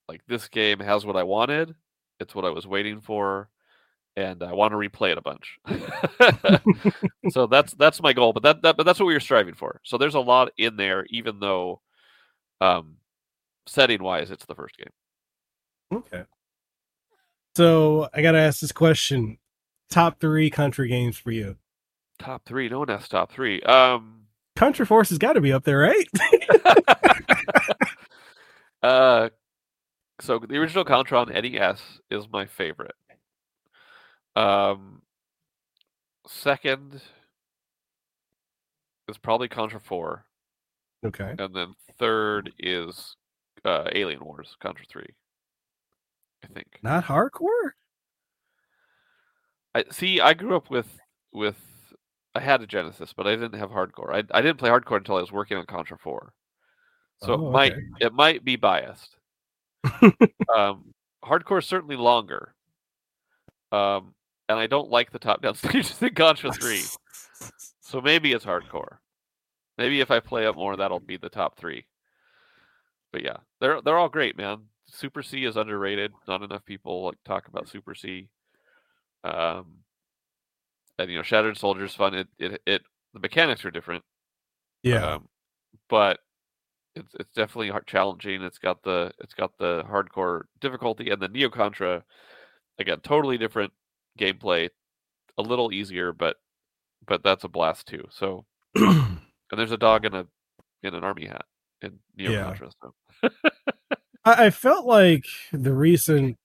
like 0.07 0.21
this 0.27 0.47
game 0.47 0.79
has 0.79 1.05
what 1.05 1.15
I 1.15 1.23
wanted. 1.23 1.75
It's 2.19 2.35
what 2.35 2.45
I 2.45 2.49
was 2.49 2.67
waiting 2.67 3.01
for 3.01 3.49
and 4.15 4.43
I 4.43 4.53
want 4.53 4.71
to 4.71 4.77
replay 4.77 5.11
it 5.11 5.17
a 5.17 5.21
bunch. 5.21 5.59
so 7.31 7.47
that's 7.47 7.73
that's 7.73 8.01
my 8.01 8.13
goal, 8.13 8.33
but 8.33 8.43
that, 8.43 8.61
that 8.61 8.77
but 8.77 8.85
that's 8.85 8.99
what 8.99 9.07
we 9.07 9.13
were 9.13 9.19
striving 9.19 9.55
for. 9.55 9.81
So 9.83 9.97
there's 9.97 10.15
a 10.15 10.19
lot 10.19 10.51
in 10.57 10.75
there 10.75 11.05
even 11.09 11.39
though 11.39 11.81
um 12.61 12.97
setting 13.65 14.03
wise 14.03 14.31
it's 14.31 14.45
the 14.45 14.55
first 14.55 14.77
game. 14.77 15.99
Okay. 15.99 16.23
So 17.55 18.09
I 18.13 18.21
gotta 18.21 18.39
ask 18.39 18.59
this 18.59 18.71
question: 18.71 19.37
top 19.89 20.19
three 20.19 20.49
Contra 20.49 20.87
games 20.87 21.17
for 21.17 21.31
you? 21.31 21.57
Top 22.19 22.43
3, 22.45 22.69
no 22.69 22.79
one 22.79 22.87
has 22.87 23.07
top 23.07 23.31
3. 23.31 23.61
Um 23.63 24.21
Contra 24.55 24.85
Force 24.85 25.09
has 25.09 25.17
got 25.17 25.33
to 25.33 25.41
be 25.41 25.51
up 25.51 25.63
there, 25.63 25.79
right? 25.79 26.07
uh, 28.83 29.29
so 30.21 30.39
the 30.39 30.57
original 30.57 30.85
Contra 30.85 31.19
on 31.19 31.29
NES 31.29 31.81
is 32.11 32.27
my 32.31 32.45
favorite. 32.45 32.95
Um, 34.35 35.01
second 36.27 37.01
is 39.07 39.17
probably 39.17 39.47
Contra 39.47 39.79
Four, 39.79 40.25
okay. 41.05 41.35
and 41.37 41.55
then 41.55 41.73
third 41.97 42.51
is 42.59 43.15
uh, 43.65 43.89
Alien 43.93 44.23
Wars 44.23 44.55
Contra 44.61 44.85
Three. 44.85 45.13
I 46.43 46.47
think. 46.47 46.79
Not 46.83 47.05
hardcore. 47.05 47.71
I 49.75 49.85
see. 49.91 50.19
I 50.19 50.33
grew 50.33 50.55
up 50.55 50.69
with 50.69 50.99
with. 51.31 51.57
I 52.35 52.39
had 52.39 52.61
a 52.61 52.67
Genesis, 52.67 53.13
but 53.13 53.27
I 53.27 53.35
didn't 53.35 53.59
have 53.59 53.69
hardcore. 53.69 54.13
I 54.13 54.23
I 54.37 54.41
didn't 54.41 54.57
play 54.57 54.69
hardcore 54.69 54.97
until 54.97 55.17
I 55.17 55.21
was 55.21 55.31
working 55.31 55.57
on 55.57 55.65
Contra 55.65 55.97
Four, 55.97 56.33
so 57.23 57.33
Oh, 57.33 57.47
it 57.47 57.51
might 57.51 57.73
okay. 57.73 57.81
it 58.01 58.13
might 58.13 58.43
be 58.43 58.55
biased. 58.55 59.17
um, 60.55 60.93
hardcore 61.23 61.59
is 61.59 61.65
certainly 61.65 61.95
longer. 61.95 62.53
Um, 63.71 64.13
and 64.49 64.59
I 64.59 64.67
don't 64.67 64.89
like 64.89 65.11
the 65.11 65.19
top 65.19 65.41
down 65.41 65.55
stages 65.55 66.01
in 66.01 66.13
Contra 66.13 66.51
Three, 66.51 66.83
so 67.81 68.01
maybe 68.01 68.33
it's 68.33 68.45
hardcore. 68.45 68.97
Maybe 69.77 70.01
if 70.01 70.11
I 70.11 70.19
play 70.19 70.45
it 70.45 70.55
more, 70.55 70.75
that'll 70.75 70.99
be 70.99 71.17
the 71.17 71.29
top 71.29 71.57
three. 71.57 71.85
But 73.11 73.23
yeah, 73.23 73.37
they're 73.59 73.81
they're 73.81 73.97
all 73.97 74.09
great, 74.09 74.37
man. 74.37 74.63
Super 74.87 75.23
C 75.23 75.45
is 75.45 75.57
underrated. 75.57 76.11
Not 76.27 76.43
enough 76.43 76.65
people 76.65 77.05
like 77.05 77.17
talk 77.25 77.47
about 77.47 77.67
Super 77.67 77.95
C. 77.95 78.27
Um, 79.23 79.77
and 80.99 81.09
you 81.09 81.17
know, 81.17 81.23
Shattered 81.23 81.57
Soldier's 81.57 81.95
fun. 81.95 82.13
It 82.13 82.27
it 82.37 82.61
it 82.65 82.81
the 83.13 83.19
mechanics 83.19 83.65
are 83.65 83.71
different. 83.71 84.03
Yeah. 84.83 85.15
Um, 85.15 85.27
but 85.89 86.19
it's 86.95 87.13
it's 87.19 87.33
definitely 87.33 87.71
challenging. 87.87 88.43
It's 88.43 88.59
got 88.59 88.83
the 88.83 89.11
it's 89.19 89.33
got 89.33 89.57
the 89.59 89.83
hardcore 89.89 90.43
difficulty 90.61 91.09
and 91.09 91.21
the 91.21 91.27
Neo 91.29 91.49
Contra 91.49 92.03
again, 92.79 92.99
totally 93.01 93.37
different 93.37 93.73
gameplay, 94.19 94.69
a 95.37 95.41
little 95.41 95.71
easier, 95.73 96.13
but 96.13 96.37
but 97.07 97.23
that's 97.23 97.43
a 97.43 97.49
blast 97.49 97.87
too. 97.87 98.05
So 98.11 98.45
and 98.75 99.19
there's 99.51 99.71
a 99.71 99.77
dog 99.77 100.05
in 100.05 100.13
a 100.15 100.25
in 100.83 100.95
an 100.95 101.03
army 101.03 101.27
hat 101.27 101.45
in 101.81 101.99
Neo 102.17 102.31
Yeah. 102.31 102.35
Contra. 102.35 102.69
So 102.81 103.29
I, 104.25 104.47
I 104.47 104.49
felt 104.49 104.85
like 104.87 105.25
the 105.51 105.73
recent, 105.73 106.37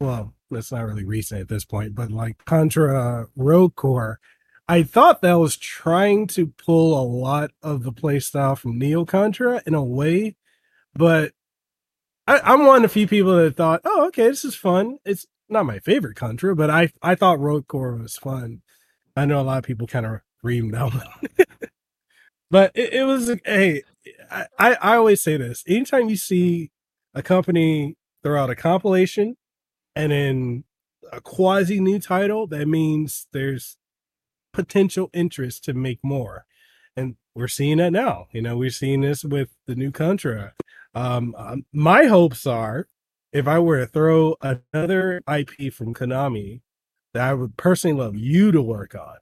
well, 0.00 0.34
it's 0.50 0.72
not 0.72 0.86
really 0.86 1.04
recent 1.04 1.40
at 1.42 1.48
this 1.48 1.64
point, 1.64 1.94
but 1.94 2.10
like 2.10 2.44
Contra 2.46 3.26
Rogue 3.36 3.76
Corps, 3.76 4.20
I 4.68 4.82
thought 4.82 5.22
that 5.22 5.34
was 5.34 5.56
trying 5.56 6.26
to 6.28 6.48
pull 6.48 7.00
a 7.00 7.06
lot 7.06 7.52
of 7.62 7.84
the 7.84 7.92
playstyle 7.92 8.58
from 8.58 8.78
Neo 8.78 9.04
Contra 9.04 9.62
in 9.64 9.74
a 9.74 9.84
way, 9.84 10.36
but 10.94 11.32
I, 12.26 12.40
I'm 12.40 12.66
one 12.66 12.76
of 12.76 12.82
the 12.82 12.88
few 12.88 13.06
people 13.06 13.36
that 13.36 13.56
thought, 13.56 13.82
oh, 13.84 14.06
okay, 14.08 14.28
this 14.28 14.44
is 14.44 14.56
fun. 14.56 14.98
It's 15.04 15.26
not 15.48 15.66
my 15.66 15.78
favorite 15.78 16.16
Contra, 16.16 16.56
but 16.56 16.70
I 16.70 16.90
I 17.00 17.14
thought 17.14 17.38
Rogue 17.38 17.68
Corps 17.68 17.96
was 17.96 18.16
fun. 18.16 18.62
I 19.16 19.24
know 19.24 19.40
a 19.40 19.42
lot 19.42 19.58
of 19.58 19.64
people 19.64 19.86
kind 19.86 20.06
of 20.06 20.20
reamed 20.44 20.72
one. 20.72 21.02
but 22.50 22.72
it, 22.74 22.92
it 22.92 23.04
was 23.04 23.32
hey, 23.44 23.82
I, 24.30 24.46
I 24.58 24.74
I 24.74 24.96
always 24.96 25.22
say 25.22 25.36
this. 25.36 25.62
Anytime 25.68 26.08
you 26.08 26.16
see 26.16 26.72
a 27.14 27.22
company 27.22 27.96
throw 28.24 28.42
out 28.42 28.50
a 28.50 28.56
compilation 28.56 29.36
and 29.94 30.10
then 30.10 30.64
a 31.12 31.20
quasi 31.20 31.78
new 31.78 32.00
title, 32.00 32.48
that 32.48 32.66
means 32.66 33.28
there's 33.32 33.76
potential 34.56 35.10
interest 35.12 35.64
to 35.64 35.74
make 35.74 36.00
more. 36.02 36.46
And 36.96 37.16
we're 37.34 37.48
seeing 37.48 37.76
that 37.76 37.92
now. 37.92 38.26
You 38.32 38.42
know, 38.42 38.56
we're 38.56 38.70
seeing 38.70 39.02
this 39.02 39.22
with 39.22 39.50
the 39.66 39.74
new 39.74 39.92
Contra. 39.92 40.54
Um, 40.94 41.34
um, 41.36 41.66
my 41.72 42.04
hopes 42.04 42.46
are 42.46 42.88
if 43.32 43.46
I 43.46 43.58
were 43.58 43.80
to 43.80 43.86
throw 43.86 44.36
another 44.40 45.22
IP 45.30 45.72
from 45.72 45.92
Konami 45.92 46.62
that 47.12 47.28
I 47.28 47.34
would 47.34 47.58
personally 47.58 48.02
love 48.02 48.16
you 48.16 48.50
to 48.50 48.62
work 48.62 48.94
on, 48.94 49.16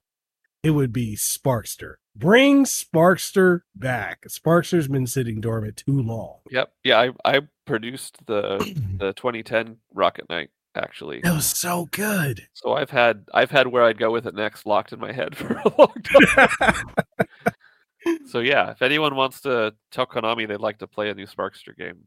it 0.63 0.71
would 0.71 0.93
be 0.93 1.17
Sparkster. 1.17 1.95
Bring 2.15 2.65
Sparkster 2.65 3.63
back. 3.75 4.25
Sparkster's 4.29 4.87
been 4.87 5.09
sitting 5.09 5.41
dormant 5.41 5.77
too 5.77 6.01
long. 6.01 6.39
yep, 6.49 6.73
yeah, 6.85 7.01
I 7.01 7.11
I 7.25 7.41
produced 7.67 8.25
the 8.27 8.59
the 8.99 9.13
2010 9.15 9.79
Rocket 9.93 10.31
Knight 10.31 10.51
actually. 10.77 11.21
That 11.23 11.35
was 11.35 11.47
so 11.47 11.89
good. 11.91 12.47
So 12.53 12.75
I've 12.75 12.91
had 12.91 13.27
I've 13.33 13.51
had 13.51 13.69
where 13.69 13.85
I'd 13.85 13.99
go 13.99 14.11
with 14.11 14.27
it 14.27 14.35
next 14.35 14.67
locked 14.67 14.93
in 14.93 15.01
my 15.01 15.13
head 15.13 15.37
for 15.37 15.55
a 15.55 15.73
long 15.79 15.95
time. 16.03 16.95
So 18.27 18.41
yeah, 18.41 18.71
if 18.71 18.83
anyone 18.83 19.15
wants 19.17 19.41
to 19.43 19.75
tell 19.91 20.05
Konami 20.05 20.47
they'd 20.47 20.59
like 20.59 20.79
to 20.81 20.87
play 20.87 21.09
a 21.09 21.15
new 21.15 21.27
Sparkster 21.27 21.75
game, 21.75 22.07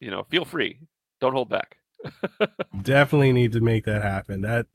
you 0.00 0.10
know, 0.10 0.24
feel 0.30 0.46
free. 0.46 0.80
Don't 1.20 1.34
hold 1.34 1.50
back. 1.50 1.76
Definitely 2.82 3.32
need 3.32 3.52
to 3.52 3.60
make 3.60 3.84
that 3.84 4.02
happen. 4.02 4.40
That 4.40 4.66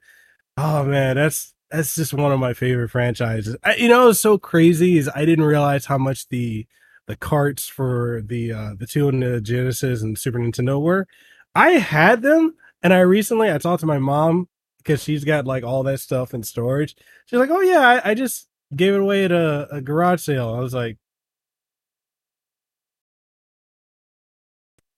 oh 0.58 0.84
man, 0.84 1.16
that's 1.16 1.56
that's 1.72 1.96
just 1.96 2.14
one 2.14 2.32
of 2.32 2.40
my 2.40 2.54
favorite 2.54 2.90
franchises. 2.90 3.56
I, 3.64 3.76
you 3.76 3.88
know, 3.88 4.10
it's 4.10 4.20
so 4.20 4.38
crazy 4.38 4.98
is 4.98 5.10
I 5.16 5.26
didn't 5.26 5.46
realize 5.46 5.86
how 5.86 5.98
much 5.98 6.28
the 6.30 6.68
the 7.08 7.16
carts 7.16 7.68
for 7.68 8.22
the 8.24 8.52
uh 8.52 8.74
the 8.78 8.88
two 8.88 9.10
in 9.10 9.22
the 9.22 9.42
Genesis 9.42 10.02
and 10.02 10.18
Super 10.18 10.40
Nintendo 10.40 10.82
were. 10.82 11.08
I 11.56 11.72
had 11.72 12.22
them, 12.22 12.56
and 12.84 12.94
I 12.94 13.00
recently 13.00 13.52
I 13.52 13.58
talked 13.58 13.82
to 13.82 13.86
my 13.88 14.00
mom 14.00 14.48
because 14.78 15.04
she's 15.04 15.24
got 15.24 15.46
like 15.46 15.64
all 15.64 15.84
that 15.84 16.00
stuff 16.00 16.34
in 16.34 16.44
storage. 16.44 16.96
She's 17.26 17.40
like, 17.40 17.50
"Oh 17.50 17.62
yeah, 17.62 18.02
I, 18.04 18.12
I 18.12 18.14
just 18.14 18.48
gave 18.76 18.94
it 18.94 19.00
away 19.00 19.26
at 19.26 19.32
a, 19.32 19.68
a 19.72 19.82
garage 19.82 20.22
sale." 20.22 20.54
I 20.56 20.60
was 20.60 20.74
like, 20.74 20.98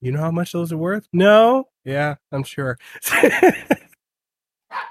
"You 0.01 0.11
know 0.11 0.21
how 0.21 0.31
much 0.31 0.51
those 0.51 0.71
are 0.71 0.77
worth?" 0.77 1.07
No. 1.13 1.69
Yeah, 1.85 2.15
I'm 2.31 2.43
sure. 2.43 2.77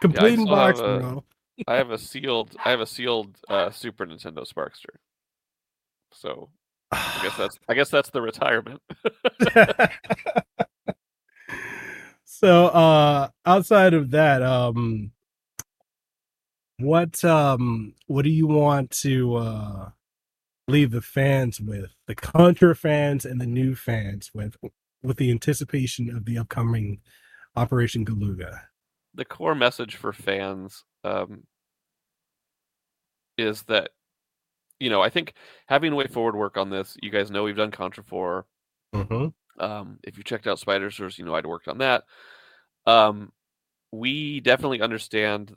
Complete 0.00 0.34
still 0.34 0.46
box, 0.46 0.78
a- 0.80 0.82
bro. 0.82 1.24
I 1.66 1.76
have 1.76 1.90
a 1.90 1.98
sealed 1.98 2.56
I 2.64 2.70
have 2.70 2.80
a 2.80 2.86
sealed 2.86 3.36
uh, 3.48 3.70
Super 3.70 4.04
Nintendo 4.06 4.44
Sparkster. 4.50 4.96
So 6.12 6.48
I 6.90 7.20
guess 7.22 7.36
that's 7.38 7.58
I 7.68 7.74
guess 7.74 7.90
that's 7.90 8.10
the 8.10 8.20
retirement. 8.22 8.80
so 12.32 12.66
uh 12.66 13.28
outside 13.46 13.94
of 13.94 14.10
that 14.10 14.42
um 14.42 15.10
what 16.78 17.24
um 17.24 17.94
what 18.06 18.22
do 18.22 18.30
you 18.30 18.46
want 18.46 18.90
to 18.90 19.36
uh 19.36 19.90
leave 20.68 20.90
the 20.90 21.02
fans 21.02 21.60
with 21.60 21.94
the 22.06 22.14
contra 22.14 22.74
fans 22.74 23.24
and 23.24 23.40
the 23.40 23.46
new 23.46 23.74
fans 23.74 24.30
with 24.32 24.56
with 25.02 25.16
the 25.16 25.30
anticipation 25.30 26.14
of 26.14 26.24
the 26.24 26.38
upcoming 26.38 27.00
operation 27.56 28.04
galuga 28.04 28.60
the 29.14 29.24
core 29.24 29.54
message 29.54 29.96
for 29.96 30.12
fans 30.12 30.84
um, 31.04 31.44
is 33.38 33.62
that 33.64 33.90
you 34.78 34.90
know 34.90 35.02
I 35.02 35.10
think 35.10 35.34
having 35.66 35.92
WayForward 35.92 36.34
work 36.34 36.56
on 36.56 36.70
this. 36.70 36.96
You 37.02 37.10
guys 37.10 37.30
know 37.30 37.44
we've 37.44 37.56
done 37.56 37.70
Contra 37.70 38.04
Four. 38.04 38.46
mm-hmm. 38.94 39.28
Um, 39.58 39.98
if 40.02 40.16
you 40.16 40.24
checked 40.24 40.46
out 40.46 40.60
Spidersaurs, 40.60 41.18
you 41.18 41.24
know 41.24 41.34
I'd 41.34 41.46
worked 41.46 41.68
on 41.68 41.78
that. 41.78 42.04
Um, 42.86 43.32
we 43.90 44.40
definitely 44.40 44.80
understand 44.80 45.54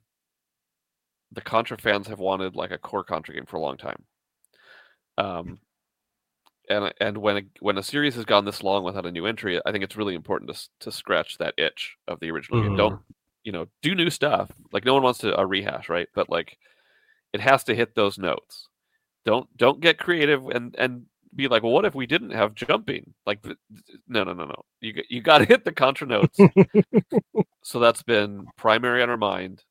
the 1.31 1.41
Contra 1.41 1.77
fans 1.77 2.07
have 2.07 2.19
wanted 2.19 2.55
like 2.55 2.71
a 2.71 2.77
core 2.77 3.03
Contra 3.03 3.33
game 3.33 3.45
for 3.45 3.57
a 3.57 3.61
long 3.61 3.77
time. 3.77 4.03
Um, 5.17 5.59
and 6.69 6.93
and 6.99 7.17
when 7.17 7.37
a, 7.37 7.41
when 7.59 7.77
a 7.77 7.83
series 7.83 8.15
has 8.15 8.25
gone 8.25 8.45
this 8.45 8.63
long 8.63 8.83
without 8.83 9.05
a 9.05 9.11
new 9.11 9.25
entry, 9.25 9.59
I 9.65 9.71
think 9.71 9.83
it's 9.83 9.97
really 9.97 10.15
important 10.15 10.53
to 10.53 10.69
to 10.81 10.91
scratch 10.91 11.37
that 11.37 11.53
itch 11.57 11.95
of 12.07 12.19
the 12.19 12.31
original 12.31 12.61
game. 12.61 12.75
Don't 12.75 13.01
you 13.43 13.51
know 13.51 13.67
do 13.81 13.95
new 13.95 14.09
stuff? 14.09 14.51
Like 14.71 14.85
no 14.85 14.93
one 14.93 15.03
wants 15.03 15.19
to 15.19 15.39
a 15.39 15.45
rehash, 15.45 15.89
right? 15.89 16.07
But 16.15 16.29
like 16.29 16.57
it 17.33 17.41
has 17.41 17.63
to 17.65 17.75
hit 17.75 17.95
those 17.95 18.17
notes. 18.17 18.67
Don't 19.25 19.47
don't 19.57 19.79
get 19.79 19.97
creative 19.97 20.47
and 20.47 20.75
and 20.77 21.05
be 21.35 21.47
like, 21.47 21.63
well, 21.63 21.71
what 21.71 21.85
if 21.85 21.95
we 21.95 22.05
didn't 22.07 22.31
have 22.31 22.55
jumping? 22.55 23.13
Like, 23.25 23.45
no, 24.07 24.23
no, 24.23 24.33
no, 24.33 24.45
no. 24.45 24.63
You 24.81 25.03
you 25.09 25.21
got 25.21 25.39
to 25.39 25.45
hit 25.47 25.65
the 25.65 25.71
contra 25.71 26.07
notes. 26.07 26.39
so 27.63 27.79
that's 27.79 28.03
been 28.03 28.47
primary 28.57 29.01
on 29.01 29.09
our 29.09 29.17
mind, 29.17 29.63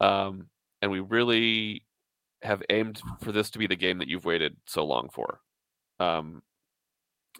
um, 0.00 0.48
and 0.80 0.90
we 0.90 1.00
really 1.00 1.84
have 2.42 2.62
aimed 2.70 3.00
for 3.20 3.32
this 3.32 3.50
to 3.50 3.58
be 3.58 3.66
the 3.66 3.76
game 3.76 3.98
that 3.98 4.08
you've 4.08 4.24
waited 4.24 4.56
so 4.66 4.84
long 4.84 5.08
for. 5.12 5.40
Um, 6.00 6.42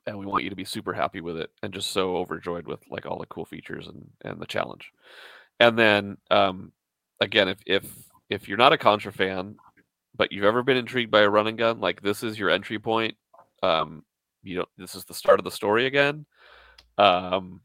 and 0.06 0.18
we 0.18 0.26
want 0.26 0.44
you 0.44 0.50
to 0.50 0.56
be 0.56 0.64
super 0.64 0.92
happy 0.92 1.20
with 1.20 1.36
it 1.36 1.50
and 1.62 1.72
just 1.72 1.90
so 1.90 2.16
overjoyed 2.16 2.66
with 2.66 2.80
like 2.88 3.06
all 3.06 3.18
the 3.18 3.26
cool 3.26 3.44
features 3.44 3.86
and 3.86 4.08
and 4.24 4.40
the 4.40 4.46
challenge. 4.46 4.90
And 5.60 5.78
then 5.78 6.16
um, 6.30 6.72
again, 7.20 7.48
if 7.48 7.58
if 7.66 7.84
if 8.30 8.48
you're 8.48 8.58
not 8.58 8.72
a 8.72 8.78
Contra 8.78 9.12
fan, 9.12 9.56
but 10.16 10.32
you've 10.32 10.44
ever 10.44 10.62
been 10.62 10.76
intrigued 10.76 11.10
by 11.10 11.20
a 11.20 11.28
running 11.30 11.56
gun, 11.56 11.80
like 11.80 12.02
this 12.02 12.22
is 12.22 12.38
your 12.38 12.50
entry 12.50 12.78
point. 12.78 13.16
Um, 13.62 14.04
you 14.42 14.58
know, 14.58 14.66
this 14.76 14.94
is 14.94 15.04
the 15.04 15.14
start 15.14 15.38
of 15.38 15.44
the 15.44 15.50
story 15.50 15.86
again. 15.86 16.26
Um, 16.98 17.60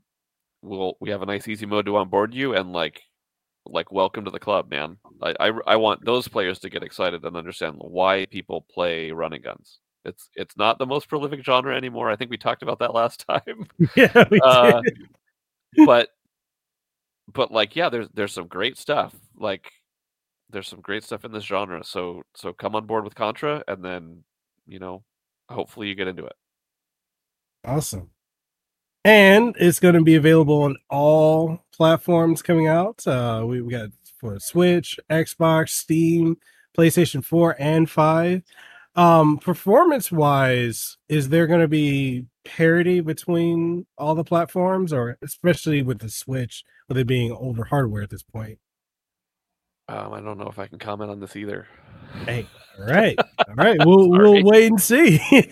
we'll 0.62 0.96
we 1.00 1.10
have 1.10 1.22
a 1.22 1.26
nice 1.26 1.48
easy 1.48 1.66
mode 1.66 1.86
to 1.86 1.98
onboard 1.98 2.34
you 2.34 2.54
and 2.56 2.72
like 2.72 3.02
like 3.66 3.92
welcome 3.92 4.26
to 4.26 4.32
the 4.32 4.40
club, 4.40 4.70
man. 4.70 4.98
I 5.22 5.34
I, 5.40 5.52
I 5.68 5.76
want 5.76 6.06
those 6.06 6.28
players 6.28 6.60
to 6.60 6.70
get 6.70 6.84
excited 6.84 7.24
and 7.26 7.36
understand 7.36 7.76
why 7.80 8.26
people 8.30 8.66
play 8.72 9.12
running 9.12 9.42
guns. 9.42 9.80
It's 10.06 10.30
it's 10.36 10.56
not 10.58 10.80
the 10.80 10.86
most 10.86 11.10
prolific 11.10 11.44
genre 11.44 11.76
anymore. 11.76 12.10
I 12.10 12.16
think 12.16 12.32
we 12.32 12.38
talked 12.38 12.64
about 12.64 12.80
that 12.80 12.94
last 12.96 13.26
time. 13.28 13.68
yeah 13.96 14.24
we 14.32 14.40
Uh, 14.44 14.82
did. 14.82 14.98
but 15.86 16.10
but 17.34 17.52
like 17.52 17.76
yeah, 17.76 17.89
there's 17.89 18.08
there's 18.14 18.34
some 18.34 18.48
great 18.48 18.78
stuff. 18.78 19.14
Like 19.36 19.70
there's 20.50 20.68
some 20.68 20.82
great 20.82 21.04
stuff 21.04 21.26
in 21.26 21.32
this 21.32 21.43
genre. 21.43 21.84
So 21.84 22.24
so 22.36 22.54
come 22.54 22.76
on 22.76 22.86
board 22.86 23.04
with 23.04 23.16
Contra 23.16 23.64
and 23.68 23.84
then, 23.84 24.24
you 24.66 24.80
know, 24.80 25.04
hopefully 25.50 25.88
you 25.88 25.95
get 25.95 26.08
into 26.08 26.26
it. 26.26 26.34
awesome 27.64 28.10
and 29.04 29.56
it's 29.60 29.80
going 29.80 29.93
to 29.95 30.02
be 30.02 30.16
available 30.16 30.64
on 30.64 30.76
all 30.89 31.66
platforms 31.74 32.41
coming 32.41 32.68
out 32.68 33.06
uh 33.08 33.43
we, 33.45 33.62
we 33.62 33.72
got 33.72 33.89
for 34.20 34.39
switch 34.39 35.00
xbox 35.10 35.70
steam 35.70 36.38
playstation 36.78 37.24
4 37.24 37.56
and 37.60 37.89
5 37.89 38.41
um 38.95 39.38
performance 39.38 40.12
wise 40.12 40.98
is 41.10 41.30
there 41.30 41.48
going 41.48 41.62
to 41.62 41.68
be 41.68 42.26
parity 42.45 43.02
between 43.02 43.86
all 43.98 44.16
the 44.16 44.24
platforms 44.24 44.93
or 44.93 45.18
especially 45.22 45.82
with 45.82 46.00
the 46.00 46.10
switch 46.10 46.64
with 46.88 46.98
it 46.98 47.08
being 47.08 47.32
older 47.32 47.66
hardware 47.66 48.04
at 48.04 48.10
this 48.10 48.24
point 48.24 48.60
Um, 49.89 50.14
I 50.14 50.22
don't 50.22 50.38
know 50.38 50.48
if 50.50 50.60
I 50.60 50.68
can 50.68 50.80
comment 50.80 51.12
on 51.12 51.20
this 51.20 51.36
either. 51.36 51.68
Hey 52.26 52.47
all 52.80 52.86
right 52.86 53.18
all 53.20 53.55
right 53.55 53.78
we'll 53.86 54.10
we'll 54.10 54.43
wait 54.43 54.68
and 54.68 54.82
see 54.82 55.20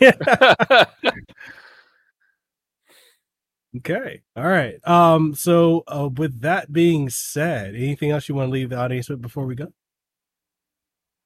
Okay. 3.77 4.21
All 4.35 4.47
right. 4.47 4.75
Um. 4.87 5.35
So, 5.35 5.83
uh, 5.87 6.09
with 6.15 6.41
that 6.41 6.71
being 6.71 7.09
said, 7.09 7.75
anything 7.75 8.11
else 8.11 8.29
you 8.29 8.35
want 8.35 8.47
to 8.47 8.51
leave 8.51 8.69
the 8.69 8.77
audience 8.77 9.09
with 9.09 9.21
before 9.21 9.45
we 9.45 9.55
go? 9.55 9.73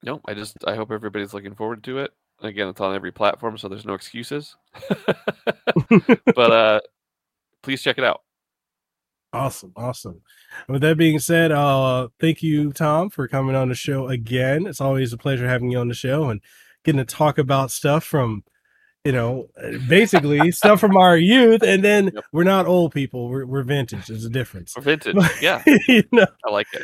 No, 0.04 0.22
I 0.26 0.34
just 0.34 0.58
I 0.66 0.76
hope 0.76 0.92
everybody's 0.92 1.34
looking 1.34 1.56
forward 1.56 1.84
to 1.84 2.00
it. 2.00 2.12
Again, 2.42 2.70
it's 2.70 2.82
on 2.82 2.96
every 2.96 3.12
platform, 3.12 3.58
so 3.58 3.68
there's 3.68 3.86
no 3.86 3.94
excuses. 3.94 4.56
but 6.26 6.52
uh, 6.52 6.80
please 7.62 7.82
check 7.82 7.98
it 7.98 8.04
out. 8.04 8.22
Awesome, 9.32 9.74
awesome. 9.76 10.22
With 10.68 10.82
that 10.82 10.98
being 10.98 11.20
said, 11.20 11.52
uh, 11.52 12.08
thank 12.20 12.42
you, 12.42 12.72
Tomm, 12.72 13.12
for 13.12 13.28
coming 13.28 13.56
on 13.56 13.70
the 13.70 13.76
show 13.76 14.08
again. 14.08 14.66
It's 14.66 14.82
always 14.82 15.14
a 15.14 15.18
pleasure 15.18 15.48
having 15.48 15.70
you 15.70 15.78
on 15.78 15.88
the 15.88 15.94
show 15.94 16.30
and 16.30 16.42
getting 16.84 16.98
to 17.00 17.06
talk 17.06 17.38
about 17.38 17.70
stuff 17.70 18.04
from, 18.04 18.44
you 19.06 19.12
know, 19.12 19.48
basically 19.88 20.52
stuff 20.52 20.80
from 20.80 20.98
our 20.98 21.16
youth. 21.16 21.62
And 21.62 21.84
then 21.84 22.12
yep. 22.16 22.24
we're 22.32 22.44
not 22.44 22.66
old 22.66 22.92
people; 22.92 23.30
we're 23.30 23.46
we're 23.46 23.62
vintage. 23.62 24.08
There's 24.08 24.26
a 24.26 24.30
difference. 24.30 24.74
We're 24.76 24.82
vintage, 24.82 25.16
yeah. 25.42 25.62
you 25.88 26.04
know, 26.12 26.28
I 26.44 26.52
like 26.52 26.68
it. 26.74 26.82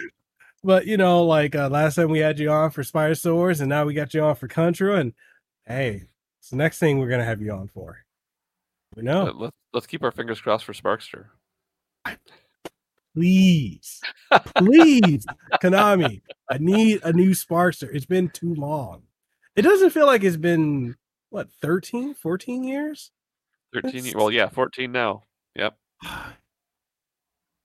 But 0.63 0.85
you 0.85 0.97
know, 0.97 1.23
like 1.23 1.55
uh, 1.55 1.69
last 1.69 1.95
time 1.95 2.09
we 2.09 2.19
had 2.19 2.37
you 2.37 2.51
on 2.51 2.69
for 2.69 2.83
Spidersaurs, 2.83 3.59
and 3.59 3.69
now 3.69 3.85
we 3.85 3.95
got 3.95 4.13
you 4.13 4.21
on 4.23 4.35
for 4.35 4.47
Contra, 4.47 4.97
and 4.97 5.13
hey, 5.65 6.03
it's 6.39 6.51
the 6.51 6.57
next 6.57 6.77
thing 6.77 6.99
we're 6.99 7.09
gonna 7.09 7.25
have 7.25 7.41
you 7.41 7.51
on 7.51 7.69
for. 7.69 8.05
We 8.95 9.01
know. 9.01 9.33
Let's 9.35 9.55
let's 9.73 9.87
keep 9.87 10.03
our 10.03 10.11
fingers 10.11 10.39
crossed 10.39 10.65
for 10.65 10.73
Sparkster 10.73 11.25
please, 13.15 14.01
please, 14.57 15.25
Konami, 15.61 16.21
I 16.49 16.57
need 16.59 17.01
a 17.03 17.13
new 17.13 17.31
Sparkster. 17.31 17.89
It's 17.93 18.05
been 18.05 18.29
too 18.29 18.53
long. 18.53 19.03
It 19.55 19.61
doesn't 19.61 19.91
feel 19.91 20.05
like 20.05 20.23
it's 20.23 20.37
been 20.37 20.95
what 21.29 21.49
13, 21.61 22.13
14 22.13 22.63
years. 22.63 23.11
13 23.73 24.13
well, 24.15 24.31
yeah, 24.31 24.49
14 24.49 24.91
now. 24.91 25.23
Yep. 25.55 25.77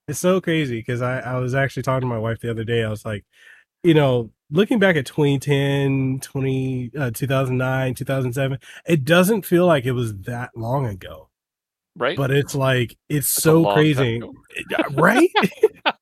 It's 0.09 0.19
so 0.19 0.41
crazy 0.41 0.79
because 0.79 1.03
I, 1.03 1.21
I 1.21 1.39
was 1.39 1.55
actually 1.55 1.85
talking 1.85 2.01
to 2.01 2.13
my 2.13 2.19
wife 2.19 2.41
the 2.41 2.51
other 2.51 2.65
day. 2.65 2.83
I 2.83 2.89
was 2.89 3.05
like, 3.05 3.25
you 3.85 3.95
know, 3.95 4.31
looking 4.51 4.81
back 4.81 4.97
at 4.97 5.07
2010, 5.07 6.21
20, 6.21 6.91
uh, 6.99 7.11
2009, 7.13 7.95
2007, 7.95 8.59
it 8.87 9.05
doesn't 9.05 9.43
feel 9.43 9.67
like 9.67 9.87
it 9.87 9.93
was 9.93 10.17
that 10.23 10.51
long 10.57 10.87
ago 10.87 11.30
right? 12.01 12.17
But 12.17 12.33
it's 12.33 12.55
like 12.55 12.97
it's 13.09 13.33
That's 13.33 13.45
so 13.45 13.73
crazy, 13.73 14.21
right? 14.95 15.31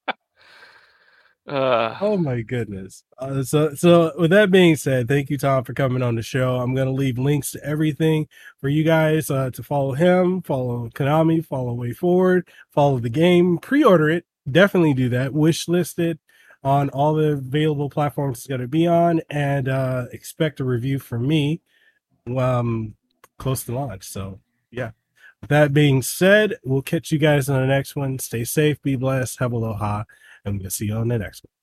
uh, 1.47 1.99
oh 2.01 2.17
my 2.17 2.41
goodness! 2.41 3.03
Uh, 3.19 3.43
so, 3.43 3.75
so 3.75 4.13
with 4.17 4.31
that 4.31 4.51
being 4.51 4.77
said, 4.77 5.09
thank 5.09 5.29
you, 5.29 5.37
Tomm, 5.37 5.65
for 5.65 5.75
coming 5.75 6.03
on 6.03 6.15
the 6.15 6.23
show. 6.23 6.57
I'm 6.57 6.75
gonna 6.75 6.93
leave 6.93 7.19
links 7.19 7.51
to 7.51 7.65
everything 7.65 8.29
for 8.61 8.69
you 8.69 8.85
guys 8.85 9.31
uh, 9.31 9.51
to 9.51 9.63
follow 9.63 9.93
him, 9.93 10.41
follow 10.41 10.89
Konami, 10.91 11.45
follow 11.45 11.77
WayForward, 11.77 12.45
follow 12.71 12.99
the 12.99 13.11
game, 13.11 13.59
pre-order 13.59 14.09
it. 14.09 14.25
Definitely 14.51 14.95
do 14.95 15.11
that. 15.11 15.35
Wish 15.35 15.69
list 15.69 15.99
it 15.99 16.19
on 16.65 16.89
all 16.91 17.15
the 17.15 17.33
available 17.33 17.91
platforms 17.91 18.39
it's 18.39 18.47
to 18.47 18.69
be 18.69 18.87
on, 18.87 19.21
and 19.29 19.69
uh, 19.69 20.07
expect 20.13 20.61
a 20.61 20.65
review 20.65 20.99
from 20.99 21.27
me 21.27 21.61
um 22.37 22.95
close 23.39 23.65
to 23.65 23.75
launch. 23.75 24.05
So 24.05 24.39
yeah. 24.71 24.91
That 25.47 25.73
being 25.73 26.03
said, 26.03 26.57
we'll 26.65 26.83
catch 26.83 27.13
you 27.13 27.19
guys 27.19 27.49
on 27.49 27.61
the 27.61 27.67
next 27.67 27.95
one. 27.95 28.19
Stay 28.19 28.45
safe, 28.45 28.83
be 28.83 28.97
blessed, 28.97 29.39
have 29.39 29.53
aloha, 29.53 30.05
and 30.45 30.61
we'll 30.61 30.71
see 30.71 30.87
you 30.87 30.95
on 30.95 31.09
the 31.09 31.19
next 31.19 31.45
one. 31.45 31.58